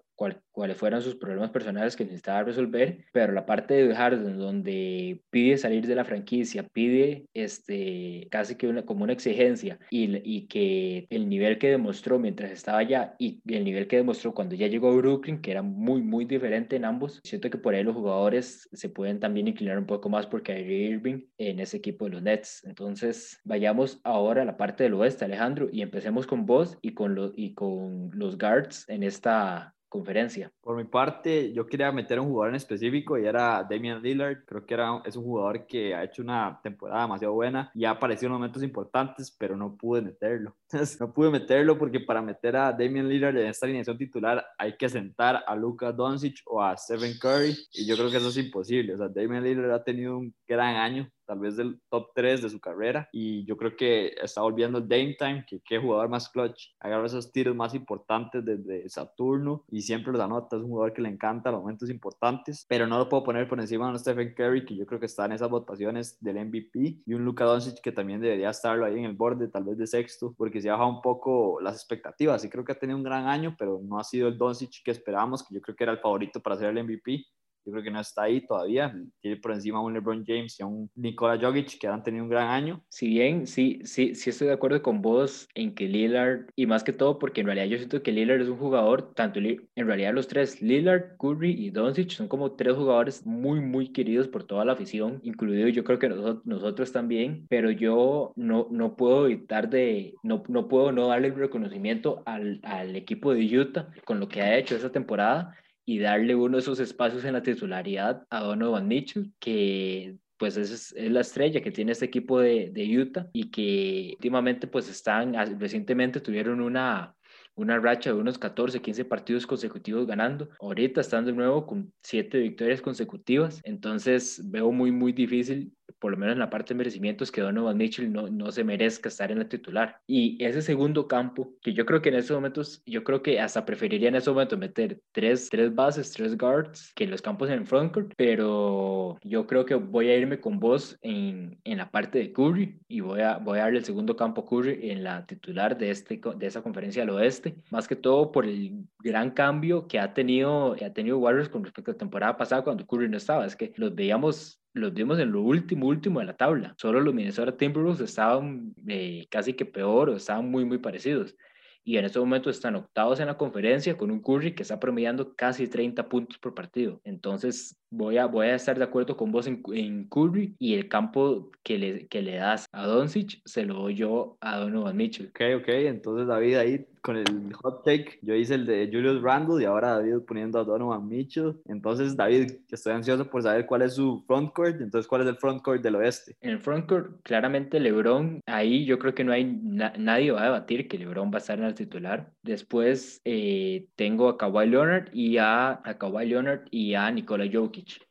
cuáles 0.52 0.78
fueran 0.78 1.02
sus 1.02 1.16
problemas 1.16 1.52
personales 1.52 1.96
que 1.96 2.04
necesitaba 2.04 2.44
resolver, 2.44 3.06
pero 3.12 3.34
la 3.34 3.46
parte 3.46 3.74
de 3.74 3.96
Harden 3.96 4.38
donde 4.38 5.22
pide 5.30 5.58
salir 5.58 5.88
de 5.88 5.96
la 5.96 6.06
franquicia, 6.06 6.64
pide 6.64 7.26
este, 7.34 8.28
casi 8.30 8.56
que 8.56 8.68
una, 8.68 8.86
como 8.86 9.04
una 9.04 9.14
exigencia 9.14 9.80
y, 9.90 10.22
y 10.24 10.48
que 10.48 11.08
el 11.10 11.30
nivel 11.30 11.58
que 11.58 11.70
demostró 11.70 12.20
mientras 12.20 12.52
estaba 12.52 12.80
allá 12.80 13.16
y 13.18 13.42
el 13.48 13.64
nivel 13.64 13.88
que 13.88 13.98
demostró 13.98 14.34
cuando 14.34 14.56
ya 14.56 14.68
llegó 14.68 14.90
a 14.90 14.96
Brooklyn, 14.96 15.42
que 15.42 15.52
era 15.52 15.62
muy, 15.62 16.02
muy 16.02 16.26
diferente 16.26 16.76
en 16.76 16.86
ambos, 16.86 17.22
siento 17.24 17.50
que 17.50 17.58
por 17.58 17.74
ahí 17.74 17.84
los 17.84 17.96
jugadores 17.96 18.70
se 18.72 18.90
pueden 18.90 19.20
también 19.20 19.48
inclinar 19.48 19.78
un 19.78 19.86
poco 19.86 20.10
más 20.10 20.28
porque 20.28 20.52
hay 20.52 20.72
Irving 20.72 21.26
en 21.38 21.60
ese 21.60 21.78
equipo 21.78 22.06
de 22.06 22.12
los 22.12 22.22
Nets. 22.22 22.64
Entonces, 22.66 23.40
vayamos 23.44 24.00
ahora 24.04 24.42
a 24.42 24.46
la 24.46 24.58
parte 24.58 24.84
del 24.84 24.94
oeste, 24.94 25.26
Alejandro, 25.26 25.70
y 25.72 25.82
empecemos 25.82 26.28
con 26.28 26.46
vos 26.46 26.78
y 26.82 26.94
con, 26.94 27.16
los 27.16 27.32
y 27.36 27.54
con 27.54 28.12
los 28.14 28.38
guards 28.38 28.88
en 28.90 29.04
esta 29.04 29.74
conferencia. 29.92 30.50
Por 30.62 30.78
mi 30.78 30.86
parte, 30.86 31.52
yo 31.52 31.68
quería 31.68 31.92
meter 31.92 32.18
a 32.18 32.22
un 32.22 32.30
jugador 32.30 32.52
en 32.52 32.56
específico 32.56 33.20
y 33.20 33.26
era 33.26 33.68
Damian 33.70 34.02
Lillard. 34.02 34.46
Creo 34.46 34.66
que 34.66 34.74
era, 34.74 35.02
es 35.04 35.18
un 35.18 35.26
jugador 35.26 35.68
que 35.68 35.94
ha 35.94 36.06
hecho 36.06 36.22
una 36.22 36.60
temporada 36.64 37.02
demasiado 37.02 37.34
buena 37.34 37.70
y 37.76 37.84
ha 37.84 37.92
aparecido 37.92 38.28
en 38.28 38.34
momentos 38.34 38.64
importantes, 38.64 39.36
pero 39.38 39.58
no 39.58 39.76
pude 39.76 40.02
meterlo. 40.02 40.56
no 41.00 41.14
pude 41.14 41.30
meterlo 41.30 41.78
porque 41.78 42.00
para 42.00 42.22
meter 42.22 42.56
a 42.56 42.72
Damian 42.72 43.10
Lillard 43.10 43.38
en 43.38 43.48
esta 43.48 43.66
alineación 43.66 43.98
titular 43.98 44.46
hay 44.58 44.78
que 44.78 44.88
sentar 44.88 45.44
a 45.46 45.56
Luka 45.58 45.92
Doncic 45.92 46.42
o 46.46 46.64
a 46.64 46.78
Stephen 46.78 47.18
Curry 47.20 47.58
y 47.74 47.86
yo 47.86 47.98
creo 47.98 48.10
que 48.10 48.18
eso 48.18 48.30
es 48.30 48.38
imposible. 48.38 48.94
O 48.94 48.98
sea, 48.98 49.10
Damian 49.10 49.44
Lillard 49.44 49.72
ha 49.72 49.84
tenido 49.84 50.18
un 50.18 50.34
gran 50.48 50.78
año 50.78 51.12
tal 51.32 51.40
vez 51.40 51.56
del 51.56 51.80
top 51.90 52.10
3 52.14 52.42
de 52.42 52.50
su 52.50 52.60
carrera. 52.60 53.08
Y 53.14 53.46
yo 53.46 53.56
creo 53.56 53.78
que 53.78 54.08
está 54.22 54.42
volviendo 54.42 54.80
el 54.80 54.88
Dame 54.90 55.16
Time, 55.18 55.46
que 55.48 55.62
qué 55.62 55.78
jugador 55.78 56.10
más 56.10 56.28
clutch. 56.28 56.76
Agarra 56.78 57.06
esos 57.06 57.32
tiros 57.32 57.56
más 57.56 57.74
importantes 57.74 58.44
desde 58.44 58.90
Saturno 58.90 59.64
y 59.72 59.82
siempre 59.82 60.12
los 60.12 60.22
anota. 60.22 60.58
Es 60.58 60.62
un 60.62 60.68
jugador 60.68 60.92
que 60.92 61.02
le 61.02 61.08
encanta 61.08 61.50
los 61.50 61.62
momentos 61.62 61.90
importantes, 61.90 62.66
pero 62.68 62.86
no 62.86 62.98
lo 62.98 63.08
puedo 63.08 63.24
poner 63.24 63.48
por 63.48 63.62
encima 63.62 63.90
de 63.90 63.98
Stephen 63.98 64.34
Curry, 64.36 64.66
que 64.66 64.76
yo 64.76 64.86
creo 64.86 65.00
que 65.00 65.06
está 65.06 65.24
en 65.24 65.32
esas 65.32 65.50
votaciones 65.50 66.18
del 66.20 66.46
MVP, 66.46 67.02
y 67.06 67.14
un 67.14 67.24
Luka 67.24 67.46
Doncic 67.46 67.80
que 67.80 67.94
también 67.94 68.20
debería 68.20 68.50
estarlo 68.50 68.84
ahí 68.84 69.00
en 69.00 69.06
el 69.06 69.14
borde, 69.14 69.48
tal 69.48 69.64
vez 69.64 69.78
de 69.78 69.88
sexto, 69.88 70.36
porque 70.38 70.60
se 70.60 70.68
ha 70.68 70.74
bajado 70.74 70.90
un 70.90 71.02
poco 71.02 71.62
las 71.62 71.76
expectativas. 71.76 72.44
Y 72.44 72.50
creo 72.50 72.66
que 72.66 72.74
ha 72.74 72.80
tenido 72.80 72.98
un 72.98 73.04
gran 73.04 73.28
año, 73.28 73.56
pero 73.58 73.80
no 73.82 73.98
ha 73.98 74.04
sido 74.04 74.28
el 74.28 74.38
Doncic 74.38 74.84
que 74.84 74.92
esperábamos, 74.92 75.48
que 75.48 75.56
yo 75.56 75.62
creo 75.62 75.78
que 75.78 75.86
era 75.86 75.94
el 75.94 76.00
favorito 76.00 76.42
para 76.42 76.58
ser 76.58 76.76
el 76.76 76.84
MVP 76.84 77.26
yo 77.66 77.72
creo 77.72 77.84
que 77.84 77.92
no 77.92 78.00
está 78.00 78.24
ahí 78.24 78.46
todavía. 78.46 78.94
Tiene 79.20 79.38
por 79.38 79.52
encima 79.52 79.80
a 79.80 79.82
un 79.82 79.94
LeBron 79.94 80.24
James 80.26 80.60
y 80.60 80.64
a 80.64 80.66
un 80.66 80.90
Nikola 80.96 81.40
Jokic 81.40 81.80
que 81.80 81.88
han 81.88 82.04
tenido 82.04 82.24
un 82.24 82.30
gran 82.30 82.50
año. 82.50 82.84
Si 82.90 83.08
bien, 83.08 83.48
sí, 83.48 83.80
sí, 83.84 84.16
sí 84.16 84.30
estoy 84.30 84.48
de 84.48 84.54
acuerdo 84.54 84.82
con 84.82 85.02
vos 85.02 85.48
en 85.56 85.74
que 85.76 85.88
Lillard, 85.88 86.48
y 86.56 86.66
más 86.66 86.84
que 86.84 86.94
todo 86.94 87.20
porque 87.20 87.42
en 87.42 87.48
realidad 87.48 87.68
yo 87.68 87.78
siento 87.78 88.02
que 88.02 88.12
Lillard 88.12 88.42
es 88.42 88.50
un 88.50 88.58
jugador, 88.58 89.14
tanto 89.14 89.40
en 89.40 89.88
realidad 89.88 90.14
los 90.14 90.28
tres, 90.28 90.62
Lillard, 90.62 91.18
Curry 91.18 91.52
y 91.52 91.70
Doncic, 91.70 92.10
son 92.12 92.28
como 92.28 92.54
tres 92.54 92.76
jugadores 92.76 93.26
muy, 93.26 93.60
muy 93.60 93.92
queridos 93.92 94.28
por 94.28 94.44
toda 94.44 94.66
la 94.66 94.74
afición, 94.74 95.20
incluido 95.24 95.68
yo 95.70 95.84
creo 95.84 96.00
que 96.00 96.10
nosotros, 96.10 96.46
nosotros 96.46 96.92
también, 96.92 97.46
pero 97.50 97.72
yo 97.72 98.34
no, 98.36 98.68
no 98.72 98.96
puedo 98.96 99.26
evitar 99.26 99.70
de, 99.70 100.14
no, 100.24 100.44
no 100.48 100.68
puedo 100.68 100.92
no 100.92 101.08
darle 101.08 101.28
el 101.28 101.36
reconocimiento 101.36 102.24
al, 102.26 102.60
al 102.64 102.96
equipo 102.96 103.34
de 103.34 103.60
Utah 103.60 103.90
con 104.06 104.20
lo 104.20 104.28
que 104.28 104.42
ha 104.42 104.58
hecho 104.58 104.76
esta 104.76 104.92
temporada 104.92 105.56
y 105.92 106.00
darle 106.00 106.36
uno 106.36 106.56
de 106.56 106.62
esos 106.62 106.80
espacios 106.80 107.26
en 107.26 107.34
la 107.34 107.44
titularidad 107.44 108.26
a 108.30 108.40
Donovan 108.40 108.88
Mitchell, 108.88 109.34
que 109.40 110.16
pues 110.38 110.56
es, 110.56 110.94
es, 110.94 111.12
la 111.12 111.20
estrella 111.20 111.62
que 111.62 111.70
tiene 111.70 111.92
este 111.92 112.06
equipo 112.06 112.40
de, 112.40 112.70
de, 112.72 112.98
Utah 112.98 113.28
y 113.34 113.52
que 113.52 114.14
últimamente 114.16 114.68
pues 114.68 114.88
están, 114.88 115.34
recientemente 115.60 116.22
tuvieron 116.22 116.62
una, 116.62 117.14
una 117.56 117.78
racha 117.78 118.14
de 118.14 118.20
unos 118.20 118.38
14, 118.38 118.82
15 118.82 119.04
partidos 119.04 119.46
consecutivos 119.46 120.08
ganando. 120.08 120.48
Ahorita 120.62 121.02
están 121.02 121.26
de 121.26 121.34
nuevo 121.34 121.68
con 121.68 121.92
7 122.04 122.40
victorias 122.40 122.82
consecutivas, 122.82 123.60
entonces 123.66 124.42
veo 124.50 124.72
muy, 124.72 124.94
muy 124.94 125.12
difícil 125.12 125.74
por 126.02 126.12
lo 126.12 126.18
menos 126.18 126.34
en 126.34 126.40
la 126.40 126.50
parte 126.50 126.74
de 126.74 126.80
merecimientos, 126.80 127.32
que 127.32 127.42
Donovan 127.42 127.78
Mitchell 127.78 128.12
no, 128.12 128.28
no 128.28 128.52
se 128.52 128.64
merezca 128.64 129.08
estar 129.08 129.32
en 129.32 129.38
la 129.38 129.48
titular. 129.48 130.02
Y 130.08 130.44
ese 130.44 130.64
segundo 130.64 131.08
campo, 131.08 131.54
que 131.62 131.74
yo 131.74 131.86
creo 131.86 132.02
que 132.02 132.10
en 132.10 132.16
esos 132.16 132.36
momentos, 132.36 132.82
yo 132.88 133.04
creo 133.04 133.22
que 133.22 133.40
hasta 133.40 133.66
preferiría 133.66 134.10
en 134.10 134.16
ese 134.16 134.32
momento 134.32 134.58
meter 134.58 135.00
tres, 135.12 135.48
tres 135.50 135.74
bases, 135.74 136.12
tres 136.12 136.36
guards, 136.36 136.92
que 136.96 137.06
los 137.06 137.22
campos 137.22 137.50
en 137.50 137.60
el 137.60 137.68
frontcourt, 137.68 138.14
pero 138.18 139.20
yo 139.24 139.46
creo 139.46 139.64
que 139.66 139.76
voy 139.76 140.10
a 140.10 140.18
irme 140.18 140.40
con 140.40 140.60
vos 140.60 140.98
en, 141.04 141.60
en 141.64 141.78
la 141.78 141.92
parte 141.92 142.18
de 142.18 142.34
Curry 142.34 142.80
y 142.88 143.02
voy 143.02 143.22
a, 143.22 143.38
voy 143.38 143.60
a 143.60 143.64
darle 143.64 143.78
el 143.78 143.86
segundo 143.86 144.16
campo 144.16 144.44
Curry 144.44 144.90
en 144.90 145.04
la 145.04 145.28
titular 145.28 145.78
de, 145.78 145.92
este, 145.92 146.20
de 146.36 146.48
esa 146.48 146.64
conferencia 146.64 147.04
al 147.04 147.12
oeste, 147.12 147.58
más 147.70 147.88
que 147.88 147.96
todo 147.96 148.32
por 148.32 148.48
el 148.48 148.86
gran 149.04 149.30
cambio 149.30 149.88
que 149.88 150.00
ha 150.00 150.16
tenido, 150.16 150.76
que 150.76 150.86
ha 150.86 150.94
tenido 150.94 151.20
Warriors 151.20 151.50
con 151.50 151.64
respecto 151.64 151.92
a 151.92 151.94
la 151.94 152.00
temporada 152.00 152.38
pasada 152.38 152.64
cuando 152.64 152.88
Curry 152.88 153.08
no 153.08 153.18
estaba, 153.18 153.46
es 153.46 153.56
que 153.56 153.72
los 153.76 153.94
veíamos 153.94 154.61
los 154.74 154.94
vimos 154.94 155.20
en 155.20 155.32
lo 155.32 155.42
último, 155.42 155.88
último 155.88 156.20
de 156.20 156.26
la 156.26 156.38
tabla. 156.38 156.74
Solo 156.78 157.00
los 157.02 157.14
Minnesota 157.14 157.56
Timberwolves 157.56 158.02
estaban 158.02 158.74
eh, 158.88 159.28
casi 159.30 159.54
que 159.54 159.66
peor 159.66 160.10
o 160.10 160.16
estaban 160.16 160.50
muy, 160.50 160.66
muy 160.66 160.78
parecidos. 160.78 161.36
Y 161.84 161.98
en 161.98 162.06
este 162.06 162.20
momento 162.20 162.52
están 162.52 162.76
octavos 162.76 163.20
en 163.20 163.26
la 163.26 163.38
conferencia 163.38 163.98
con 163.98 164.12
un 164.12 164.22
Curry 164.22 164.54
que 164.54 164.62
está 164.62 164.80
promediando 164.80 165.36
casi 165.36 165.68
30 165.68 166.08
puntos 166.10 166.38
por 166.38 166.54
partido. 166.54 167.02
Entonces, 167.04 167.76
voy 167.90 168.18
a, 168.18 168.28
voy 168.28 168.48
a 168.48 168.56
estar 168.56 168.78
de 168.78 168.84
acuerdo 168.84 169.18
con 169.18 169.32
vos 169.32 169.48
en, 169.48 169.64
en 169.74 170.08
Curry 170.08 170.56
y 170.60 170.76
el 170.76 170.88
campo 170.88 171.50
que 171.64 171.80
le, 171.80 172.08
que 172.08 172.22
le 172.22 172.36
das 172.36 172.68
a 172.72 172.86
Doncic 172.86 173.42
se 173.46 173.66
lo 173.66 173.76
doy 173.76 173.96
yo 173.96 174.38
a 174.42 174.60
Donovan 174.60 174.96
Mitchell. 174.96 175.30
Ok, 175.30 175.42
ok, 175.62 175.68
entonces 175.70 176.28
David 176.28 176.56
ahí 176.56 176.86
con 177.02 177.18
el 177.18 177.54
hot 177.54 177.84
take, 177.84 178.20
yo 178.22 178.36
hice 178.36 178.56
el 178.56 178.66
de 178.66 178.90
Julius 178.92 179.22
Randle 179.22 179.62
y 179.62 179.66
ahora 179.66 179.96
David 179.96 180.20
poniendo 180.28 180.60
a 180.60 180.64
Donovan 180.64 181.08
Mitchell. 181.08 181.56
Entonces 181.66 182.16
David, 182.16 182.52
estoy 182.70 182.94
ansioso 182.94 183.30
por 183.30 183.42
saber 183.44 183.66
cuál 183.66 183.82
es 183.82 183.96
su 183.96 184.24
frontcourt, 184.28 184.80
entonces 184.82 185.08
cuál 185.08 185.22
es 185.22 185.28
el 185.28 185.38
frontcourt 185.38 185.82
del 185.82 185.96
oeste. 185.96 186.36
En 186.42 186.52
el 186.52 186.60
frontcourt, 186.60 187.22
claramente 187.24 187.80
LeBron, 187.80 188.42
ahí 188.46 188.86
yo 188.86 189.00
creo 189.00 189.16
que 189.16 189.24
no 189.24 189.32
hay, 189.32 189.46
nadie 189.46 190.32
va 190.32 190.42
a 190.42 190.46
debatir 190.46 190.88
que 190.88 190.98
LeBron 190.98 191.32
va 191.32 191.36
a 191.36 191.40
estar 191.40 191.58
en 191.58 191.66
el 191.66 191.76
titular. 191.76 192.32
Después 192.44 193.22
eh, 193.26 193.88
tengo 193.96 194.30
a 194.30 194.38
Kawhi 194.38 194.68
Leonard 194.68 195.10
y 195.14 195.38
a, 195.38 195.82
a 195.84 195.98
Kawhi 195.98 196.28
Leonard 196.28 196.62
y 196.70 196.94
a 196.94 197.12
Nikola 197.12 197.46
Jokic 197.52 198.08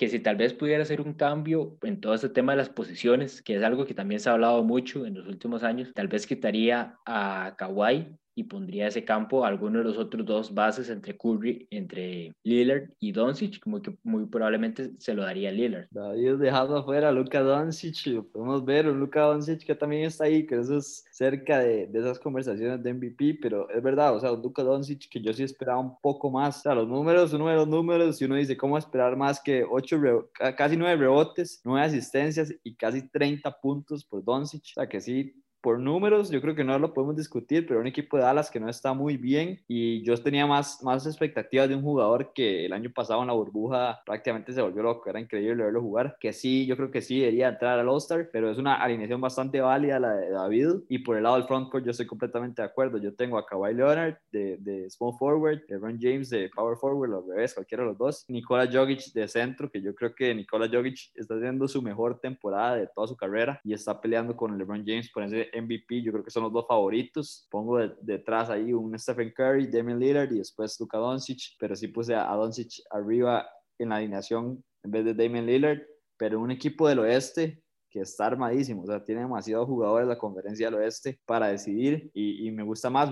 que 0.00 0.08
si 0.08 0.18
tal 0.18 0.36
vez 0.36 0.54
pudiera 0.54 0.82
hacer 0.82 1.02
un 1.02 1.12
cambio 1.12 1.76
en 1.82 2.00
todo 2.00 2.14
este 2.14 2.30
tema 2.30 2.52
de 2.52 2.56
las 2.56 2.70
posiciones, 2.70 3.42
que 3.42 3.56
es 3.56 3.62
algo 3.62 3.84
que 3.84 3.92
también 3.92 4.18
se 4.18 4.30
ha 4.30 4.32
hablado 4.32 4.64
mucho 4.64 5.04
en 5.04 5.12
los 5.12 5.26
últimos 5.26 5.62
años, 5.62 5.92
tal 5.94 6.08
vez 6.08 6.26
quitaría 6.26 6.96
a 7.04 7.54
Kawhi 7.58 8.16
y 8.34 8.44
pondría 8.44 8.88
ese 8.88 9.04
campo 9.04 9.44
alguno 9.44 9.78
de 9.78 9.84
los 9.84 9.98
otros 9.98 10.24
dos 10.24 10.54
bases 10.54 10.88
entre 10.90 11.16
Curry, 11.16 11.66
entre 11.70 12.32
Lillard 12.44 12.90
y 12.98 13.12
Doncic, 13.12 13.60
que 13.60 13.96
muy 14.02 14.26
probablemente 14.26 14.92
se 14.98 15.14
lo 15.14 15.22
daría 15.22 15.50
a 15.50 15.52
Lillard. 15.52 15.88
David 15.90 16.36
dejado 16.36 16.76
afuera 16.76 17.08
a 17.08 17.12
Luka 17.12 17.40
Doncic, 17.40 18.06
lo 18.06 18.24
podemos 18.24 18.64
ver, 18.64 18.88
un 18.88 19.00
Luka 19.00 19.22
Doncic 19.22 19.64
que 19.64 19.74
también 19.74 20.04
está 20.04 20.24
ahí, 20.24 20.46
que 20.46 20.58
eso 20.58 20.78
es 20.78 21.04
cerca 21.10 21.60
de, 21.60 21.86
de, 21.86 21.98
esas 21.98 22.18
conversaciones 22.18 22.82
de 22.82 22.94
MVP, 22.94 23.38
pero 23.40 23.68
es 23.70 23.82
verdad, 23.82 24.14
o 24.14 24.20
sea, 24.20 24.32
un 24.32 24.42
Luka 24.42 24.62
Doncic 24.62 25.08
que 25.08 25.20
yo 25.20 25.32
sí 25.32 25.42
esperaba 25.42 25.78
un 25.78 25.98
poco 26.00 26.30
más, 26.30 26.58
o 26.58 26.60
sea, 26.62 26.74
los 26.74 26.88
números, 26.88 27.32
uno 27.32 27.48
de 27.48 27.56
los 27.56 27.68
números, 27.68 28.20
y 28.20 28.24
uno 28.24 28.36
dice, 28.36 28.56
¿cómo 28.56 28.78
esperar 28.78 29.16
más 29.16 29.40
que 29.40 29.64
8, 29.68 30.30
casi 30.56 30.76
9 30.76 30.96
rebotes, 30.96 31.60
9 31.64 31.86
asistencias 31.86 32.54
y 32.62 32.74
casi 32.74 33.08
30 33.08 33.50
puntos 33.60 34.04
por 34.04 34.24
Doncic? 34.24 34.62
O 34.62 34.74
sea, 34.74 34.88
que 34.88 35.00
sí, 35.00 35.34
por 35.60 35.78
números, 35.78 36.30
yo 36.30 36.40
creo 36.40 36.54
que 36.54 36.64
no 36.64 36.78
lo 36.78 36.94
podemos 36.94 37.16
discutir, 37.16 37.66
pero 37.66 37.80
un 37.80 37.86
equipo 37.86 38.16
de 38.16 38.22
Dallas 38.22 38.50
que 38.50 38.60
no 38.60 38.68
está 38.68 38.92
muy 38.94 39.16
bien 39.16 39.60
y 39.68 40.02
yo 40.02 40.16
tenía 40.16 40.46
más, 40.46 40.82
más 40.82 41.06
expectativas 41.06 41.68
de 41.68 41.74
un 41.74 41.82
jugador 41.82 42.32
que 42.34 42.66
el 42.66 42.72
año 42.72 42.90
pasado 42.90 43.20
en 43.20 43.28
la 43.28 43.34
burbuja 43.34 44.00
prácticamente 44.04 44.52
se 44.52 44.62
volvió 44.62 44.82
loco, 44.82 45.08
era 45.08 45.20
increíble 45.20 45.64
verlo 45.64 45.82
jugar, 45.82 46.16
que 46.20 46.32
sí, 46.32 46.66
yo 46.66 46.76
creo 46.76 46.90
que 46.90 47.02
sí 47.02 47.20
debería 47.20 47.48
entrar 47.48 47.78
al 47.78 47.88
All-Star, 47.88 48.30
pero 48.32 48.50
es 48.50 48.58
una 48.58 48.74
alineación 48.74 49.20
bastante 49.20 49.60
válida 49.60 50.00
la 50.00 50.14
de 50.14 50.30
David 50.30 50.68
y 50.88 50.98
por 50.98 51.16
el 51.16 51.24
lado 51.24 51.36
del 51.36 51.46
frontcourt 51.46 51.84
yo 51.84 51.90
estoy 51.90 52.06
completamente 52.06 52.62
de 52.62 52.68
acuerdo, 52.68 52.98
yo 52.98 53.14
tengo 53.14 53.38
a 53.38 53.46
Kawhi 53.46 53.74
Leonard 53.74 54.16
de, 54.32 54.56
de 54.58 54.88
Small 54.90 55.14
Forward, 55.18 55.60
LeBron 55.68 55.98
James 56.00 56.30
de 56.30 56.50
Power 56.54 56.76
Forward, 56.76 57.10
los 57.10 57.26
revés, 57.26 57.54
cualquiera 57.54 57.84
de 57.84 57.90
los 57.90 57.98
dos, 57.98 58.24
Nikola 58.28 58.68
Jokic 58.70 59.12
de 59.12 59.28
centro, 59.28 59.70
que 59.70 59.82
yo 59.82 59.94
creo 59.94 60.14
que 60.14 60.34
Nikola 60.34 60.68
Jokic 60.72 61.10
está 61.14 61.34
haciendo 61.34 61.68
su 61.68 61.82
mejor 61.82 62.18
temporada 62.20 62.76
de 62.76 62.86
toda 62.86 63.06
su 63.06 63.16
carrera 63.16 63.60
y 63.64 63.72
está 63.72 64.00
peleando 64.00 64.36
con 64.36 64.56
LeBron 64.56 64.84
James 64.86 65.10
por 65.10 65.22
ese 65.24 65.49
MVP, 65.54 66.02
yo 66.02 66.12
creo 66.12 66.24
que 66.24 66.30
son 66.30 66.44
los 66.44 66.52
dos 66.52 66.66
favoritos. 66.66 67.46
Pongo 67.50 67.78
detrás 68.00 68.50
ahí 68.50 68.72
un 68.72 68.98
Stephen 68.98 69.32
Curry, 69.34 69.66
Damian 69.66 69.98
Lillard 69.98 70.32
y 70.32 70.38
después 70.38 70.78
Luka 70.80 70.98
Doncic, 70.98 71.56
pero 71.58 71.74
sí 71.76 71.88
puse 71.88 72.14
a 72.14 72.32
Doncic 72.34 72.82
arriba 72.90 73.48
en 73.78 73.88
la 73.90 73.96
alineación 73.96 74.62
en 74.82 74.90
vez 74.90 75.04
de 75.04 75.14
Damian 75.14 75.46
Lillard, 75.46 75.80
pero 76.16 76.40
un 76.40 76.50
equipo 76.50 76.88
del 76.88 77.00
oeste 77.00 77.62
que 77.90 78.00
está 78.00 78.26
armadísimo, 78.26 78.82
o 78.82 78.86
sea, 78.86 79.02
tiene 79.02 79.22
demasiados 79.22 79.66
jugadores 79.66 80.06
la 80.06 80.16
conferencia 80.16 80.66
del 80.66 80.76
oeste 80.76 81.18
para 81.26 81.48
decidir 81.48 82.10
y, 82.14 82.46
y 82.46 82.52
me 82.52 82.62
gusta 82.62 82.88
más 82.88 83.10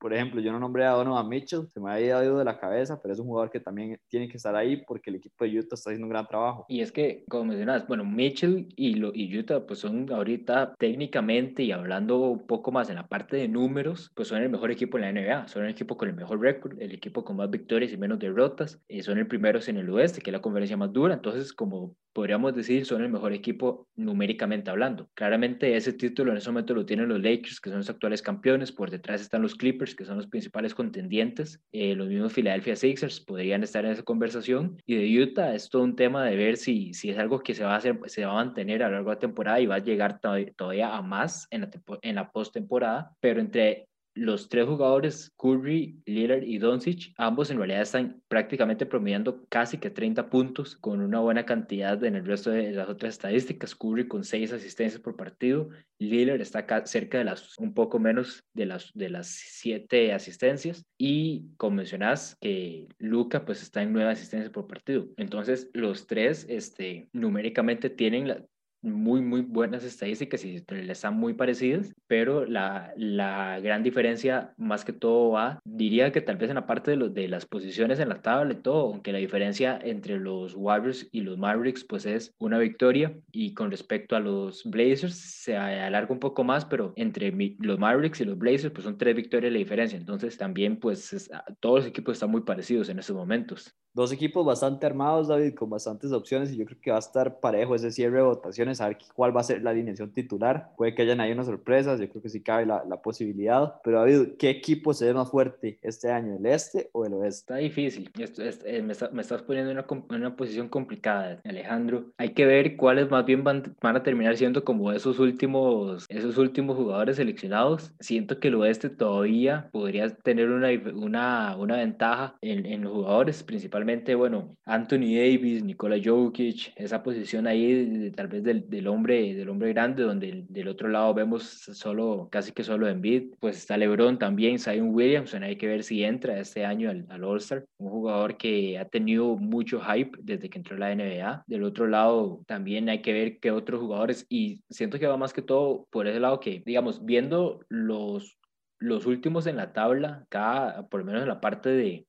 por 0.00 0.14
ejemplo, 0.14 0.40
yo 0.40 0.50
no 0.50 0.58
nombré 0.58 0.86
a 0.86 0.92
Donovan 0.92 1.28
Mitchell, 1.28 1.68
se 1.72 1.78
me 1.78 1.92
había 1.92 2.24
ido 2.24 2.38
de 2.38 2.44
la 2.44 2.58
cabeza, 2.58 3.00
pero 3.02 3.12
es 3.12 3.20
un 3.20 3.26
jugador 3.26 3.50
que 3.50 3.60
también 3.60 3.98
tiene 4.08 4.28
que 4.28 4.38
estar 4.38 4.56
ahí 4.56 4.78
porque 4.78 5.10
el 5.10 5.16
equipo 5.16 5.44
de 5.44 5.58
Utah 5.58 5.74
está 5.74 5.90
haciendo 5.90 6.06
un 6.06 6.10
gran 6.10 6.26
trabajo. 6.26 6.64
Y 6.68 6.80
es 6.80 6.90
que, 6.90 7.24
como 7.28 7.44
mencionas, 7.44 7.86
bueno, 7.86 8.04
Mitchell 8.04 8.66
y, 8.76 8.94
lo, 8.94 9.12
y 9.14 9.38
Utah, 9.38 9.66
pues 9.66 9.80
son 9.80 10.10
ahorita 10.10 10.74
técnicamente 10.78 11.62
y 11.62 11.72
hablando 11.72 12.18
un 12.18 12.46
poco 12.46 12.72
más 12.72 12.88
en 12.88 12.96
la 12.96 13.08
parte 13.08 13.36
de 13.36 13.46
números, 13.46 14.10
pues 14.14 14.28
son 14.28 14.42
el 14.42 14.48
mejor 14.48 14.70
equipo 14.70 14.98
en 14.98 15.02
la 15.02 15.12
NBA, 15.12 15.48
son 15.48 15.64
el 15.64 15.70
equipo 15.70 15.98
con 15.98 16.08
el 16.08 16.14
mejor 16.14 16.40
récord, 16.40 16.80
el 16.80 16.92
equipo 16.92 17.22
con 17.22 17.36
más 17.36 17.50
victorias 17.50 17.92
y 17.92 17.98
menos 17.98 18.18
derrotas, 18.18 18.80
y 18.88 19.02
son 19.02 19.18
el 19.18 19.26
primeros 19.26 19.68
en 19.68 19.76
el 19.76 19.90
oeste, 19.90 20.22
que 20.22 20.30
es 20.30 20.32
la 20.32 20.40
conferencia 20.40 20.78
más 20.78 20.92
dura, 20.92 21.12
entonces 21.12 21.52
como 21.52 21.94
podríamos 22.12 22.54
decir, 22.54 22.86
son 22.86 23.02
el 23.02 23.10
mejor 23.10 23.32
equipo 23.32 23.88
numéricamente 23.96 24.70
hablando. 24.70 25.08
Claramente 25.14 25.76
ese 25.76 25.92
título 25.92 26.32
en 26.32 26.38
ese 26.38 26.48
momento 26.48 26.74
lo 26.74 26.86
tienen 26.86 27.08
los 27.08 27.20
Lakers, 27.20 27.60
que 27.60 27.70
son 27.70 27.78
los 27.78 27.90
actuales 27.90 28.22
campeones, 28.22 28.72
por 28.72 28.90
detrás 28.90 29.20
están 29.20 29.42
los 29.42 29.54
Clippers, 29.54 29.94
que 29.94 30.04
son 30.04 30.16
los 30.16 30.26
principales 30.26 30.74
contendientes, 30.74 31.60
eh, 31.72 31.94
los 31.94 32.08
mismos 32.08 32.32
Philadelphia 32.32 32.76
Sixers 32.76 33.20
podrían 33.20 33.62
estar 33.62 33.84
en 33.84 33.92
esa 33.92 34.02
conversación, 34.02 34.80
y 34.86 34.96
de 34.96 35.22
Utah 35.22 35.54
es 35.54 35.68
todo 35.68 35.82
un 35.82 35.96
tema 35.96 36.24
de 36.24 36.36
ver 36.36 36.56
si, 36.56 36.94
si 36.94 37.10
es 37.10 37.18
algo 37.18 37.40
que 37.40 37.54
se 37.54 37.64
va 37.64 37.74
a 37.74 37.76
hacer, 37.76 37.98
se 38.06 38.24
va 38.24 38.32
a 38.32 38.44
mantener 38.44 38.82
a 38.82 38.88
lo 38.88 38.94
largo 38.94 39.10
de 39.10 39.16
la 39.16 39.20
temporada 39.20 39.60
y 39.60 39.66
va 39.66 39.76
a 39.76 39.78
llegar 39.78 40.20
todavía 40.20 40.96
a 40.96 41.02
más 41.02 41.46
en 41.50 41.62
la, 41.62 41.70
en 42.02 42.14
la 42.14 42.30
postemporada, 42.30 43.14
pero 43.20 43.40
entre 43.40 43.89
los 44.14 44.48
tres 44.48 44.66
jugadores, 44.66 45.32
Curry, 45.36 46.00
Lillard 46.06 46.42
y 46.42 46.58
Doncic, 46.58 47.12
ambos 47.16 47.50
en 47.50 47.58
realidad 47.58 47.82
están 47.82 48.22
prácticamente 48.28 48.86
promediando 48.86 49.44
casi 49.48 49.78
que 49.78 49.90
30 49.90 50.28
puntos 50.28 50.76
con 50.76 51.00
una 51.00 51.20
buena 51.20 51.44
cantidad 51.44 52.02
en 52.04 52.16
el 52.16 52.26
resto 52.26 52.50
de 52.50 52.72
las 52.72 52.88
otras 52.88 53.14
estadísticas. 53.14 53.74
Curry 53.74 54.08
con 54.08 54.24
6 54.24 54.52
asistencias 54.52 55.00
por 55.00 55.16
partido, 55.16 55.68
Lillard 55.98 56.40
está 56.40 56.66
cerca 56.86 57.18
de 57.18 57.24
las, 57.24 57.58
un 57.58 57.74
poco 57.74 57.98
menos 57.98 58.44
de 58.54 58.66
las, 58.66 58.90
de 58.94 59.10
las 59.10 59.28
7 59.28 60.12
asistencias 60.12 60.84
y 60.98 61.44
como 61.56 61.76
mencionás 61.76 62.36
que 62.40 62.88
Luca 62.98 63.44
pues 63.44 63.62
está 63.62 63.82
en 63.82 63.92
9 63.92 64.10
asistencias 64.10 64.50
por 64.50 64.66
partido. 64.66 65.08
Entonces 65.16 65.70
los 65.72 66.06
tres 66.06 66.46
este, 66.48 67.08
numéricamente 67.12 67.90
tienen 67.90 68.28
la, 68.28 68.44
muy, 68.82 69.20
muy 69.20 69.42
buenas 69.42 69.84
estadísticas 69.84 70.44
y 70.44 70.64
están 70.88 71.14
muy 71.14 71.34
parecidas, 71.34 71.92
pero 72.06 72.46
la, 72.46 72.92
la 72.96 73.60
gran 73.60 73.82
diferencia 73.82 74.52
más 74.56 74.84
que 74.84 74.92
todo 74.92 75.30
va, 75.32 75.60
diría 75.64 76.12
que 76.12 76.20
tal 76.20 76.36
vez 76.36 76.50
en 76.50 76.56
la 76.56 76.66
parte 76.66 76.92
de, 76.92 76.96
los, 76.96 77.14
de 77.14 77.28
las 77.28 77.46
posiciones 77.46 78.00
en 78.00 78.08
la 78.08 78.22
tabla 78.22 78.54
y 78.54 78.62
todo, 78.62 78.88
aunque 78.88 79.12
la 79.12 79.18
diferencia 79.18 79.78
entre 79.82 80.18
los 80.18 80.54
Warriors 80.54 81.08
y 81.12 81.20
los 81.20 81.38
Mavericks 81.38 81.84
pues 81.84 82.06
es 82.06 82.34
una 82.38 82.58
victoria 82.58 83.16
y 83.32 83.54
con 83.54 83.70
respecto 83.70 84.16
a 84.16 84.20
los 84.20 84.64
Blazers 84.64 85.14
se 85.14 85.56
alarga 85.56 86.12
un 86.12 86.20
poco 86.20 86.44
más, 86.44 86.64
pero 86.64 86.92
entre 86.96 87.32
los 87.58 87.78
Mavericks 87.78 88.20
y 88.20 88.24
los 88.24 88.38
Blazers 88.38 88.72
pues 88.72 88.84
son 88.84 88.98
tres 88.98 89.14
victorias 89.14 89.52
la 89.52 89.58
diferencia, 89.58 89.98
entonces 89.98 90.36
también 90.36 90.78
pues 90.78 91.30
todos 91.60 91.80
los 91.80 91.86
equipos 91.86 92.14
están 92.14 92.30
muy 92.30 92.42
parecidos 92.42 92.88
en 92.88 92.98
estos 92.98 93.16
momentos. 93.16 93.74
Dos 93.92 94.12
equipos 94.12 94.46
bastante 94.46 94.86
armados, 94.86 95.26
David, 95.26 95.54
con 95.54 95.68
bastantes 95.68 96.12
opciones 96.12 96.52
y 96.52 96.56
yo 96.56 96.64
creo 96.64 96.78
que 96.80 96.90
va 96.92 96.96
a 96.96 97.00
estar 97.00 97.40
parejo 97.40 97.74
ese 97.74 97.90
cierre 97.90 98.18
de 98.18 98.22
votaciones, 98.22 98.80
a 98.80 98.86
ver 98.86 98.98
cuál 99.16 99.36
va 99.36 99.40
a 99.40 99.44
ser 99.44 99.62
la 99.62 99.70
alineación 99.70 100.12
titular. 100.12 100.70
Puede 100.76 100.94
que 100.94 101.02
hayan 101.02 101.20
ahí 101.20 101.32
unas 101.32 101.46
sorpresas, 101.46 101.98
yo 101.98 102.08
creo 102.08 102.22
que 102.22 102.28
sí 102.28 102.40
cabe 102.40 102.66
la, 102.66 102.84
la 102.88 103.02
posibilidad. 103.02 103.80
Pero 103.82 103.98
David, 103.98 104.36
¿qué 104.38 104.48
equipo 104.50 104.94
se 104.94 105.06
ve 105.06 105.14
más 105.14 105.28
fuerte 105.28 105.80
este 105.82 106.08
año, 106.12 106.36
el 106.36 106.46
este 106.46 106.88
o 106.92 107.04
el 107.04 107.14
oeste? 107.14 107.40
Está 107.40 107.56
difícil, 107.56 108.10
Esto, 108.16 108.42
eh, 108.42 108.82
me, 108.82 108.94
me, 109.12 109.22
estás 109.22 109.42
poniendo 109.42 109.72
en 109.72 109.78
una, 109.78 109.86
una, 110.08 110.36
posición 110.36 110.68
complicada, 110.68 111.40
Alejandro. 111.44 112.12
Hay 112.16 112.30
que 112.30 112.46
ver 112.46 112.76
cuáles 112.76 113.10
más 113.10 113.24
bien 113.24 113.42
van, 113.42 113.74
van, 113.80 113.96
a 113.96 114.02
terminar 114.04 114.36
siendo 114.36 114.64
como 114.64 114.92
esos 114.92 115.18
últimos, 115.18 116.06
esos 116.08 116.38
últimos 116.38 116.76
jugadores 116.76 117.16
seleccionados. 117.16 117.92
Siento 117.98 118.38
que 118.38 118.48
el 118.48 118.54
oeste 118.54 118.88
todavía 118.88 119.68
podría 119.72 120.08
tener 120.14 120.48
una, 120.48 120.68
una, 120.94 121.56
una 121.56 121.76
ventaja 121.76 122.36
en, 122.40 122.66
en 122.66 122.82
los 122.82 122.92
jugadores, 122.92 123.42
principalmente 123.42 123.79
bueno, 124.16 124.56
Anthony 124.64 125.16
Davis, 125.16 125.62
Nikola 125.62 125.96
Jokic, 126.02 126.72
esa 126.76 127.02
posición 127.02 127.46
ahí 127.46 128.10
tal 128.14 128.28
vez 128.28 128.42
del, 128.42 128.68
del, 128.68 128.86
hombre, 128.86 129.34
del 129.34 129.48
hombre 129.48 129.72
grande, 129.72 130.02
donde 130.02 130.44
del 130.48 130.68
otro 130.68 130.88
lado 130.88 131.14
vemos 131.14 131.42
solo, 131.42 132.28
casi 132.30 132.52
que 132.52 132.64
solo 132.64 132.88
Embiid, 132.88 133.34
pues 133.40 133.56
está 133.58 133.76
LeBron 133.76 134.18
también, 134.18 134.58
Zion 134.58 134.94
Williamson, 134.94 135.42
hay 135.42 135.56
que 135.56 135.66
ver 135.66 135.82
si 135.82 136.04
entra 136.04 136.38
este 136.38 136.64
año 136.64 136.90
al, 136.90 137.06
al 137.08 137.24
All-Star, 137.24 137.64
un 137.78 137.90
jugador 137.90 138.36
que 138.36 138.78
ha 138.78 138.84
tenido 138.86 139.36
mucho 139.36 139.80
hype 139.80 140.18
desde 140.22 140.48
que 140.50 140.58
entró 140.58 140.76
a 140.76 140.80
la 140.80 140.94
NBA. 140.94 141.44
Del 141.46 141.64
otro 141.64 141.86
lado 141.86 142.42
también 142.46 142.88
hay 142.88 143.02
que 143.02 143.12
ver 143.12 143.38
qué 143.40 143.50
otros 143.50 143.80
jugadores, 143.80 144.26
y 144.28 144.62
siento 144.70 144.98
que 144.98 145.06
va 145.06 145.16
más 145.16 145.32
que 145.32 145.42
todo 145.42 145.86
por 145.90 146.06
ese 146.06 146.20
lado 146.20 146.40
que, 146.40 146.62
digamos, 146.64 147.04
viendo 147.04 147.60
los 147.68 148.36
los 148.80 149.04
últimos 149.04 149.46
en 149.46 149.56
la 149.56 149.74
tabla, 149.74 150.24
cada, 150.30 150.88
por 150.88 151.00
lo 151.00 151.06
menos 151.06 151.22
en 151.22 151.28
la 151.28 151.40
parte 151.40 151.68
de, 151.68 152.06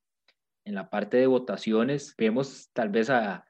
en 0.66 0.76
la 0.76 0.90
parte 0.90 1.18
de 1.18 1.28
votaciones 1.28 2.16
vemos 2.18 2.70
tal 2.74 2.90
vez 2.90 3.10
a 3.10 3.46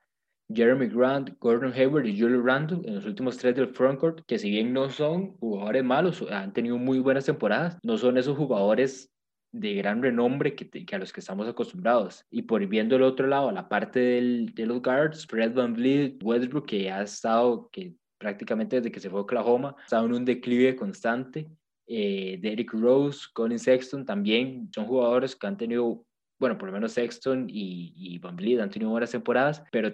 Jeremy 0.54 0.88
Grant, 0.88 1.32
Gordon 1.40 1.74
Hayward 1.74 2.06
y 2.06 2.20
Julio 2.20 2.42
Randle 2.42 2.82
en 2.86 2.96
los 2.96 3.06
últimos 3.06 3.38
tres 3.38 3.56
del 3.56 3.74
frontcourt, 3.74 4.26
que 4.26 4.38
si 4.38 4.50
bien 4.50 4.74
no 4.74 4.90
son 4.90 5.38
jugadores 5.38 5.84
malos, 5.84 6.26
han 6.30 6.54
tenido 6.54 6.78
muy 6.78 7.00
buenas 7.00 7.26
temporadas, 7.26 7.78
no 7.84 7.98
son 7.98 8.18
esos 8.18 8.38
jugadores 8.38 9.12
de 9.54 9.76
gran 9.76 10.02
renombre 10.02 10.56
que, 10.56 10.70
que, 10.70 10.96
a 10.96 11.00
los 11.00 11.12
que 11.12 11.20
estamos 11.20 11.48
acostumbrados. 11.48 12.26
Y 12.30 12.44
por 12.44 12.66
viendo 12.68 12.96
el 12.96 13.04
otro 13.04 13.28
lado, 13.28 13.52
la 13.52 13.68
parte 13.68 14.00
del, 14.00 14.54
de 14.54 14.66
los 14.66 14.82
guards, 14.82 15.26
Fred 15.26 15.54
Van 15.54 15.74
Vliet, 15.74 16.24
Westbrook, 16.24 16.68
que 16.68 16.90
ha 16.90 17.04
estado, 17.04 17.70
que 17.72 17.96
prácticamente 18.18 18.78
desde 18.78 18.92
que 18.92 19.00
se 19.00 19.10
fue 19.10 19.20
a 19.20 19.24
Oklahoma, 19.24 19.76
ha 19.78 19.84
estado 19.84 20.06
en 20.06 20.14
un 20.14 20.26
declive 20.26 20.76
constante. 20.76 21.50
Eh, 21.88 22.40
Derrick 22.42 22.72
Rose, 22.74 23.28
Colin 23.34 23.60
Sexton 23.60 24.06
también 24.06 24.70
son 24.74 24.86
jugadores 24.86 25.36
que 25.36 25.48
han 25.48 25.58
tenido 25.58 26.06
bueno, 26.42 26.58
por 26.58 26.70
lo 26.70 26.74
menos 26.74 26.94
Sexton 26.94 27.48
y, 27.48 27.94
y 27.96 28.18
Van 28.18 28.36
Vliet 28.36 28.60
han 28.60 28.72
tenido 28.72 28.90
buenas 28.90 29.12
temporadas, 29.12 29.64
pero 29.72 29.94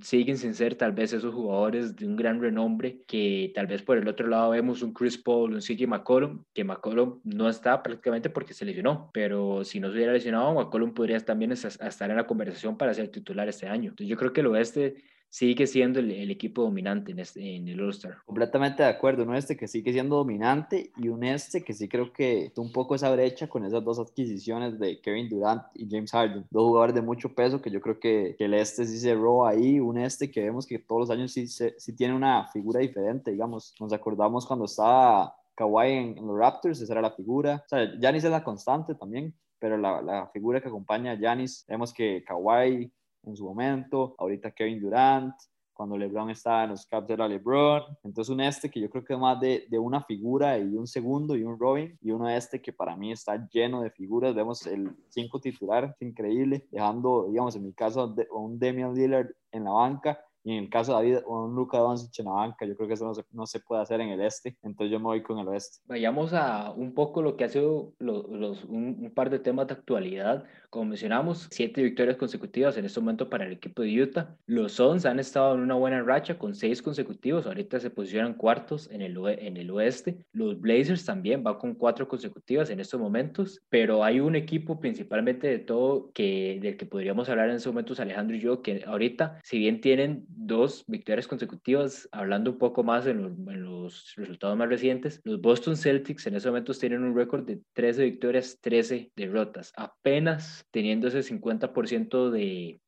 siguen 0.00 0.38
sin 0.38 0.54
ser 0.54 0.74
tal 0.74 0.92
vez 0.92 1.12
esos 1.12 1.34
jugadores 1.34 1.94
de 1.94 2.06
un 2.06 2.16
gran 2.16 2.40
renombre 2.40 3.02
que 3.06 3.52
tal 3.54 3.66
vez 3.66 3.82
por 3.82 3.98
el 3.98 4.08
otro 4.08 4.26
lado 4.26 4.50
vemos 4.50 4.80
un 4.80 4.94
Chris 4.94 5.18
Paul, 5.18 5.52
un 5.52 5.60
CJ 5.60 5.86
McCollum, 5.86 6.44
que 6.54 6.64
McCollum 6.64 7.20
no 7.24 7.46
está 7.46 7.82
prácticamente 7.82 8.30
porque 8.30 8.54
se 8.54 8.64
lesionó, 8.64 9.10
pero 9.12 9.64
si 9.64 9.80
no 9.80 9.88
se 9.88 9.96
hubiera 9.96 10.14
lesionado, 10.14 10.54
McCollum 10.54 10.94
podría 10.94 11.20
también 11.20 11.52
estar 11.52 12.10
en 12.10 12.16
la 12.16 12.26
conversación 12.26 12.78
para 12.78 12.94
ser 12.94 13.08
titular 13.08 13.46
este 13.50 13.68
año. 13.68 13.90
Entonces 13.90 14.08
yo 14.08 14.16
creo 14.16 14.32
que 14.32 14.40
el 14.40 14.46
oeste 14.46 14.94
sigue 15.32 15.66
siendo 15.66 15.98
el, 15.98 16.30
equipo 16.30 16.60
dominante 16.62 17.12
en, 17.12 17.18
este, 17.18 17.56
en 17.56 17.66
el 17.66 17.80
All-Star. 17.80 18.18
Completamente 18.26 18.82
de 18.82 18.90
acuerdo, 18.90 19.22
un 19.22 19.34
este 19.34 19.56
que 19.56 19.66
sigue 19.66 19.90
siendo 19.90 20.16
dominante 20.16 20.92
y 20.98 21.08
un 21.08 21.24
este 21.24 21.64
que 21.64 21.72
sí 21.72 21.88
creo 21.88 22.12
que 22.12 22.52
un 22.58 22.70
poco 22.70 22.94
esa 22.94 23.10
brecha 23.10 23.48
con 23.48 23.64
esas 23.64 23.82
dos 23.82 23.98
adquisiciones 23.98 24.78
de 24.78 25.00
Kevin 25.00 25.30
Durant 25.30 25.62
y 25.72 25.88
James 25.90 26.12
Harden, 26.12 26.44
dos 26.50 26.64
jugadores 26.64 26.94
de 26.94 27.00
mucho 27.00 27.34
peso 27.34 27.62
que 27.62 27.70
yo 27.70 27.80
creo 27.80 27.98
que, 27.98 28.34
que 28.36 28.44
el 28.44 28.52
este 28.52 28.84
sí 28.84 28.98
cerró 28.98 29.46
ahí, 29.46 29.80
un 29.80 29.96
este 29.96 30.30
que 30.30 30.42
vemos 30.42 30.66
que 30.66 30.78
todos 30.78 31.08
los 31.08 31.10
años 31.10 31.32
sí, 31.32 31.46
sí 31.46 31.96
tiene 31.96 32.14
una 32.14 32.48
figura 32.48 32.80
diferente, 32.80 33.30
digamos, 33.30 33.74
nos 33.80 33.94
acordamos 33.94 34.44
cuando 34.44 34.66
estaba 34.66 35.34
Kawhi 35.54 35.92
en, 35.92 36.18
en 36.18 36.26
los 36.26 36.38
Raptors, 36.38 36.82
esa 36.82 36.92
era 36.92 37.00
la 37.00 37.12
figura, 37.12 37.62
o 37.64 37.68
sea, 37.70 37.90
Giannis 37.98 38.24
es 38.24 38.30
la 38.30 38.44
constante 38.44 38.94
también, 38.94 39.34
pero 39.58 39.78
la, 39.78 40.02
la 40.02 40.26
figura 40.26 40.60
que 40.60 40.68
acompaña 40.68 41.12
a 41.12 41.16
Giannis, 41.16 41.64
vemos 41.66 41.94
que 41.94 42.22
Kawhi 42.22 42.92
en 43.24 43.36
su 43.36 43.44
momento, 43.44 44.14
ahorita 44.18 44.50
Kevin 44.52 44.80
Durant, 44.80 45.34
cuando 45.72 45.96
LeBron 45.96 46.30
estaba 46.30 46.64
en 46.64 46.70
los 46.70 46.86
Caps 46.86 47.10
era 47.10 47.26
LeBron, 47.26 47.82
entonces 48.04 48.32
un 48.32 48.40
este 48.40 48.70
que 48.70 48.80
yo 48.80 48.90
creo 48.90 49.04
que 49.04 49.14
es 49.14 49.18
más 49.18 49.40
de, 49.40 49.66
de, 49.68 49.78
una 49.78 50.02
figura 50.02 50.58
y 50.58 50.76
un 50.76 50.86
segundo 50.86 51.34
y 51.34 51.42
un 51.42 51.58
Robin, 51.58 51.98
y 52.00 52.10
uno 52.10 52.28
este 52.28 52.60
que 52.60 52.72
para 52.72 52.96
mí 52.96 53.10
está 53.10 53.48
lleno 53.50 53.82
de 53.82 53.90
figuras, 53.90 54.34
vemos 54.34 54.66
el 54.66 54.94
5 55.08 55.40
titular, 55.40 55.96
es 55.98 56.06
increíble, 56.06 56.66
dejando, 56.70 57.26
digamos, 57.28 57.56
en 57.56 57.64
mi 57.64 57.72
caso, 57.72 58.14
un 58.32 58.58
Damian 58.58 58.94
Lillard 58.94 59.30
en 59.50 59.64
la 59.64 59.70
banca, 59.70 60.20
y 60.44 60.56
en 60.56 60.64
el 60.64 60.70
caso 60.70 60.92
de 60.92 61.12
David, 61.12 61.26
un 61.26 61.54
Luca 61.54 61.78
Doncic 61.78 62.18
en 62.18 62.24
la 62.24 62.32
banca, 62.32 62.66
yo 62.66 62.74
creo 62.76 62.88
que 62.88 62.94
eso 62.94 63.04
no 63.04 63.14
se, 63.14 63.24
no 63.30 63.46
se, 63.46 63.60
puede 63.60 63.82
hacer 63.82 64.00
en 64.00 64.08
el 64.08 64.20
este, 64.20 64.56
entonces 64.62 64.90
yo 64.90 64.98
me 64.98 65.04
voy 65.04 65.22
con 65.22 65.38
el 65.38 65.46
oeste. 65.46 65.78
Vayamos 65.86 66.32
a 66.32 66.72
un 66.72 66.94
poco 66.94 67.22
lo 67.22 67.36
que 67.36 67.44
ha 67.44 67.48
sido 67.48 67.92
los, 67.98 68.28
los 68.28 68.64
un, 68.64 68.98
un, 69.00 69.12
par 69.14 69.30
de 69.30 69.38
temas 69.38 69.68
de 69.68 69.74
actualidad. 69.74 70.44
Como 70.72 70.86
mencionamos, 70.86 71.48
siete 71.50 71.82
victorias 71.82 72.16
consecutivas 72.16 72.78
en 72.78 72.86
este 72.86 72.98
momento 72.98 73.28
para 73.28 73.44
el 73.44 73.52
equipo 73.52 73.82
de 73.82 74.04
Utah. 74.04 74.34
Los 74.46 74.72
Suns 74.72 75.04
han 75.04 75.18
estado 75.18 75.54
en 75.54 75.60
una 75.60 75.74
buena 75.74 76.02
racha 76.02 76.38
con 76.38 76.54
seis 76.54 76.80
consecutivos, 76.80 77.44
ahorita 77.44 77.78
se 77.78 77.90
posicionan 77.90 78.32
cuartos 78.32 78.90
en 78.90 79.02
el, 79.02 79.18
en 79.38 79.58
el 79.58 79.70
oeste. 79.70 80.24
Los 80.32 80.58
Blazers 80.58 81.04
también 81.04 81.42
van 81.42 81.56
con 81.58 81.74
cuatro 81.74 82.08
consecutivas 82.08 82.70
en 82.70 82.80
estos 82.80 82.98
momentos, 82.98 83.60
pero 83.68 84.02
hay 84.02 84.20
un 84.20 84.34
equipo 84.34 84.80
principalmente 84.80 85.46
de 85.46 85.58
todo 85.58 86.10
que, 86.14 86.58
del 86.62 86.78
que 86.78 86.86
podríamos 86.86 87.28
hablar 87.28 87.50
en 87.50 87.56
estos 87.56 87.70
momentos, 87.70 88.00
Alejandro 88.00 88.34
y 88.34 88.40
yo, 88.40 88.62
que 88.62 88.82
ahorita, 88.86 89.40
si 89.44 89.58
bien 89.58 89.82
tienen 89.82 90.24
dos 90.26 90.84
victorias 90.86 91.28
consecutivas, 91.28 92.08
hablando 92.12 92.50
un 92.50 92.56
poco 92.56 92.82
más 92.82 93.06
en 93.06 93.20
los, 93.20 93.32
en 93.32 93.62
los 93.62 94.14
resultados 94.16 94.56
más 94.56 94.70
recientes, 94.70 95.20
los 95.24 95.38
Boston 95.38 95.76
Celtics 95.76 96.26
en 96.28 96.36
estos 96.36 96.50
momentos 96.50 96.78
tienen 96.78 97.02
un 97.02 97.14
récord 97.14 97.44
de 97.44 97.60
13 97.74 98.04
victorias, 98.04 98.56
13 98.62 99.12
derrotas, 99.14 99.70
apenas 99.76 100.61
teniendo 100.70 101.08
ese 101.08 101.22
50% 101.22 102.30
de, 102.30 102.80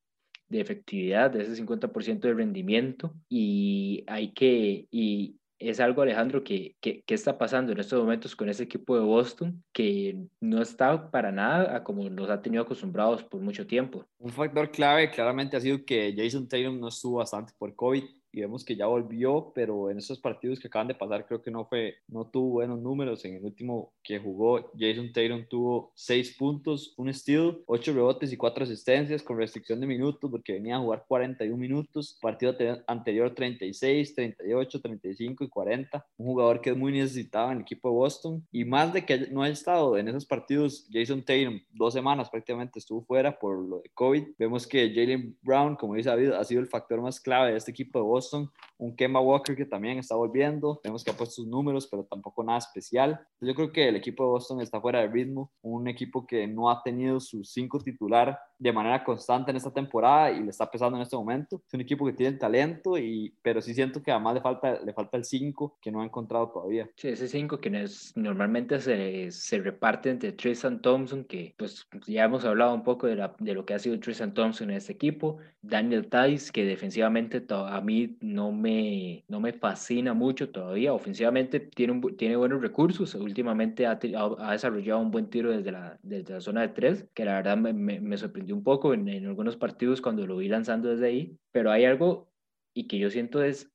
de 0.48 0.60
efectividad, 0.60 1.30
de 1.30 1.42
ese 1.42 1.62
50% 1.64 2.20
de 2.20 2.34
rendimiento 2.34 3.14
y 3.28 4.04
hay 4.06 4.32
que, 4.32 4.86
y 4.90 5.36
es 5.58 5.80
algo, 5.80 6.02
Alejandro, 6.02 6.44
que, 6.44 6.76
que, 6.80 7.02
que, 7.02 7.14
está 7.14 7.38
pasando 7.38 7.72
en 7.72 7.78
estos 7.78 8.00
momentos 8.00 8.36
con 8.36 8.48
ese 8.48 8.64
equipo 8.64 8.96
de 8.96 9.04
Boston, 9.04 9.62
que 9.72 10.18
no 10.40 10.60
está 10.60 11.10
para 11.10 11.32
nada 11.32 11.76
a 11.76 11.84
como 11.84 12.08
nos 12.10 12.28
ha 12.28 12.42
tenido 12.42 12.62
acostumbrados 12.62 13.24
por 13.24 13.40
mucho 13.40 13.66
tiempo. 13.66 14.04
Un 14.18 14.30
factor 14.30 14.70
clave 14.70 15.10
claramente 15.10 15.56
ha 15.56 15.60
sido 15.60 15.84
que 15.84 16.14
Jason 16.16 16.48
Tatum 16.48 16.78
no 16.78 16.88
estuvo 16.88 17.18
bastante 17.18 17.52
por 17.56 17.74
COVID 17.74 18.04
y 18.34 18.40
vemos 18.40 18.64
que 18.64 18.74
ya 18.74 18.86
volvió, 18.86 19.52
pero 19.54 19.90
en 19.90 19.98
esos 19.98 20.18
partidos 20.18 20.58
que 20.58 20.66
acaban 20.66 20.88
de 20.88 20.96
pasar 20.96 21.24
creo 21.24 21.40
que 21.40 21.52
no 21.52 21.66
fue, 21.66 21.98
no 22.08 22.26
tuvo 22.26 22.54
buenos 22.54 22.80
números. 22.80 23.24
En 23.24 23.36
el 23.36 23.44
último 23.44 23.92
que 24.02 24.18
jugó, 24.18 24.72
Jason 24.76 25.12
Tatum 25.12 25.44
tuvo 25.48 25.92
6 25.94 26.36
puntos, 26.36 26.94
un 26.96 27.14
steal, 27.14 27.62
8 27.66 27.92
rebotes 27.92 28.32
y 28.32 28.36
4 28.36 28.64
asistencias 28.64 29.22
con 29.22 29.38
restricción 29.38 29.80
de 29.80 29.86
minutos 29.86 30.28
porque 30.28 30.54
venía 30.54 30.74
a 30.74 30.80
jugar 30.80 31.04
41 31.06 31.56
minutos. 31.56 32.18
Partido 32.20 32.56
anterior 32.88 33.32
36, 33.32 34.14
38, 34.16 34.80
35 34.80 35.44
y 35.44 35.48
40. 35.48 36.06
Un 36.16 36.26
jugador 36.26 36.60
que 36.60 36.70
es 36.70 36.76
muy 36.76 36.90
necesitado 36.90 37.52
en 37.52 37.58
el 37.58 37.62
equipo 37.62 37.88
de 37.88 37.94
Boston 37.94 38.44
y 38.50 38.64
más 38.64 38.92
de 38.92 39.06
que 39.06 39.28
no 39.30 39.44
haya 39.44 39.52
estado 39.52 39.96
en 39.96 40.08
esos 40.08 40.26
partidos, 40.26 40.88
Jason 40.90 41.22
Tatum 41.22 41.60
dos 41.70 41.94
semanas 41.94 42.30
prácticamente 42.30 42.80
estuvo 42.80 43.04
fuera 43.04 43.38
por 43.38 43.64
lo 43.64 43.78
de 43.78 43.90
COVID. 43.94 44.24
Vemos 44.38 44.66
que 44.66 44.92
Jalen 44.92 45.38
Brown, 45.40 45.76
como 45.76 45.94
dice 45.94 46.08
David, 46.08 46.32
ha 46.32 46.42
sido 46.42 46.60
el 46.60 46.66
factor 46.66 47.00
más 47.00 47.20
clave 47.20 47.52
de 47.52 47.58
este 47.58 47.70
equipo 47.70 48.00
de 48.00 48.04
Boston 48.04 48.23
un 48.32 48.96
Kemba 48.96 49.20
Walker 49.20 49.56
que 49.56 49.66
también 49.66 49.98
está 49.98 50.14
volviendo, 50.14 50.80
vemos 50.82 51.04
que 51.04 51.10
ha 51.10 51.16
puesto 51.16 51.36
sus 51.36 51.46
números, 51.46 51.86
pero 51.90 52.04
tampoco 52.04 52.42
nada 52.42 52.58
especial. 52.58 53.20
Yo 53.40 53.54
creo 53.54 53.72
que 53.72 53.88
el 53.88 53.96
equipo 53.96 54.24
de 54.24 54.30
Boston 54.30 54.60
está 54.60 54.80
fuera 54.80 55.00
de 55.00 55.08
ritmo, 55.08 55.52
un 55.62 55.88
equipo 55.88 56.26
que 56.26 56.46
no 56.46 56.70
ha 56.70 56.82
tenido 56.82 57.20
sus 57.20 57.52
cinco 57.52 57.78
titular 57.80 58.38
de 58.64 58.72
manera 58.72 59.04
constante 59.04 59.50
en 59.50 59.58
esta 59.58 59.70
temporada 59.70 60.30
y 60.30 60.42
le 60.42 60.48
está 60.48 60.70
pesando 60.70 60.96
en 60.96 61.02
este 61.02 61.16
momento. 61.16 61.60
Es 61.66 61.74
un 61.74 61.82
equipo 61.82 62.06
que 62.06 62.14
tiene 62.14 62.38
talento, 62.38 62.96
y, 62.96 63.34
pero 63.42 63.60
sí 63.60 63.74
siento 63.74 64.02
que 64.02 64.10
además 64.10 64.36
le 64.36 64.40
falta, 64.40 64.80
le 64.80 64.94
falta 64.94 65.18
el 65.18 65.24
5 65.24 65.76
que 65.82 65.92
no 65.92 66.00
ha 66.00 66.04
encontrado 66.06 66.48
todavía. 66.48 66.88
Sí, 66.96 67.08
ese 67.08 67.28
5 67.28 67.60
que 67.60 67.82
es, 67.82 68.16
normalmente 68.16 68.80
se, 68.80 69.30
se, 69.30 69.58
reparte 69.58 70.08
entre 70.08 70.32
Tristan 70.32 70.80
Thompson, 70.80 71.24
que 71.24 71.54
pues 71.58 71.86
ya 72.06 72.24
hemos 72.24 72.46
hablado 72.46 72.74
un 72.74 72.82
poco 72.82 73.06
de, 73.06 73.16
la, 73.16 73.36
de 73.38 73.52
lo 73.52 73.66
que 73.66 73.74
ha 73.74 73.78
sido 73.78 74.00
Tristan 74.00 74.32
Thompson 74.32 74.70
en 74.70 74.78
este 74.78 74.94
equipo, 74.94 75.36
Daniel 75.60 76.08
Tice, 76.08 76.50
que 76.50 76.64
defensivamente 76.64 77.44
a 77.50 77.80
mí 77.82 78.16
no 78.22 78.50
me, 78.50 79.24
no 79.28 79.40
me 79.40 79.52
fascina 79.52 80.14
mucho 80.14 80.48
todavía, 80.48 80.94
ofensivamente 80.94 81.60
tiene, 81.60 81.92
un, 81.92 82.16
tiene 82.16 82.36
buenos 82.36 82.62
recursos, 82.62 83.14
últimamente 83.14 83.86
ha, 83.86 83.98
ha, 84.38 84.52
desarrollado 84.52 85.00
un 85.00 85.10
buen 85.10 85.28
tiro 85.28 85.50
desde 85.50 85.70
la, 85.70 85.98
desde 86.02 86.32
la 86.32 86.40
zona 86.40 86.62
de 86.62 86.68
3, 86.68 87.08
que 87.12 87.26
la 87.26 87.34
verdad 87.34 87.58
me, 87.58 87.74
me, 87.74 88.00
me 88.00 88.16
sorprendió 88.16 88.53
un 88.54 88.62
poco 88.64 88.94
en, 88.94 89.08
algunos 89.26 89.56
partidos 89.56 90.00
cuando 90.00 90.26
lo 90.26 90.36
vi 90.36 90.48
lanzando 90.48 90.88
desde 90.88 91.06
ahí, 91.06 91.38
pero 91.52 91.70
hay 91.70 91.84
algo 91.84 92.30
y 92.74 92.86
que 92.86 92.98
yo 92.98 93.10
siento 93.10 93.42
es, 93.42 93.70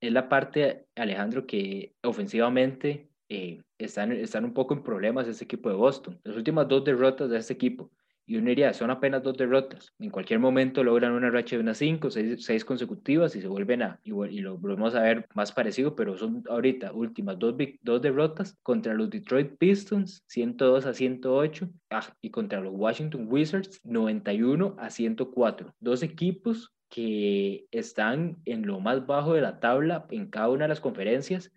es 0.00 0.12
la 0.12 0.28
parte, 0.28 0.86
Alejandro, 0.96 1.46
que 1.46 1.94
ofensivamente 2.02 3.10
eh, 3.28 3.62
están, 3.78 4.12
están 4.12 4.44
un 4.44 4.54
poco 4.54 4.74
en 4.74 4.82
problemas 4.82 5.28
este 5.28 5.44
equipo 5.44 5.68
de 5.68 5.76
Boston. 5.76 6.20
Las 6.24 6.36
últimas 6.36 6.68
dos 6.68 6.84
derrotas 6.84 7.30
de 7.30 7.38
este 7.38 7.54
equipo 7.54 7.90
y 8.26 8.36
uno 8.36 8.48
diría, 8.48 8.74
son 8.74 8.90
apenas 8.90 9.22
dos 9.22 9.36
derrotas. 9.36 9.94
En 10.00 10.10
cualquier 10.10 10.40
momento 10.40 10.82
logran 10.82 11.12
una 11.12 11.30
racha 11.30 11.56
de 11.56 11.62
unas 11.62 11.78
cinco, 11.78 12.10
seis, 12.10 12.44
seis 12.44 12.64
consecutivas 12.64 13.36
y 13.36 13.40
se 13.40 13.46
vuelven 13.46 13.82
a, 13.82 14.00
y, 14.02 14.10
y, 14.10 14.40
lo 14.40 14.58
volvemos 14.58 14.94
a 14.96 15.02
ver 15.02 15.28
más 15.34 15.52
parecido, 15.52 15.94
pero 15.94 16.16
son 16.18 16.42
ahorita 16.48 16.92
últimas 16.92 17.38
dos, 17.38 17.54
dos 17.82 18.02
derrotas 18.02 18.58
contra 18.62 18.94
los 18.94 19.10
Detroit 19.10 19.56
Pistons, 19.58 20.24
102 20.26 20.86
a 20.86 20.94
108, 20.94 21.70
ah, 21.90 22.14
y 22.20 22.30
contra 22.30 22.60
los 22.60 22.74
Washington 22.74 23.26
Wizards, 23.28 23.80
91 23.84 24.74
a 24.78 24.90
104. 24.90 25.72
Dos 25.78 26.02
equipos 26.02 26.72
que 26.88 27.66
están 27.70 28.38
en 28.44 28.66
lo 28.66 28.80
más 28.80 29.06
bajo 29.06 29.34
de 29.34 29.40
la 29.40 29.60
tabla 29.60 30.06
en 30.10 30.30
cada 30.30 30.48
una 30.48 30.64
de 30.64 30.68
las 30.68 30.80
conferencias 30.80 31.52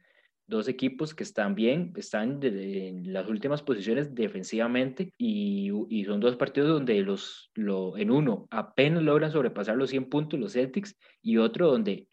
dos 0.50 0.68
equipos 0.68 1.14
que 1.14 1.24
están 1.24 1.56
bien, 1.56 1.94
están 1.96 2.40
en 2.42 3.14
las 3.14 3.28
últimas 3.30 3.62
posiciones 3.62 4.16
defensivamente 4.16 5.14
y, 5.18 5.72
y, 5.90 6.06
son 6.06 6.20
dos 6.20 6.36
partidos 6.36 6.70
donde 6.70 7.02
los, 7.02 7.52
lo, 7.54 7.96
en 7.98 8.10
uno 8.12 8.48
apenas 8.50 9.04
logran 9.04 9.32
sobrepasar 9.32 9.78
los 9.78 9.92
100 9.92 10.10
puntos 10.10 10.40
los 10.40 10.54
Celtics 10.54 10.98
y 11.22 11.38
otro 11.38 11.70
donde 11.72 12.08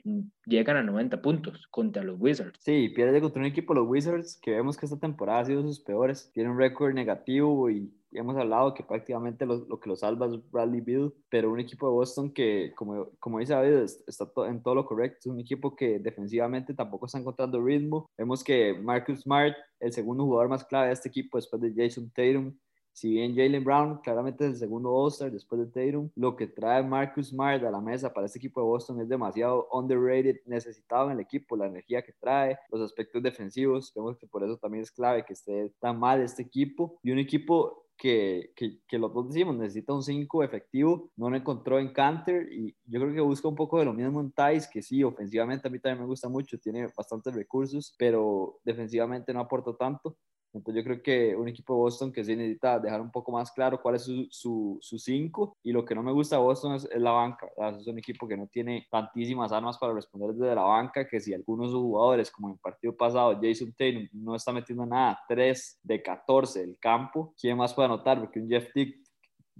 llegan 0.46 0.76
a 0.76 0.82
90 0.82 1.20
puntos 1.20 1.66
contra 1.68 2.02
los 2.02 2.18
Wizards. 2.18 2.58
Sí, 2.60 2.88
pierde 2.90 3.20
contra 3.20 3.40
un 3.40 3.46
equipo 3.46 3.74
los 3.74 3.88
Wizards 3.88 4.38
que 4.40 4.52
vemos 4.52 4.76
que 4.76 4.86
esta 4.86 4.98
temporada 4.98 5.40
ha 5.40 5.44
sido 5.44 5.62
sus 5.62 5.80
peores, 5.80 6.30
tiene 6.32 6.50
un 6.50 6.58
récord 6.58 6.94
negativo 6.94 7.68
y 7.68 7.92
hemos 8.12 8.36
hablado 8.36 8.74
que 8.74 8.82
prácticamente 8.82 9.44
lo, 9.44 9.66
lo, 9.66 9.78
que 9.78 9.88
lo 9.88 9.96
salva 9.96 10.26
es 10.26 10.50
Bradley 10.50 10.80
Bill, 10.80 11.12
pero 11.28 11.50
un 11.50 11.60
equipo 11.60 11.86
de 11.86 11.92
Boston 11.92 12.30
que, 12.32 12.72
como, 12.74 13.10
como 13.18 13.38
dice 13.38 13.52
David, 13.52 13.88
está 14.06 14.26
en 14.48 14.62
todo 14.62 14.74
lo 14.74 14.86
correcto, 14.86 15.18
es 15.20 15.26
un 15.26 15.40
equipo 15.40 15.74
que 15.74 15.98
defensivamente 15.98 16.74
tampoco 16.74 17.06
está 17.06 17.18
encontrando 17.18 17.62
ritmo. 17.62 18.08
Vemos 18.16 18.42
que 18.42 18.74
Marcus 18.74 19.20
Smart, 19.20 19.54
el 19.80 19.92
segundo 19.92 20.24
jugador 20.24 20.48
más 20.48 20.64
clave 20.64 20.88
de 20.88 20.92
este 20.94 21.08
equipo 21.08 21.38
después 21.38 21.60
de 21.60 21.72
Jason 21.76 22.10
Tatum, 22.10 22.54
si 22.96 23.10
bien 23.10 23.36
Jalen 23.36 23.62
Brown 23.62 24.00
claramente 24.02 24.44
es 24.44 24.52
el 24.52 24.56
segundo 24.56 24.90
All-Star 24.90 25.30
después 25.30 25.60
de 25.60 25.66
Tatum, 25.66 26.08
lo 26.14 26.34
que 26.34 26.46
trae 26.46 26.82
Marcus 26.82 27.28
Smart 27.28 27.62
a 27.62 27.70
la 27.70 27.80
mesa 27.82 28.10
para 28.10 28.24
este 28.24 28.38
equipo 28.38 28.58
de 28.60 28.66
Boston 28.66 29.02
es 29.02 29.08
demasiado 29.08 29.68
underrated, 29.70 30.36
necesitado 30.46 31.10
en 31.10 31.12
el 31.12 31.20
equipo, 31.20 31.58
la 31.58 31.66
energía 31.66 32.00
que 32.00 32.14
trae, 32.14 32.58
los 32.72 32.80
aspectos 32.80 33.22
defensivos, 33.22 33.92
vemos 33.94 34.16
que 34.16 34.26
por 34.26 34.42
eso 34.42 34.56
también 34.56 34.82
es 34.82 34.90
clave 34.90 35.26
que 35.26 35.34
esté 35.34 35.74
tan 35.78 36.00
mal 36.00 36.22
este 36.22 36.40
equipo 36.40 36.98
y 37.02 37.10
un 37.10 37.18
equipo 37.18 37.84
que, 37.98 38.52
que, 38.56 38.78
que, 38.88 38.98
los 38.98 39.12
dos 39.12 39.28
decimos, 39.28 39.56
necesita 39.56 39.92
un 39.92 40.02
5 40.02 40.42
efectivo, 40.42 41.10
no 41.16 41.28
lo 41.28 41.36
encontró 41.36 41.78
en 41.78 41.92
Canter 41.92 42.50
y 42.50 42.74
yo 42.86 42.98
creo 43.00 43.12
que 43.12 43.20
busca 43.20 43.46
un 43.46 43.56
poco 43.56 43.78
de 43.78 43.84
lo 43.84 43.92
mismo 43.92 44.22
en 44.22 44.32
Thais, 44.32 44.66
que 44.68 44.80
sí, 44.80 45.04
ofensivamente 45.04 45.68
a 45.68 45.70
mí 45.70 45.78
también 45.78 46.00
me 46.00 46.06
gusta 46.06 46.30
mucho, 46.30 46.58
tiene 46.58 46.88
bastantes 46.96 47.34
recursos, 47.34 47.94
pero 47.98 48.58
defensivamente 48.64 49.34
no 49.34 49.40
aporta 49.40 49.76
tanto. 49.76 50.16
Entonces 50.56 50.82
yo 50.82 50.84
creo 50.84 51.02
que 51.02 51.36
un 51.36 51.48
equipo 51.48 51.74
de 51.74 51.80
Boston 51.80 52.12
que 52.12 52.24
sí 52.24 52.34
necesita 52.34 52.78
dejar 52.78 53.00
un 53.00 53.10
poco 53.10 53.32
más 53.32 53.52
claro 53.52 53.80
cuál 53.80 53.96
es 53.96 54.04
su, 54.04 54.26
su, 54.30 54.78
su 54.80 54.98
cinco 54.98 55.56
y 55.62 55.72
lo 55.72 55.84
que 55.84 55.94
no 55.94 56.02
me 56.02 56.12
gusta 56.12 56.36
de 56.36 56.42
Boston 56.42 56.74
es, 56.74 56.88
la 56.96 57.12
banca. 57.12 57.48
Es 57.78 57.86
un 57.86 57.98
equipo 57.98 58.26
que 58.26 58.36
no 58.36 58.46
tiene 58.46 58.86
tantísimas 58.90 59.52
armas 59.52 59.78
para 59.78 59.92
responder 59.92 60.32
desde 60.34 60.54
la 60.54 60.62
banca 60.62 61.06
que 61.06 61.20
si 61.20 61.34
algunos 61.34 61.72
jugadores 61.72 62.30
como 62.30 62.48
en 62.48 62.54
el 62.54 62.60
partido 62.60 62.96
pasado 62.96 63.38
Jason 63.40 63.74
Taylor 63.76 64.08
no 64.12 64.34
está 64.34 64.52
metiendo 64.52 64.86
nada, 64.86 65.18
3 65.28 65.80
de 65.82 66.02
14 66.02 66.60
del 66.60 66.78
campo, 66.78 67.34
¿quién 67.40 67.56
más 67.56 67.74
puede 67.74 67.86
anotar? 67.86 68.18
Porque 68.18 68.40
un 68.40 68.48
Jeff 68.48 68.72
Tick, 68.72 68.96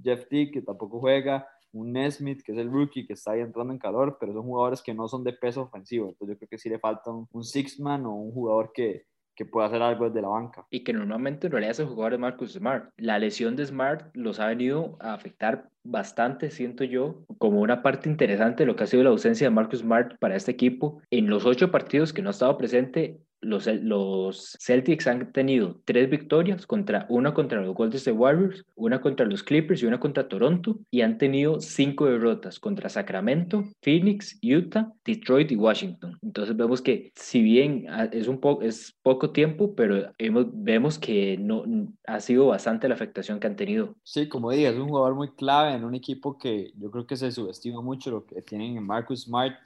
Jeff 0.03 0.29
Tick 0.29 0.55
que 0.55 0.63
tampoco 0.63 1.01
juega, 1.01 1.47
un 1.73 1.93
Nesmith, 1.93 2.43
que 2.43 2.53
es 2.53 2.59
el 2.59 2.71
rookie 2.71 3.07
que 3.07 3.13
está 3.13 3.33
ahí 3.33 3.41
entrando 3.41 3.73
en 3.73 3.79
calor, 3.79 4.17
pero 4.19 4.33
son 4.33 4.45
jugadores 4.45 4.83
que 4.83 4.95
no 4.95 5.09
son 5.09 5.25
de 5.25 5.33
peso 5.33 5.63
ofensivo. 5.63 6.09
Entonces 6.09 6.35
yo 6.35 6.39
creo 6.39 6.49
que 6.49 6.59
sí 6.59 6.69
le 6.69 6.79
falta 6.79 7.11
un, 7.11 7.29
un 7.31 7.45
six-man 7.45 8.07
o 8.07 8.15
un 8.15 8.33
jugador 8.33 8.73
que, 8.73 9.05
que 9.37 9.45
puede 9.45 9.69
hacer 9.69 9.83
algo 9.83 10.07
desde 10.07 10.23
la 10.23 10.29
banca. 10.29 10.67
Y 10.71 10.81
que 10.83 10.93
normalmente 10.93 11.47
en 11.47 11.53
realidad 11.53 11.73
es 11.73 11.81
el 11.81 11.87
jugador 11.87 12.13
de 12.13 12.19
Marcus 12.19 12.55
Smart. 12.55 12.91
La 12.97 13.19
lesión 13.19 13.55
de 13.55 13.67
Smart 13.67 14.11
los 14.15 14.41
ha 14.41 14.47
venido 14.47 14.97
a 14.99 15.13
afectar 15.13 15.69
bastante, 15.85 16.51
siento 16.51 16.83
yo, 16.83 17.25
como 17.39 17.61
una 17.61 17.83
parte 17.83 18.09
interesante 18.09 18.65
de 18.65 18.67
lo 18.67 18.75
que 18.75 18.85
ha 18.85 18.89
sido 18.89 19.05
la 19.05 19.11
ausencia 19.11 19.47
de 19.47 19.55
Marcus 19.55 19.81
Smart 19.81 20.19
para 20.19 20.35
este 20.35 20.51
equipo. 20.51 21.01
En 21.11 21.29
los 21.29 21.47
ocho 21.47 21.71
partidos 21.71 22.13
que 22.13 22.23
no 22.23 22.31
ha 22.31 22.33
estado 22.33 22.59
presente, 22.59 23.21
los, 23.41 23.67
los 23.67 24.57
Celtics 24.61 25.07
han 25.07 25.33
tenido 25.33 25.81
tres 25.85 26.11
victorias, 26.11 26.67
contra, 26.67 27.07
una 27.09 27.35
contra 27.35 27.61
los 27.61 27.75
Golden 27.75 27.97
State 27.97 28.17
Warriors, 28.17 28.65
una 28.75 29.01
contra 29.01 29.27
los 29.27 29.43
Clippers 29.43 29.83
y 29.83 29.87
una 29.87 30.01
contra 30.01 30.29
Toronto, 30.29 30.79
y 30.91 31.03
han 31.03 31.19
tenido 31.19 31.61
cinco 31.61 32.07
derrotas 32.07 32.59
contra 32.59 32.89
Sacramento, 32.89 33.65
Phoenix, 33.83 34.39
Utah, 34.43 34.93
Detroit 35.05 35.53
y 35.53 35.57
Washington. 35.57 36.19
Entonces 36.23 36.57
vemos 36.57 36.83
que 36.83 37.13
si 37.15 37.43
bien 37.43 37.87
es, 38.13 38.29
un 38.29 38.41
poco 38.41 38.63
es 38.63 38.97
poco 39.03 39.31
tiempo, 39.31 39.75
pero 39.75 40.13
vemos 40.53 40.99
que 40.99 41.37
no, 41.39 41.65
ha 42.07 42.21
sido 42.21 42.47
bastante 42.47 42.89
la 42.89 42.95
afectación 42.95 43.41
que 43.41 43.47
han 43.47 43.57
tenido. 43.57 43.95
Sí, 44.03 44.29
como 44.29 44.51
dije, 44.51 44.69
es 44.69 44.77
un 44.77 44.89
jugador 44.89 45.15
muy 45.15 45.31
clave 45.33 45.75
en 45.75 45.85
un 45.85 45.95
equipo 45.95 46.39
que 46.39 46.73
yo 46.77 46.91
creo 46.91 47.07
que 47.07 47.17
se 47.17 47.31
subestima 47.31 47.81
mucho 47.81 48.11
lo 48.11 48.27
que 48.27 48.43
tienen 48.43 48.77
en 48.77 48.85
Marcus 48.85 49.23
Smart 49.23 49.57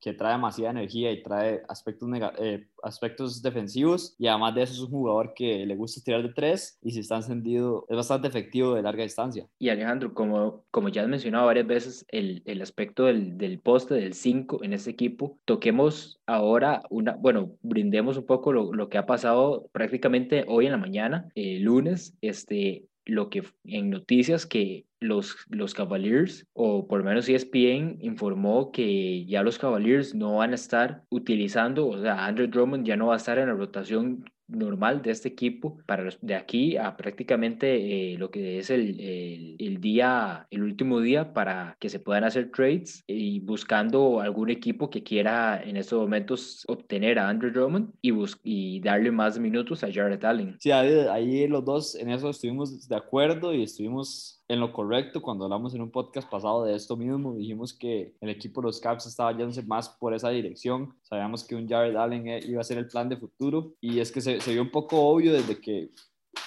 que 0.00 0.14
trae 0.14 0.32
demasiada 0.32 0.70
energía 0.70 1.12
y 1.12 1.22
trae 1.22 1.62
aspectos, 1.68 2.08
eh, 2.38 2.66
aspectos 2.82 3.42
defensivos 3.42 4.14
y 4.18 4.26
además 4.26 4.54
de 4.54 4.62
eso 4.62 4.72
es 4.72 4.80
un 4.80 4.90
jugador 4.90 5.34
que 5.34 5.66
le 5.66 5.76
gusta 5.76 6.00
tirar 6.02 6.22
de 6.22 6.32
tres 6.32 6.78
y 6.82 6.90
si 6.92 7.00
está 7.00 7.16
encendido 7.16 7.86
es 7.88 7.96
bastante 7.96 8.28
efectivo 8.28 8.74
de 8.74 8.82
larga 8.82 9.02
distancia. 9.02 9.46
Y 9.58 9.68
Alejandro, 9.68 10.14
como, 10.14 10.64
como 10.70 10.88
ya 10.88 11.02
has 11.02 11.08
mencionado 11.08 11.46
varias 11.46 11.66
veces, 11.66 12.06
el, 12.08 12.42
el 12.46 12.62
aspecto 12.62 13.04
del, 13.04 13.36
del, 13.36 13.60
poste 13.60 13.94
del 13.94 14.14
5 14.14 14.64
en 14.64 14.72
este 14.72 14.90
equipo, 14.90 15.38
toquemos 15.44 16.20
ahora 16.26 16.82
una, 16.90 17.12
bueno, 17.12 17.52
brindemos 17.62 18.16
un 18.16 18.26
poco 18.26 18.52
lo, 18.52 18.72
lo 18.72 18.88
que 18.88 18.98
ha 18.98 19.06
pasado 19.06 19.68
prácticamente 19.72 20.44
hoy 20.48 20.66
en 20.66 20.72
la 20.72 20.78
mañana, 20.78 21.28
el 21.34 21.62
lunes, 21.62 22.16
este, 22.20 22.86
lo 23.10 23.28
que 23.30 23.42
en 23.64 23.90
noticias 23.90 24.46
que 24.46 24.86
los, 25.00 25.36
los 25.48 25.74
Cavaliers, 25.74 26.46
o 26.52 26.86
por 26.86 27.00
lo 27.00 27.04
menos 27.04 27.28
ESPN, 27.28 27.98
informó 28.00 28.70
que 28.70 29.24
ya 29.26 29.42
los 29.42 29.58
Cavaliers 29.58 30.14
no 30.14 30.36
van 30.36 30.52
a 30.52 30.56
estar 30.56 31.04
utilizando, 31.10 31.88
o 31.88 32.00
sea, 32.00 32.26
Andrew 32.26 32.48
Drummond 32.48 32.86
ya 32.86 32.96
no 32.96 33.08
va 33.08 33.14
a 33.14 33.16
estar 33.16 33.38
en 33.38 33.48
la 33.48 33.54
rotación 33.54 34.24
normal 34.50 35.02
de 35.02 35.10
este 35.10 35.28
equipo 35.28 35.78
para 35.86 36.02
los, 36.02 36.18
de 36.20 36.34
aquí 36.34 36.76
a 36.76 36.96
prácticamente 36.96 38.12
eh, 38.12 38.18
lo 38.18 38.30
que 38.30 38.58
es 38.58 38.70
el, 38.70 39.00
el, 39.00 39.56
el, 39.58 39.80
día, 39.80 40.46
el 40.50 40.62
último 40.62 41.00
día 41.00 41.32
para 41.32 41.76
que 41.80 41.88
se 41.88 42.00
puedan 42.00 42.24
hacer 42.24 42.50
trades 42.50 43.04
y 43.06 43.40
buscando 43.40 44.20
algún 44.20 44.50
equipo 44.50 44.90
que 44.90 45.02
quiera 45.02 45.62
en 45.62 45.76
estos 45.76 46.00
momentos 46.00 46.64
obtener 46.68 47.18
a 47.18 47.28
Andrew 47.28 47.52
Drummond 47.52 47.92
y, 48.02 48.12
y 48.42 48.80
darle 48.80 49.10
más 49.10 49.38
minutos 49.38 49.84
a 49.84 49.92
Jared 49.92 50.24
Allen. 50.24 50.56
Sí, 50.60 50.70
ahí, 50.70 50.92
ahí 51.10 51.46
los 51.46 51.64
dos 51.64 51.94
en 51.94 52.10
eso 52.10 52.30
estuvimos 52.30 52.88
de 52.88 52.96
acuerdo 52.96 53.54
y 53.54 53.62
estuvimos 53.62 54.39
en 54.50 54.58
lo 54.58 54.72
correcto 54.72 55.22
cuando 55.22 55.44
hablamos 55.44 55.74
en 55.74 55.80
un 55.80 55.92
podcast 55.92 56.28
pasado 56.28 56.64
de 56.64 56.74
esto 56.74 56.96
mismo. 56.96 57.34
Dijimos 57.34 57.72
que 57.72 58.16
el 58.20 58.30
equipo 58.30 58.60
de 58.60 58.66
los 58.66 58.80
Caps 58.80 59.06
estaba 59.06 59.30
yéndose 59.30 59.62
más 59.62 59.88
por 59.88 60.12
esa 60.12 60.28
dirección. 60.30 60.92
Sabíamos 61.02 61.44
que 61.44 61.54
un 61.54 61.68
Jared 61.68 61.94
Allen 61.94 62.26
eh, 62.26 62.40
iba 62.44 62.60
a 62.60 62.64
ser 62.64 62.78
el 62.78 62.88
plan 62.88 63.08
de 63.08 63.16
futuro 63.16 63.74
y 63.80 64.00
es 64.00 64.10
que 64.10 64.20
se, 64.20 64.40
se 64.40 64.52
vio 64.52 64.62
un 64.62 64.72
poco 64.72 65.00
obvio 65.00 65.32
desde 65.32 65.60
que 65.60 65.90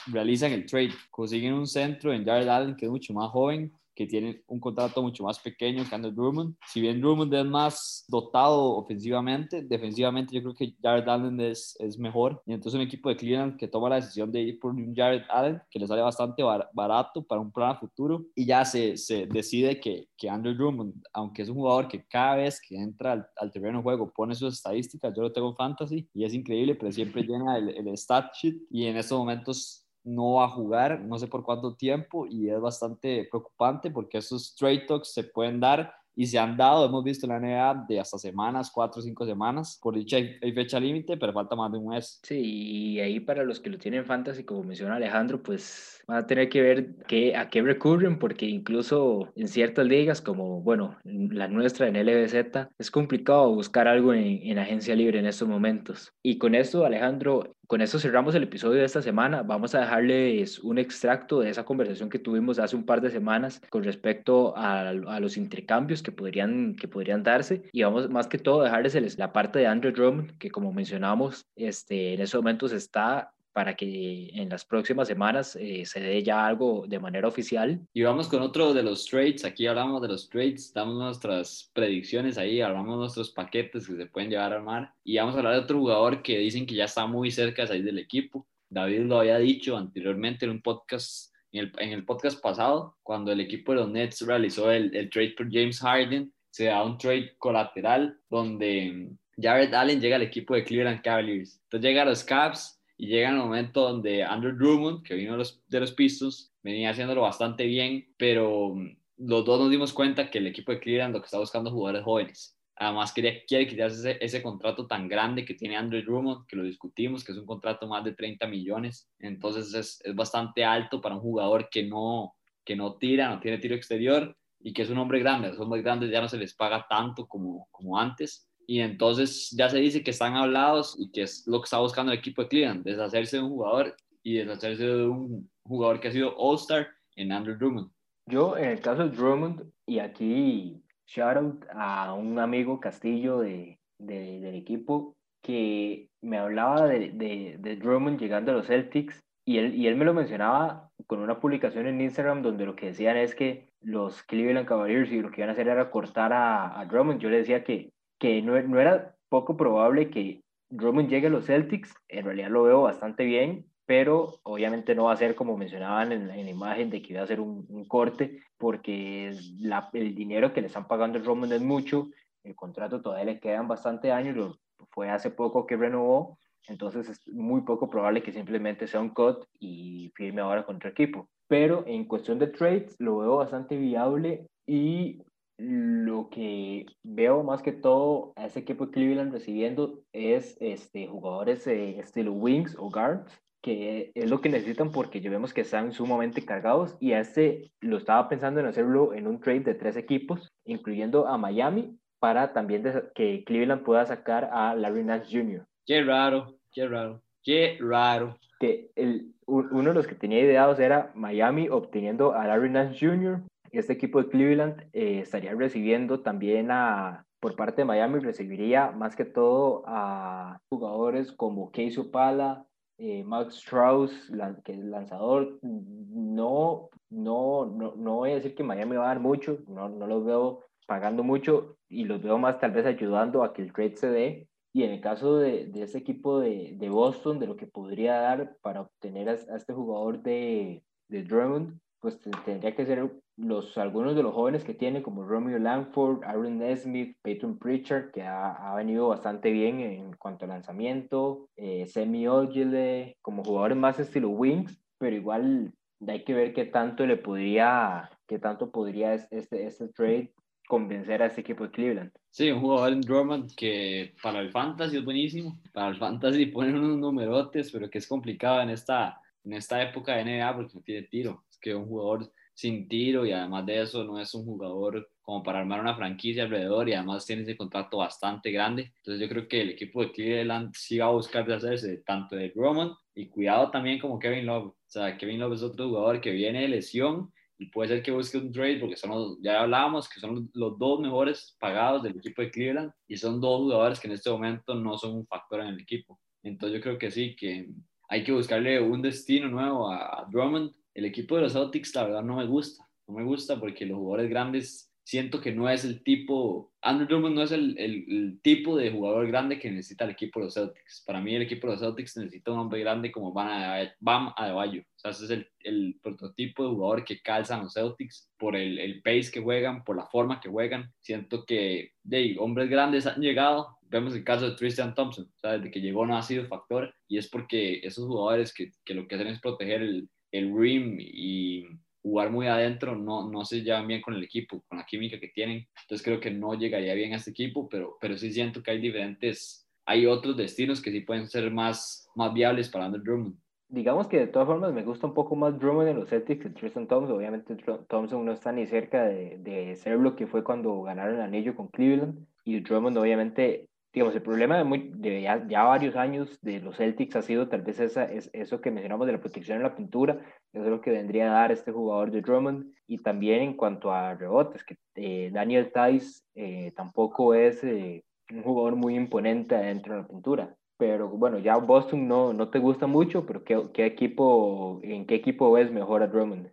realizan 0.08 0.52
el 0.52 0.66
trade. 0.66 0.92
Consiguen 1.10 1.54
un 1.54 1.66
centro 1.66 2.12
en 2.12 2.26
Jared 2.26 2.50
Allen 2.50 2.76
que 2.76 2.88
es 2.88 2.92
mucho 2.92 3.14
más 3.14 3.32
joven, 3.32 3.72
que 3.96 4.08
tiene 4.08 4.44
un 4.48 4.60
contrato 4.60 5.02
mucho 5.02 5.24
más 5.24 5.40
pequeño 5.40 5.84
que 5.88 5.96
Andrew 5.96 6.14
Drummond. 6.14 6.56
Si 6.68 6.82
bien 6.82 7.02
Drummond 7.02 7.34
es 7.34 7.46
más 7.46 8.06
dotado 8.08 8.76
ofensivamente, 8.76 9.62
defensivamente 9.62 10.36
yo 10.36 10.42
creo 10.42 10.54
que 10.56 10.74
Jared 10.82 11.08
Allen 11.08 11.40
es, 11.40 11.76
es 11.80 11.98
mejor. 11.98 12.42
Y 12.46 12.54
entonces 12.54 12.80
un 12.80 12.86
equipo 12.86 13.10
de 13.10 13.18
Cleveland 13.18 13.58
que 13.58 13.68
toma 13.68 13.90
la 13.90 13.96
decisión 13.96 14.32
de 14.32 14.42
ir 14.42 14.60
por 14.60 14.72
un 14.74 14.94
Jared 14.96 15.24
Allen, 15.30 15.62
que 15.70 15.80
le 15.80 15.88
sale 15.88 16.02
bastante 16.02 16.44
barato 16.74 17.24
para 17.24 17.42
un 17.42 17.52
plan 17.52 17.72
a 17.72 17.80
futuro, 17.80 18.26
y 18.36 18.46
ya 18.46 18.66
se, 18.66 18.98
se 18.98 19.28
decide 19.28 19.80
que, 19.80 20.08
que, 20.18 20.30
Andrew 20.30 20.56
Drummond, 20.56 20.94
aunque 21.14 21.44
es 21.44 21.50
un 21.50 21.56
jugador 21.56 21.88
que 21.88 22.06
cada 22.06 22.36
vez 22.36 22.60
que 22.60 22.76
entra 22.76 23.14
al, 23.14 23.28
al, 23.38 23.52
terreno 23.52 23.80
de 23.80 23.84
juego 23.84 24.12
pone 24.12 24.36
sus 24.36 24.54
estadísticas, 24.54 25.14
yo 25.16 25.22
lo 25.22 25.32
tengo 25.32 25.50
en 25.50 25.56
fantasy 25.56 26.10
y 26.14 26.26
es 26.26 26.34
increíble, 26.34 26.76
pero 26.76 26.92
siempre 26.92 27.24
llena 27.28 27.58
el, 27.58 27.70
el 27.70 27.98
stat 27.98 28.34
sheet 28.34 28.56
y 28.70 28.86
en 28.86 28.98
estos 28.98 29.18
momentos 29.18 29.83
no 30.04 30.34
va 30.34 30.46
a 30.46 30.50
jugar, 30.50 31.02
no 31.02 31.18
sé 31.18 31.28
por 31.28 31.44
cuánto 31.44 31.76
tiempo, 31.76 32.26
y 32.28 32.50
es 32.50 32.60
bastante 32.60 33.28
preocupante 33.30 33.92
porque 33.92 34.18
esos 34.18 34.56
trade 34.56 34.86
talks 34.88 35.14
se 35.14 35.24
pueden 35.24 35.60
dar 35.60 35.94
y 36.16 36.28
se 36.28 36.38
han 36.38 36.56
dado, 36.56 36.86
hemos 36.86 37.04
visto 37.04 37.26
en 37.26 37.32
la 37.32 37.40
NBA 37.40 37.86
de 37.88 38.00
hasta 38.00 38.18
semanas, 38.20 38.72
cuatro 38.72 39.00
o 39.00 39.04
cinco 39.04 39.26
semanas. 39.26 39.80
Por 39.82 39.96
dicha 39.96 40.18
hay, 40.18 40.54
fecha 40.54 40.80
límite, 40.80 41.18
pero 41.18 41.34
falta 41.34 41.56
más 41.56 41.72
de 41.72 41.78
un 41.80 41.88
mes. 41.88 42.20
Sí, 42.22 42.40
y 42.40 43.00
ahí 43.00 43.20
para 43.20 43.44
los 43.44 43.60
que 43.60 43.70
lo 43.70 43.78
tienen 43.78 44.06
fantasy, 44.06 44.44
como 44.44 44.64
menciona 44.64 44.96
Alejandro, 44.96 45.42
pues 45.42 46.03
van 46.08 46.18
a 46.18 46.28
tener 46.28 46.50
que 46.50 46.62
ver 46.62 46.96
qué, 47.08 47.36
a 47.36 47.50
qué 47.50 47.62
recurren, 47.62 48.20
porque 48.20 48.46
incluso 48.46 49.32
en 49.36 49.48
ciertas 49.48 49.86
ligas, 49.86 50.22
como 50.22 50.62
bueno, 50.62 50.98
la 51.04 51.48
nuestra 51.48 51.88
en 51.88 51.98
LBZ, 51.98 52.70
es 52.78 52.92
complicado 52.92 53.54
buscar 53.54 53.88
algo 53.88 54.14
en, 54.14 54.40
en 54.44 54.60
agencia 54.60 54.96
libre 54.96 55.20
en 55.20 55.26
estos 55.26 55.48
momentos. 55.48 56.14
Y 56.22 56.38
con 56.38 56.56
esto, 56.56 56.86
Alejandro, 56.86 57.56
con 57.68 57.82
esto 57.82 57.98
cerramos 57.98 58.36
el 58.36 58.44
episodio 58.44 58.80
de 58.80 58.86
esta 58.86 59.02
semana. 59.02 59.42
Vamos 59.42 59.74
a 59.74 59.80
dejarles 59.80 60.60
un 60.60 60.78
extracto 60.78 61.40
de 61.40 61.50
esa 61.50 61.66
conversación 61.66 62.10
que 62.10 62.20
tuvimos 62.20 62.60
hace 62.60 62.76
un 62.76 62.86
par 62.86 63.02
de 63.02 63.10
semanas 63.10 63.62
con 63.70 63.84
respecto 63.84 64.56
a, 64.58 64.90
a 64.90 65.20
los 65.20 65.38
intercambios 65.38 66.04
que 66.04 66.12
podrían, 66.12 66.76
que 66.76 66.88
podrían 66.88 67.24
darse. 67.24 67.64
Y 67.72 67.84
vamos 67.84 68.10
más 68.10 68.28
que 68.28 68.38
todo 68.38 68.62
a 68.62 68.66
dejarles 68.66 69.18
la 69.18 69.34
parte 69.34 69.60
de 69.60 69.68
Andrew 69.68 69.94
Drummond, 69.94 70.38
que 70.38 70.52
como 70.52 70.72
mencionamos, 70.72 71.48
este, 71.56 72.14
en 72.14 72.22
esos 72.22 72.42
momentos 72.42 72.72
está 72.74 73.32
para 73.54 73.76
que 73.76 74.30
en 74.34 74.50
las 74.50 74.66
próximas 74.66 75.08
semanas 75.08 75.56
eh, 75.56 75.86
se 75.86 76.00
dé 76.00 76.24
ya 76.24 76.46
algo 76.46 76.86
de 76.88 77.00
manera 77.00 77.28
oficial. 77.28 77.80
Y 77.94 78.02
vamos 78.02 78.28
con 78.28 78.42
otro 78.42 78.74
de 78.74 78.84
los 78.84 79.06
trades, 79.06 79.46
aquí 79.46 79.68
hablamos 79.68 80.02
de 80.02 80.08
los 80.08 80.28
trades, 80.28 80.74
damos 80.74 80.96
nuestras 80.96 81.72
predicciones 81.74 82.38
ahí, 82.38 82.62
hablamos 82.62 82.98
nuestros 82.98 83.32
paquetes 83.32 83.88
que 83.88 83.96
se 83.96 84.06
pueden 84.08 84.32
llevar 84.32 84.52
a 84.52 84.56
armar 84.56 84.94
y 85.04 85.18
vamos 85.18 85.36
a 85.36 85.38
hablar 85.38 85.54
de 85.54 85.60
otro 85.60 85.80
jugador 85.80 86.24
que 86.24 86.40
dicen 86.40 86.66
que 86.66 86.76
ya 86.76 86.86
está 86.86 87.06
muy 87.06 87.32
cerca 87.32 87.62
de 87.62 87.68
salir 87.70 87.86
del 87.86 88.00
equipo. 88.00 88.48
David 88.70 89.02
lo 89.02 89.20
había 89.20 89.38
dicho 89.38 89.78
anteriormente 89.78 90.46
en 90.46 90.52
un 90.52 90.62
podcast, 90.62 91.32
en 91.52 91.66
el, 91.66 91.72
en 91.78 91.92
el 91.92 92.06
podcast 92.06 92.42
pasado, 92.42 92.98
cuando 93.04 93.32
el 93.32 93.40
equipo 93.40 93.72
de 93.72 93.80
los 93.80 93.90
Nets 93.90 94.22
realizó 94.22 94.72
el, 94.72 94.96
el 94.96 95.12
trade 95.12 95.36
por 95.38 95.52
James 95.52 95.80
Harden, 95.80 96.34
se 96.50 96.66
da 96.66 96.84
un 96.84 96.98
trade 96.98 97.36
colateral 97.38 98.18
donde 98.30 99.12
Jared 99.40 99.74
Allen 99.74 100.02
llega 100.02 100.16
al 100.16 100.22
equipo 100.24 100.56
de 100.56 100.64
Cleveland 100.64 101.02
Cavaliers. 101.02 101.60
Entonces 101.64 101.90
llega 101.90 102.02
a 102.04 102.06
los 102.06 102.24
Cavs 102.24 102.80
y 102.98 103.08
llega 103.08 103.30
el 103.30 103.38
momento 103.38 103.82
donde 103.82 104.24
Andrew 104.24 104.56
Drummond, 104.56 105.04
que 105.04 105.16
vino 105.16 105.34
de 105.34 105.40
los, 105.40 105.64
de 105.68 105.80
los 105.80 105.92
Pistons, 105.94 106.54
venía 106.62 106.92
haciéndolo 106.92 107.22
bastante 107.22 107.66
bien, 107.66 108.14
pero 108.18 108.76
mm, 108.76 108.98
los 109.18 109.46
dos 109.46 109.60
nos 109.60 109.72
dimos 109.72 109.94
cuenta 109.94 110.30
que 110.30 110.38
el 110.38 110.48
equipo 110.48 110.72
de 110.72 110.80
Cleveland 110.80 111.14
lo 111.14 111.22
que 111.22 111.26
está 111.26 111.40
buscando 111.40 111.72
jugadores 111.72 112.04
jóvenes. 112.04 112.58
Además, 112.76 113.14
quería, 113.14 113.46
quiere 113.46 113.68
quitarse 113.68 113.98
ese, 113.98 114.18
ese, 114.24 114.42
contrato 114.42 114.88
tan 114.88 115.08
grande 115.08 115.46
que 115.46 115.54
tiene 115.54 115.78
Andrew 115.78 116.02
Drummond, 116.02 116.48
que 116.48 116.56
lo 116.56 116.64
discutimos, 116.64 117.24
que 117.24 117.32
es 117.32 117.38
un 117.38 117.46
contrato 117.46 117.88
más 117.88 118.04
de 118.04 118.14
30 118.14 118.48
millones. 118.48 119.10
Entonces 119.20 119.74
es, 119.74 120.02
es 120.04 120.16
bastante 120.16 120.66
alto 120.66 121.00
para 121.00 121.16
un 121.16 121.22
jugador 121.22 121.70
que 121.70 121.84
no, 121.84 122.36
que 122.66 122.76
no 122.76 122.96
tira, 122.96 123.30
no 123.30 123.40
tiene 123.40 123.60
tiro 123.60 123.76
exterior 123.76 124.36
y 124.60 124.74
que 124.74 124.82
es 124.82 124.90
un 124.90 124.98
hombre 124.98 125.20
grande. 125.20 125.50
Los 125.50 125.60
hombres 125.60 125.84
grandes 125.84 126.10
ya 126.10 126.22
no 126.22 126.30
se 126.30 126.38
les 126.38 126.56
paga 126.56 126.86
tanto 126.90 127.28
como, 127.28 127.68
como 127.72 128.00
antes 128.00 128.50
y 128.68 128.80
entonces 128.80 129.52
ya 129.52 129.70
se 129.70 129.78
dice 129.78 130.04
que 130.04 130.12
están 130.12 130.36
hablados 130.36 130.96
y 131.00 131.12
que 131.12 131.24
es 131.24 131.46
lo 131.48 131.60
que 131.60 131.66
está 131.66 131.80
buscando 131.80 132.12
el 132.12 132.20
equipo 132.20 132.44
de 132.44 132.48
Cleveland, 132.50 132.84
deshacerse 132.84 133.38
de 133.38 133.44
un 133.44 133.50
jugador 133.50 133.96
y 134.24 134.38
deshacerse 134.38 134.86
de 134.86 135.08
un 135.08 135.50
jugador 135.64 136.00
que 136.00 136.08
ha 136.08 136.12
sido 136.12 136.36
All-Star 136.38 136.88
en 137.16 137.32
Andrew 137.32 137.58
Drummond. 137.58 137.92
Yo, 138.30 138.58
en 138.58 138.70
el 138.70 138.80
caso 138.80 139.08
de 139.08 139.16
Drummond, 139.16 139.64
y 139.86 140.00
aquí 140.00 140.82
shout 141.08 141.38
out 141.38 141.66
a 141.72 142.14
un 142.14 142.40
amigo 142.40 142.80
Castillo 142.80 143.40
de, 143.40 143.80
de, 144.00 144.40
del 144.40 144.56
equipo 144.56 145.16
que 145.44 146.10
me 146.22 146.38
hablaba 146.38 146.88
de, 146.88 147.12
de, 147.12 147.58
de, 147.60 147.76
Drummond 147.76 148.18
llegando 148.18 148.52
a 148.52 148.56
los 148.56 148.68
Celtics 148.68 149.20
y 149.46 149.58
él, 149.58 149.76
y 149.76 149.88
él 149.88 149.98
me 149.98 150.06
lo 150.06 150.14
mencionaba 150.14 150.90
con 151.06 151.20
una 151.20 151.42
publicación 151.42 151.86
en 151.88 152.00
Instagram 152.00 152.42
donde 152.42 152.66
lo 152.66 152.78
que 152.78 152.88
decían 152.88 153.18
es 153.18 153.36
que 153.36 153.68
los 153.82 154.24
Cleveland 154.24 154.66
Cavaliers 154.66 155.12
y 155.12 155.22
lo 155.22 155.30
que 155.30 155.42
iban 155.42 155.50
a 155.50 155.52
hacer 155.52 155.68
era 155.68 155.92
cortar 155.92 156.32
a, 156.32 156.80
a 156.80 156.86
Drummond. 156.86 157.20
Yo 157.20 157.30
le 157.30 157.40
decía 157.40 157.66
que 157.66 157.92
que 158.24 158.42
no, 158.42 158.56
era 158.56 159.18
poco 159.28 159.58
probable 159.58 160.10
que 160.10 160.46
Drummond 160.70 161.10
llegue 161.10 161.28
a 161.28 161.30
los 161.30 161.48
Celtics, 161.48 161.94
en 162.08 162.24
realidad 162.24 162.52
lo 162.52 162.64
veo 162.64 162.84
bastante 162.84 163.26
bien, 163.26 163.66
pero 163.86 164.40
obviamente 164.44 164.96
no 164.96 165.04
va 165.06 165.12
a 165.12 165.18
ser 165.18 165.36
como 165.36 165.58
mencionaban 165.58 166.14
en, 166.14 166.30
la 166.30 166.38
imagen 166.38 166.90
de 166.90 167.02
que 167.02 167.12
iba 167.12 167.22
a 167.22 167.28
ser 167.28 167.42
un, 167.42 167.86
corte, 167.86 168.40
porque 168.58 169.28
el 169.28 170.16
dinero 170.16 170.54
que 170.54 170.62
le 170.62 170.68
están 170.68 170.88
pagando 170.88 171.20
a 171.20 171.22
Drummond 171.22 171.52
es 171.52 171.62
mucho, 171.62 172.12
el 172.46 172.56
contrato 172.56 173.02
todavía 173.02 173.26
le 173.26 173.42
quedan 173.42 173.68
bastante 173.68 174.14
años, 174.14 174.38
lo, 174.38 174.58
fue 174.92 175.10
hace 175.10 175.30
poco 175.30 175.68
que 175.68 175.76
renovó, 175.76 176.40
entonces 176.70 177.10
es 177.10 177.28
muy 177.28 177.64
poco 177.64 177.90
probable 177.90 178.24
que 178.24 178.32
simplemente 178.32 178.88
sea 178.88 179.02
un 179.02 179.10
cut 179.10 179.44
y 179.60 180.14
firme 180.16 180.40
ahora 180.40 180.66
contra 180.66 180.92
equipo. 180.92 181.28
Pero 181.50 181.84
en 181.88 182.06
cuestión 182.06 182.40
de 182.40 182.48
trades 182.48 182.96
lo 183.00 183.18
veo 183.18 183.36
bastante 183.36 183.76
viable 183.76 184.48
y 184.66 185.22
lo 185.64 186.30
que 186.30 186.86
veo 187.04 187.44
más 187.44 187.62
que 187.62 187.72
todo 187.72 188.34
a 188.36 188.48
ese 188.48 188.60
equipo 188.60 188.86
de 188.86 188.92
Cleveland 188.92 189.32
recibiendo 189.32 190.02
es 190.12 190.58
este, 190.60 191.08
jugadores 191.08 191.64
de 191.64 192.00
estilo 192.00 192.34
wings 192.34 192.76
o 192.78 192.90
guards, 192.90 193.42
que 193.62 194.12
es 194.14 194.30
lo 194.30 194.42
que 194.42 194.50
necesitan 194.50 194.92
porque 194.92 195.22
ya 195.22 195.30
vemos 195.30 195.54
que 195.54 195.62
están 195.62 195.94
sumamente 195.94 196.44
cargados 196.44 196.98
y 197.00 197.14
a 197.14 197.22
este 197.22 197.72
lo 197.80 197.98
estaba 197.98 198.28
pensando 198.28 198.60
en 198.60 198.66
hacerlo 198.66 199.14
en 199.14 199.26
un 199.26 199.40
trade 199.40 199.62
de 199.62 199.76
tres 199.76 199.96
equipos, 199.96 200.52
incluyendo 200.66 201.28
a 201.28 201.38
Miami, 201.38 201.98
para 202.20 202.52
también 202.52 202.84
que 203.16 203.44
Cleveland 203.46 203.84
pueda 203.84 204.06
sacar 204.06 204.50
a 204.52 204.76
Larry 204.76 205.04
Nance 205.04 205.30
Jr. 205.32 205.66
Qué 205.86 206.04
raro, 206.04 206.58
qué 206.74 206.88
raro, 206.88 207.22
qué 207.42 207.78
raro. 207.80 208.38
Que 208.60 208.92
el, 208.96 209.34
uno 209.46 209.90
de 209.90 209.96
los 209.96 210.08
que 210.08 210.16
tenía 210.16 210.42
ideados 210.42 210.80
era 210.80 211.12
Miami 211.16 211.70
obteniendo 211.70 212.34
a 212.34 212.48
Larry 212.48 212.70
Nance 212.70 212.98
Jr., 213.00 213.42
este 213.80 213.94
equipo 213.94 214.22
de 214.22 214.30
Cleveland 214.30 214.82
eh, 214.94 215.20
estaría 215.20 215.54
recibiendo 215.54 216.22
también 216.22 216.70
a, 216.72 217.26
por 217.40 217.56
parte 217.56 217.82
de 217.82 217.86
Miami, 217.86 218.20
recibiría 218.20 218.92
más 218.92 219.16
que 219.16 219.26
todo 219.26 219.84
a 219.88 220.62
jugadores 220.70 221.32
como 221.32 221.72
Casey 221.72 221.98
Opala, 221.98 222.66
eh, 222.98 223.24
Max 223.24 223.58
Strauss, 223.58 224.32
que 224.64 224.74
es 224.74 224.78
lanzador. 224.80 225.60
No, 225.62 226.90
no, 227.10 227.66
no, 227.66 227.96
no 227.96 228.16
voy 228.16 228.32
a 228.32 228.36
decir 228.36 228.56
que 228.56 228.64
Miami 228.64 228.96
va 228.96 229.06
a 229.06 229.08
dar 229.08 229.20
mucho, 229.20 229.60
no, 229.68 229.90
no 229.90 230.08
los 230.08 230.24
veo 230.24 230.66
pagando 230.88 231.24
mucho 231.24 231.78
y 231.90 232.06
los 232.06 232.22
veo 232.22 232.38
más 232.38 232.60
tal 232.60 232.72
vez 232.72 232.86
ayudando 232.86 233.44
a 233.44 233.54
que 233.54 233.62
el 233.62 233.74
trade 233.74 233.98
se 233.98 234.10
dé. 234.10 234.48
Y 234.76 234.84
en 234.84 234.92
el 234.92 235.02
caso 235.02 235.38
de, 235.38 235.68
de 235.68 235.84
ese 235.84 236.00
equipo 236.00 236.40
de, 236.40 236.76
de, 236.78 236.90
Boston, 236.90 237.40
de 237.40 237.48
lo 237.48 237.56
que 237.56 237.68
podría 237.68 238.16
dar 238.16 238.58
para 238.62 238.82
obtener 238.82 239.30
a, 239.30 239.34
a 239.34 239.58
este 239.58 239.74
jugador 239.74 240.24
de, 240.24 240.84
de 241.10 241.24
Drummond, 241.24 241.80
pues 242.04 242.20
tendría 242.44 242.76
que 242.76 242.86
ser 242.86 243.10
los, 243.38 243.78
algunos 243.78 244.14
de 244.14 244.24
los 244.24 244.34
jóvenes 244.34 244.66
que 244.66 244.74
tiene, 244.74 245.02
como 245.02 245.24
Romeo 245.24 245.58
Langford, 245.58 246.26
Aaron 246.26 246.58
Nesmith, 246.58 247.16
Peyton 247.22 247.58
Pritchard, 247.58 248.12
que 248.12 248.24
ha, 248.24 248.52
ha, 248.52 248.76
venido 248.76 249.08
bastante 249.08 249.52
bien 249.52 249.80
en 249.80 250.14
cuanto 250.18 250.44
a 250.44 250.50
lanzamiento, 250.50 251.48
eh, 251.56 251.88
Semi 251.88 252.28
Ogile, 252.28 253.16
como 253.22 253.46
jugadores 253.46 253.78
más 253.78 254.02
estilo 254.02 254.32
Wings, 254.32 254.78
pero 254.98 255.16
igual 255.16 255.72
hay 256.06 256.26
que 256.26 256.34
ver 256.34 256.54
qué 256.54 256.66
tanto 256.66 257.06
le 257.06 257.16
podría, 257.16 258.10
qué 258.28 258.38
tanto 258.38 258.70
podría 258.70 259.14
este, 259.14 259.66
este 259.66 259.88
trade 259.88 260.34
convencer 260.68 261.24
a 261.24 261.28
este 261.28 261.40
equipo 261.40 261.64
de 261.64 261.72
Cleveland. 261.72 262.12
Sí, 262.32 262.52
un 262.52 262.60
jugador 262.60 262.92
en 262.92 263.00
Drummond 263.00 263.56
que 263.56 264.14
para 264.22 264.42
el 264.42 264.52
fantasy 264.52 264.98
es 264.98 265.06
buenísimo, 265.06 265.58
para 265.72 265.88
el 265.88 265.96
fantasy 265.96 266.48
ponen 266.48 266.76
unos 266.76 266.98
numerotes, 266.98 267.72
pero 267.72 267.90
que 267.90 268.00
es 268.00 268.08
complicado 268.08 268.62
en 268.62 268.72
esta, 268.72 269.22
en 269.46 269.54
esta 269.54 269.82
época 269.82 270.18
de 270.18 270.26
NBA 270.26 270.54
porque 270.54 270.74
no 270.74 270.82
tiene 270.82 271.08
tiro. 271.08 271.46
Que 271.64 271.74
un 271.74 271.88
jugador 271.88 272.30
sin 272.54 272.88
tiro 272.88 273.26
y 273.26 273.32
además 273.32 273.66
de 273.66 273.82
eso 273.82 274.04
no 274.04 274.20
es 274.20 274.34
un 274.34 274.46
jugador 274.46 275.10
como 275.22 275.42
para 275.42 275.60
armar 275.60 275.80
una 275.80 275.96
franquicia 275.96 276.44
alrededor 276.44 276.90
y 276.90 276.94
además 276.94 277.26
tiene 277.26 277.44
ese 277.44 277.56
contrato 277.56 277.98
bastante 277.98 278.52
grande. 278.52 278.92
Entonces 278.98 279.22
yo 279.22 279.30
creo 279.30 279.48
que 279.48 279.62
el 279.62 279.70
equipo 279.72 280.02
de 280.02 280.12
Cleveland 280.12 280.74
sí 280.76 280.98
va 280.98 281.06
a 281.06 281.12
buscar 281.12 281.48
de 281.48 281.56
hacerse 281.56 281.98
tanto 282.06 282.36
de 282.36 282.50
Drummond 282.50 282.92
y 283.16 283.30
cuidado 283.30 283.72
también 283.72 284.00
como 284.00 284.20
Kevin 284.20 284.46
Love. 284.46 284.68
O 284.68 284.76
sea, 284.86 285.18
Kevin 285.18 285.40
Love 285.40 285.54
es 285.54 285.64
otro 285.64 285.88
jugador 285.88 286.20
que 286.20 286.32
viene 286.32 286.62
de 286.62 286.68
lesión 286.68 287.32
y 287.58 287.68
puede 287.68 287.90
ser 287.90 288.04
que 288.04 288.12
busque 288.12 288.38
un 288.38 288.52
trade 288.52 288.80
porque 288.80 288.98
son 288.98 289.12
los, 289.12 289.38
ya 289.42 289.62
hablábamos 289.62 290.10
que 290.10 290.20
son 290.20 290.50
los 290.54 290.78
dos 290.78 291.00
mejores 291.00 291.56
pagados 291.60 292.04
del 292.04 292.18
equipo 292.18 292.42
de 292.42 292.52
Cleveland 292.52 292.92
y 293.08 293.16
son 293.16 293.40
dos 293.40 293.62
jugadores 293.62 294.00
que 294.00 294.08
en 294.08 294.14
este 294.14 294.30
momento 294.30 294.76
no 294.76 294.98
son 294.98 295.16
un 295.16 295.28
factor 295.28 295.62
en 295.62 295.68
el 295.68 295.80
equipo. 295.80 296.20
Entonces 296.44 296.78
yo 296.78 296.84
creo 296.84 296.98
que 296.98 297.10
sí, 297.10 297.36
que 297.36 297.70
hay 298.10 298.24
que 298.24 298.34
buscarle 298.34 298.82
un 298.82 299.02
destino 299.02 299.48
nuevo 299.48 299.90
a 299.90 300.28
Drummond. 300.30 300.72
El 300.94 301.06
equipo 301.06 301.36
de 301.36 301.44
los 301.44 301.54
Celtics 301.54 301.96
la 301.96 302.04
verdad 302.04 302.24
no 302.24 302.38
me 302.38 302.46
gusta, 302.46 302.88
no 303.08 303.16
me 303.16 303.24
gusta 303.24 303.60
porque 303.60 303.86
los 303.86 303.98
jugadores 303.98 304.30
grandes 304.30 304.94
siento 305.04 305.42
que 305.42 305.52
no 305.52 305.70
es 305.70 305.84
el 305.84 306.02
tipo, 306.04 306.72
Andrew 306.82 307.08
Drummond 307.08 307.36
no 307.36 307.44
es 307.44 307.52
el, 307.52 307.78
el, 307.78 308.40
tipo 308.42 308.78
de 308.78 308.92
jugador 308.92 309.28
grande 309.28 309.60
que 309.60 309.70
necesita 309.70 310.06
el 310.06 310.12
equipo 310.12 310.40
de 310.40 310.46
los 310.46 310.54
Celtics. 310.54 311.04
Para 311.06 311.22
mí 311.22 311.36
el 311.36 311.42
equipo 311.42 311.68
de 311.68 311.74
los 311.74 311.82
Celtics 311.82 312.18
necesita 312.18 312.52
un 312.52 312.60
hombre 312.60 312.80
grande 312.80 313.12
como 313.12 313.34
Bam 313.34 314.34
Adebayo. 314.36 314.82
O 314.82 315.00
sea, 315.00 315.12
ese 315.12 315.26
es 315.26 315.30
el, 315.32 315.50
el, 315.60 316.00
prototipo 316.02 316.64
de 316.64 316.70
jugador 316.70 317.04
que 317.04 317.22
calzan 317.22 317.64
los 317.64 317.74
Celtics 317.74 318.32
por 318.38 318.56
el, 318.56 319.02
pace 319.04 319.32
que 319.32 319.42
juegan, 319.42 319.84
por 319.84 319.98
la 319.98 320.06
forma 320.08 320.40
que 320.40 320.50
juegan. 320.50 320.92
Siento 321.02 321.46
que 321.46 321.92
de 322.04 322.38
hombres 322.40 322.70
grandes 322.70 323.06
han 323.06 323.22
llegado. 323.22 323.78
Vemos 323.82 324.16
el 324.16 324.24
caso 324.24 324.50
de 324.50 324.56
Tristan 324.56 324.96
Thompson, 324.96 325.26
o 325.26 325.40
sea, 325.40 325.52
desde 325.52 325.70
que 325.70 325.82
llegó 325.82 326.06
no 326.06 326.18
ha 326.18 326.24
sido 326.24 326.48
factor 326.48 326.96
y 327.08 327.20
es 327.20 327.30
porque 327.30 327.80
esos 327.84 328.08
jugadores 328.08 328.52
que, 328.52 328.72
que 328.84 328.96
lo 328.96 329.08
que 329.08 329.14
hacen 329.14 329.28
es 329.28 329.40
proteger 329.40 329.84
el, 329.84 330.10
el 330.34 330.54
rim 330.54 330.98
y 331.00 331.66
jugar 332.02 332.32
muy 332.32 332.48
adentro, 332.48 332.96
no, 332.96 333.30
no 333.30 333.46
se 333.46 333.62
llevan 333.62 333.88
bien 333.88 334.02
con 334.02 334.16
el 334.16 334.24
equipo, 334.24 334.62
con 334.68 334.78
la 334.78 334.86
química 334.86 335.20
que 335.20 335.30
tienen. 335.30 335.66
Entonces 335.84 336.04
creo 336.04 336.20
que 336.20 336.32
no 336.32 336.56
llegaría 336.56 336.94
bien 336.96 337.14
a 337.14 337.18
este 337.18 337.32
equipo, 337.32 337.70
pero, 337.70 337.98
pero 338.02 338.18
sí 338.18 338.34
siento 338.34 338.62
que 338.62 338.72
hay 338.72 338.80
diferentes, 338.80 339.66
hay 339.86 340.06
otros 340.06 340.36
destinos 340.36 340.82
que 340.82 340.92
sí 340.92 341.02
pueden 341.02 341.28
ser 341.28 341.50
más, 341.52 342.10
más 342.16 342.34
viables 342.34 342.68
para 342.68 342.86
Andrew 342.86 343.04
Drummond. 343.04 343.38
Digamos 343.70 344.08
que 344.08 344.20
de 344.20 344.28
todas 344.28 344.48
formas 344.48 344.74
me 344.74 344.84
gusta 344.84 345.08
un 345.08 345.14
poco 345.14 345.36
más 345.36 345.58
Drummond 345.58 345.88
en 345.88 346.00
los 346.00 346.10
Celtics 346.10 346.44
que 346.44 346.50
Tristan 346.50 346.88
Thompson. 346.88 347.16
Obviamente 347.16 347.56
Thompson 347.88 348.26
no 348.26 348.34
está 348.34 348.52
ni 348.52 348.68
cerca 348.68 349.06
de, 349.06 349.38
de 349.38 349.76
ser 349.76 349.98
lo 349.98 350.16
que 350.16 350.28
fue 350.28 350.44
cuando 350.44 350.82
ganaron 350.82 351.16
el 351.16 351.22
anillo 351.22 351.56
con 351.56 351.70
Cleveland. 351.70 352.28
Y 352.44 352.60
Drummond 352.60 352.98
obviamente 352.98 353.70
digamos, 353.94 354.16
el 354.16 354.24
problema 354.24 354.58
de, 354.58 354.64
muy, 354.64 354.92
de 354.96 355.22
ya, 355.22 355.64
varios 355.64 355.96
años 355.96 356.40
de 356.42 356.60
los 356.60 356.78
Celtics 356.78 357.16
ha 357.16 357.22
sido 357.22 357.48
tal 357.48 357.62
vez 357.62 357.80
esa, 357.80 358.06
es, 358.06 358.30
eso 358.34 358.60
que 358.60 358.72
mencionamos 358.72 359.06
de 359.06 359.14
la 359.14 359.22
protección 359.22 359.58
en 359.58 359.64
la 359.64 359.76
pintura, 359.76 360.20
eso 360.52 360.64
es 360.64 360.70
lo 360.70 360.82
que 360.82 360.92
vendría 360.92 361.30
a 361.30 361.42
dar 361.42 361.52
este 361.52 361.72
jugador 361.72 362.10
de 362.10 362.22
Drummond, 362.22 362.74
y 362.88 362.98
también 362.98 363.42
en 363.42 363.54
cuanto 363.54 363.92
a 363.92 364.16
rebotes, 364.16 364.64
que 364.64 364.78
eh, 364.96 365.30
Daniel 365.32 365.72
Tice 365.72 366.24
eh, 366.34 366.72
tampoco 366.76 367.36
es 367.36 367.64
eh, 367.64 368.04
un 368.32 368.42
jugador 368.42 368.76
muy 368.76 368.96
imponente 368.96 369.56
dentro 369.56 369.94
de 369.94 370.02
la 370.02 370.08
pintura. 370.08 370.56
Pero 370.78 371.08
bueno, 371.08 371.38
ya 371.38 371.56
Boston 371.58 372.08
no, 372.08 372.34
no 372.34 372.50
te 372.50 372.60
gusta 372.60 372.88
mucho, 372.88 373.26
pero 373.26 373.44
¿qué, 373.44 373.70
qué 373.74 373.86
equipo, 373.86 374.80
¿en 374.84 375.06
qué 375.06 375.16
equipo 375.16 375.52
ves 375.52 375.72
mejor 375.72 376.02
a 376.02 376.08
Drummond? 376.08 376.50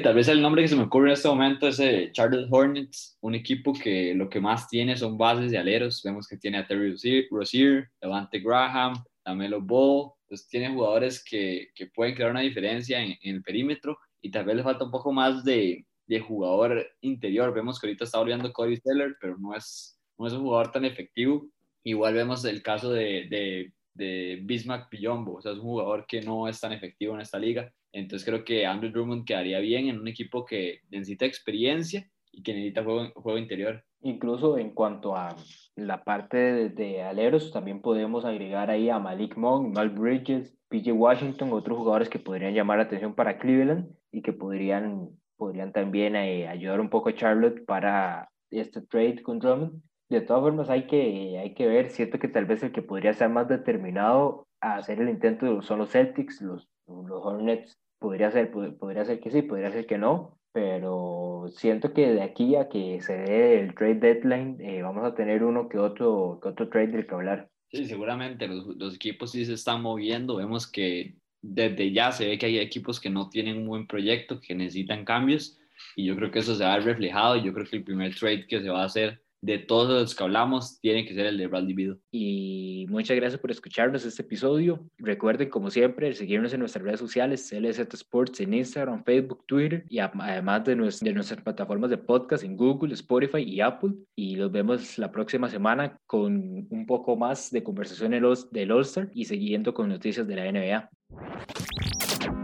Tal 0.00 0.14
vez 0.14 0.28
el 0.28 0.40
nombre 0.40 0.62
que 0.62 0.68
se 0.68 0.76
me 0.76 0.84
ocurre 0.84 1.08
en 1.08 1.14
este 1.14 1.26
momento 1.26 1.66
es 1.66 1.80
eh, 1.80 2.10
Charlotte 2.12 2.46
Hornets, 2.48 3.18
un 3.20 3.34
equipo 3.34 3.72
que 3.72 4.14
lo 4.14 4.28
que 4.28 4.40
más 4.40 4.68
tiene 4.68 4.96
son 4.96 5.18
bases 5.18 5.50
de 5.50 5.58
aleros. 5.58 6.00
Vemos 6.04 6.28
que 6.28 6.36
tiene 6.36 6.58
a 6.58 6.66
Terry 6.66 6.94
Rozier, 7.28 7.90
Levante 8.00 8.38
Graham, 8.38 9.02
Lamelo 9.24 9.60
Ball. 9.60 10.12
Entonces 10.22 10.46
tiene 10.48 10.72
jugadores 10.72 11.24
que, 11.24 11.70
que 11.74 11.86
pueden 11.86 12.14
crear 12.14 12.30
una 12.30 12.42
diferencia 12.42 13.02
en, 13.02 13.16
el 13.22 13.42
perímetro 13.42 13.98
y 14.20 14.30
tal 14.30 14.44
vez 14.44 14.54
le 14.54 14.62
falta 14.62 14.84
un 14.84 14.92
poco 14.92 15.12
más 15.12 15.42
de, 15.42 15.84
de 16.06 16.20
jugador 16.20 16.86
interior. 17.00 17.52
Vemos 17.52 17.80
que 17.80 17.88
ahorita 17.88 18.04
está 18.04 18.18
volviendo 18.18 18.52
Cody 18.52 18.76
Seller, 18.76 19.16
pero 19.20 19.36
no 19.36 19.52
es, 19.52 19.98
no 20.16 20.28
es 20.28 20.32
un 20.32 20.42
jugador 20.42 20.70
tan 20.70 20.84
efectivo. 20.84 21.48
Igual 21.82 22.14
vemos 22.14 22.44
el 22.44 22.62
caso 22.62 22.92
de, 22.92 23.26
de, 23.28 23.72
de 23.94 24.40
Bismack 24.42 24.88
Pillombo, 24.88 25.34
o 25.34 25.42
sea, 25.42 25.52
es 25.52 25.58
un 25.58 25.64
jugador 25.64 26.06
que 26.06 26.22
no 26.22 26.48
es 26.48 26.60
tan 26.60 26.72
efectivo 26.72 27.14
en 27.14 27.20
esta 27.20 27.38
liga 27.38 27.72
entonces 27.92 28.26
creo 28.26 28.44
que 28.44 28.66
Andrew 28.66 28.90
Drummond 28.90 29.26
quedaría 29.26 29.60
bien 29.60 29.88
en 29.88 30.00
un 30.00 30.08
equipo 30.08 30.44
que 30.44 30.80
necesita 30.90 31.26
experiencia 31.26 32.08
y 32.32 32.42
que 32.42 32.54
necesita 32.54 32.82
juego, 32.82 33.38
interior. 33.38 33.84
Incluso 34.00 34.56
en 34.56 34.70
cuanto 34.70 35.14
a 35.14 35.36
la 35.76 36.02
parte 36.02 36.70
de, 36.70 37.02
aleros, 37.02 37.52
también 37.52 37.82
podemos 37.82 38.24
agregar 38.24 38.70
ahí 38.70 38.88
a 38.88 38.98
Malik 38.98 39.36
Monk, 39.36 39.74
Mal 39.74 39.90
Bridges, 39.90 40.56
PJ 40.68 40.92
Washington, 40.92 41.52
otros 41.52 41.78
jugadores 41.78 42.08
que 42.08 42.18
podrían 42.18 42.54
llamar 42.54 42.78
la 42.78 42.84
atención 42.84 43.14
para 43.14 43.38
Cleveland 43.38 43.94
y 44.10 44.22
que 44.22 44.32
podrían, 44.32 45.10
podrían 45.36 45.72
también 45.72 46.16
eh, 46.16 46.48
ayudar 46.48 46.80
un 46.80 46.88
poco 46.88 47.10
a 47.10 47.14
Charlotte 47.14 47.64
para 47.66 48.30
este 48.50 48.80
trade 48.80 49.22
con 49.22 49.38
Drummond. 49.38 49.82
De 50.12 50.20
todas 50.20 50.42
formas, 50.42 50.68
hay 50.68 50.86
que, 50.86 51.38
hay 51.38 51.54
que 51.54 51.66
ver, 51.66 51.88
siento 51.88 52.18
que 52.18 52.28
tal 52.28 52.44
vez 52.44 52.62
el 52.62 52.70
que 52.72 52.82
podría 52.82 53.14
ser 53.14 53.30
más 53.30 53.48
determinado 53.48 54.46
a 54.60 54.76
hacer 54.76 55.00
el 55.00 55.08
intento 55.08 55.62
son 55.62 55.78
los 55.78 55.90
Celtics, 55.90 56.42
los, 56.42 56.68
los 56.86 57.24
Hornets 57.24 57.78
podría 57.98 58.30
ser, 58.30 58.50
podría 58.50 59.06
ser 59.06 59.20
que 59.20 59.30
sí, 59.30 59.40
podría 59.40 59.70
ser 59.70 59.86
que 59.86 59.96
no, 59.96 60.38
pero 60.52 61.46
siento 61.48 61.94
que 61.94 62.12
de 62.12 62.22
aquí 62.22 62.56
a 62.56 62.68
que 62.68 63.00
se 63.00 63.16
dé 63.16 63.60
el 63.60 63.74
trade 63.74 63.94
deadline 63.94 64.58
eh, 64.60 64.82
vamos 64.82 65.04
a 65.04 65.14
tener 65.14 65.42
uno 65.42 65.68
que 65.68 65.78
otro, 65.78 66.38
que 66.42 66.48
otro 66.50 66.68
trade 66.68 66.88
del 66.88 67.06
que 67.06 67.14
hablar. 67.14 67.48
Sí, 67.70 67.86
seguramente 67.86 68.46
los, 68.46 68.66
los, 68.76 68.96
equipos 68.96 69.30
sí 69.30 69.46
se 69.46 69.54
están 69.54 69.80
moviendo, 69.80 70.36
vemos 70.36 70.70
que 70.70 71.14
desde 71.40 71.90
ya 71.90 72.12
se 72.12 72.26
ve 72.26 72.38
que 72.38 72.46
hay 72.46 72.58
equipos 72.58 73.00
que 73.00 73.08
no 73.08 73.30
tienen 73.30 73.56
un 73.56 73.66
buen 73.66 73.86
proyecto, 73.86 74.40
que 74.40 74.54
necesitan 74.54 75.06
cambios 75.06 75.58
y 75.96 76.04
yo 76.04 76.16
creo 76.16 76.30
que 76.30 76.40
eso 76.40 76.54
se 76.54 76.64
va 76.64 76.74
a 76.74 76.76
ver 76.76 76.86
reflejado 76.86 77.36
yo 77.36 77.52
creo 77.52 77.66
que 77.66 77.76
el 77.76 77.84
primer 77.84 78.14
trade 78.14 78.46
que 78.46 78.60
se 78.60 78.68
va 78.68 78.82
a 78.82 78.86
hacer 78.86 79.21
de 79.42 79.58
todos 79.58 80.00
los 80.00 80.14
que 80.14 80.22
hablamos 80.22 80.80
tiene 80.80 81.04
que 81.04 81.14
ser 81.14 81.26
el 81.26 81.36
de 81.36 81.48
Bradley 81.48 81.74
Beal. 81.74 81.98
Y 82.10 82.86
muchas 82.88 83.16
gracias 83.16 83.40
por 83.40 83.50
escucharnos 83.50 84.04
este 84.04 84.22
episodio. 84.22 84.88
Recuerden, 84.98 85.50
como 85.50 85.70
siempre, 85.70 86.12
seguirnos 86.14 86.52
en 86.52 86.60
nuestras 86.60 86.84
redes 86.84 87.00
sociales, 87.00 87.52
LZ 87.52 87.80
Sports 87.92 88.40
en 88.40 88.54
Instagram, 88.54 89.04
Facebook, 89.04 89.44
Twitter 89.46 89.84
y 89.88 89.98
además 89.98 90.64
de, 90.64 90.76
de 90.76 91.12
nuestras 91.12 91.42
plataformas 91.42 91.90
de 91.90 91.98
podcast 91.98 92.44
en 92.44 92.56
Google, 92.56 92.94
Spotify 92.94 93.42
y 93.42 93.60
Apple. 93.60 93.92
Y 94.14 94.36
los 94.36 94.50
vemos 94.52 94.96
la 94.98 95.10
próxima 95.10 95.48
semana 95.48 95.98
con 96.06 96.66
un 96.70 96.86
poco 96.86 97.16
más 97.16 97.50
de 97.50 97.62
conversación 97.62 98.12
del 98.12 98.70
All-Star 98.72 99.10
y 99.12 99.24
siguiendo 99.24 99.74
con 99.74 99.88
noticias 99.88 100.26
de 100.26 100.36
la 100.36 100.50
NBA. 100.50 100.88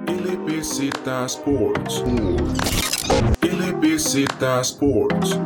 LBZ 0.08 0.90
Sports. 1.26 2.02
LBZ 3.42 4.26
Sports. 4.62 5.38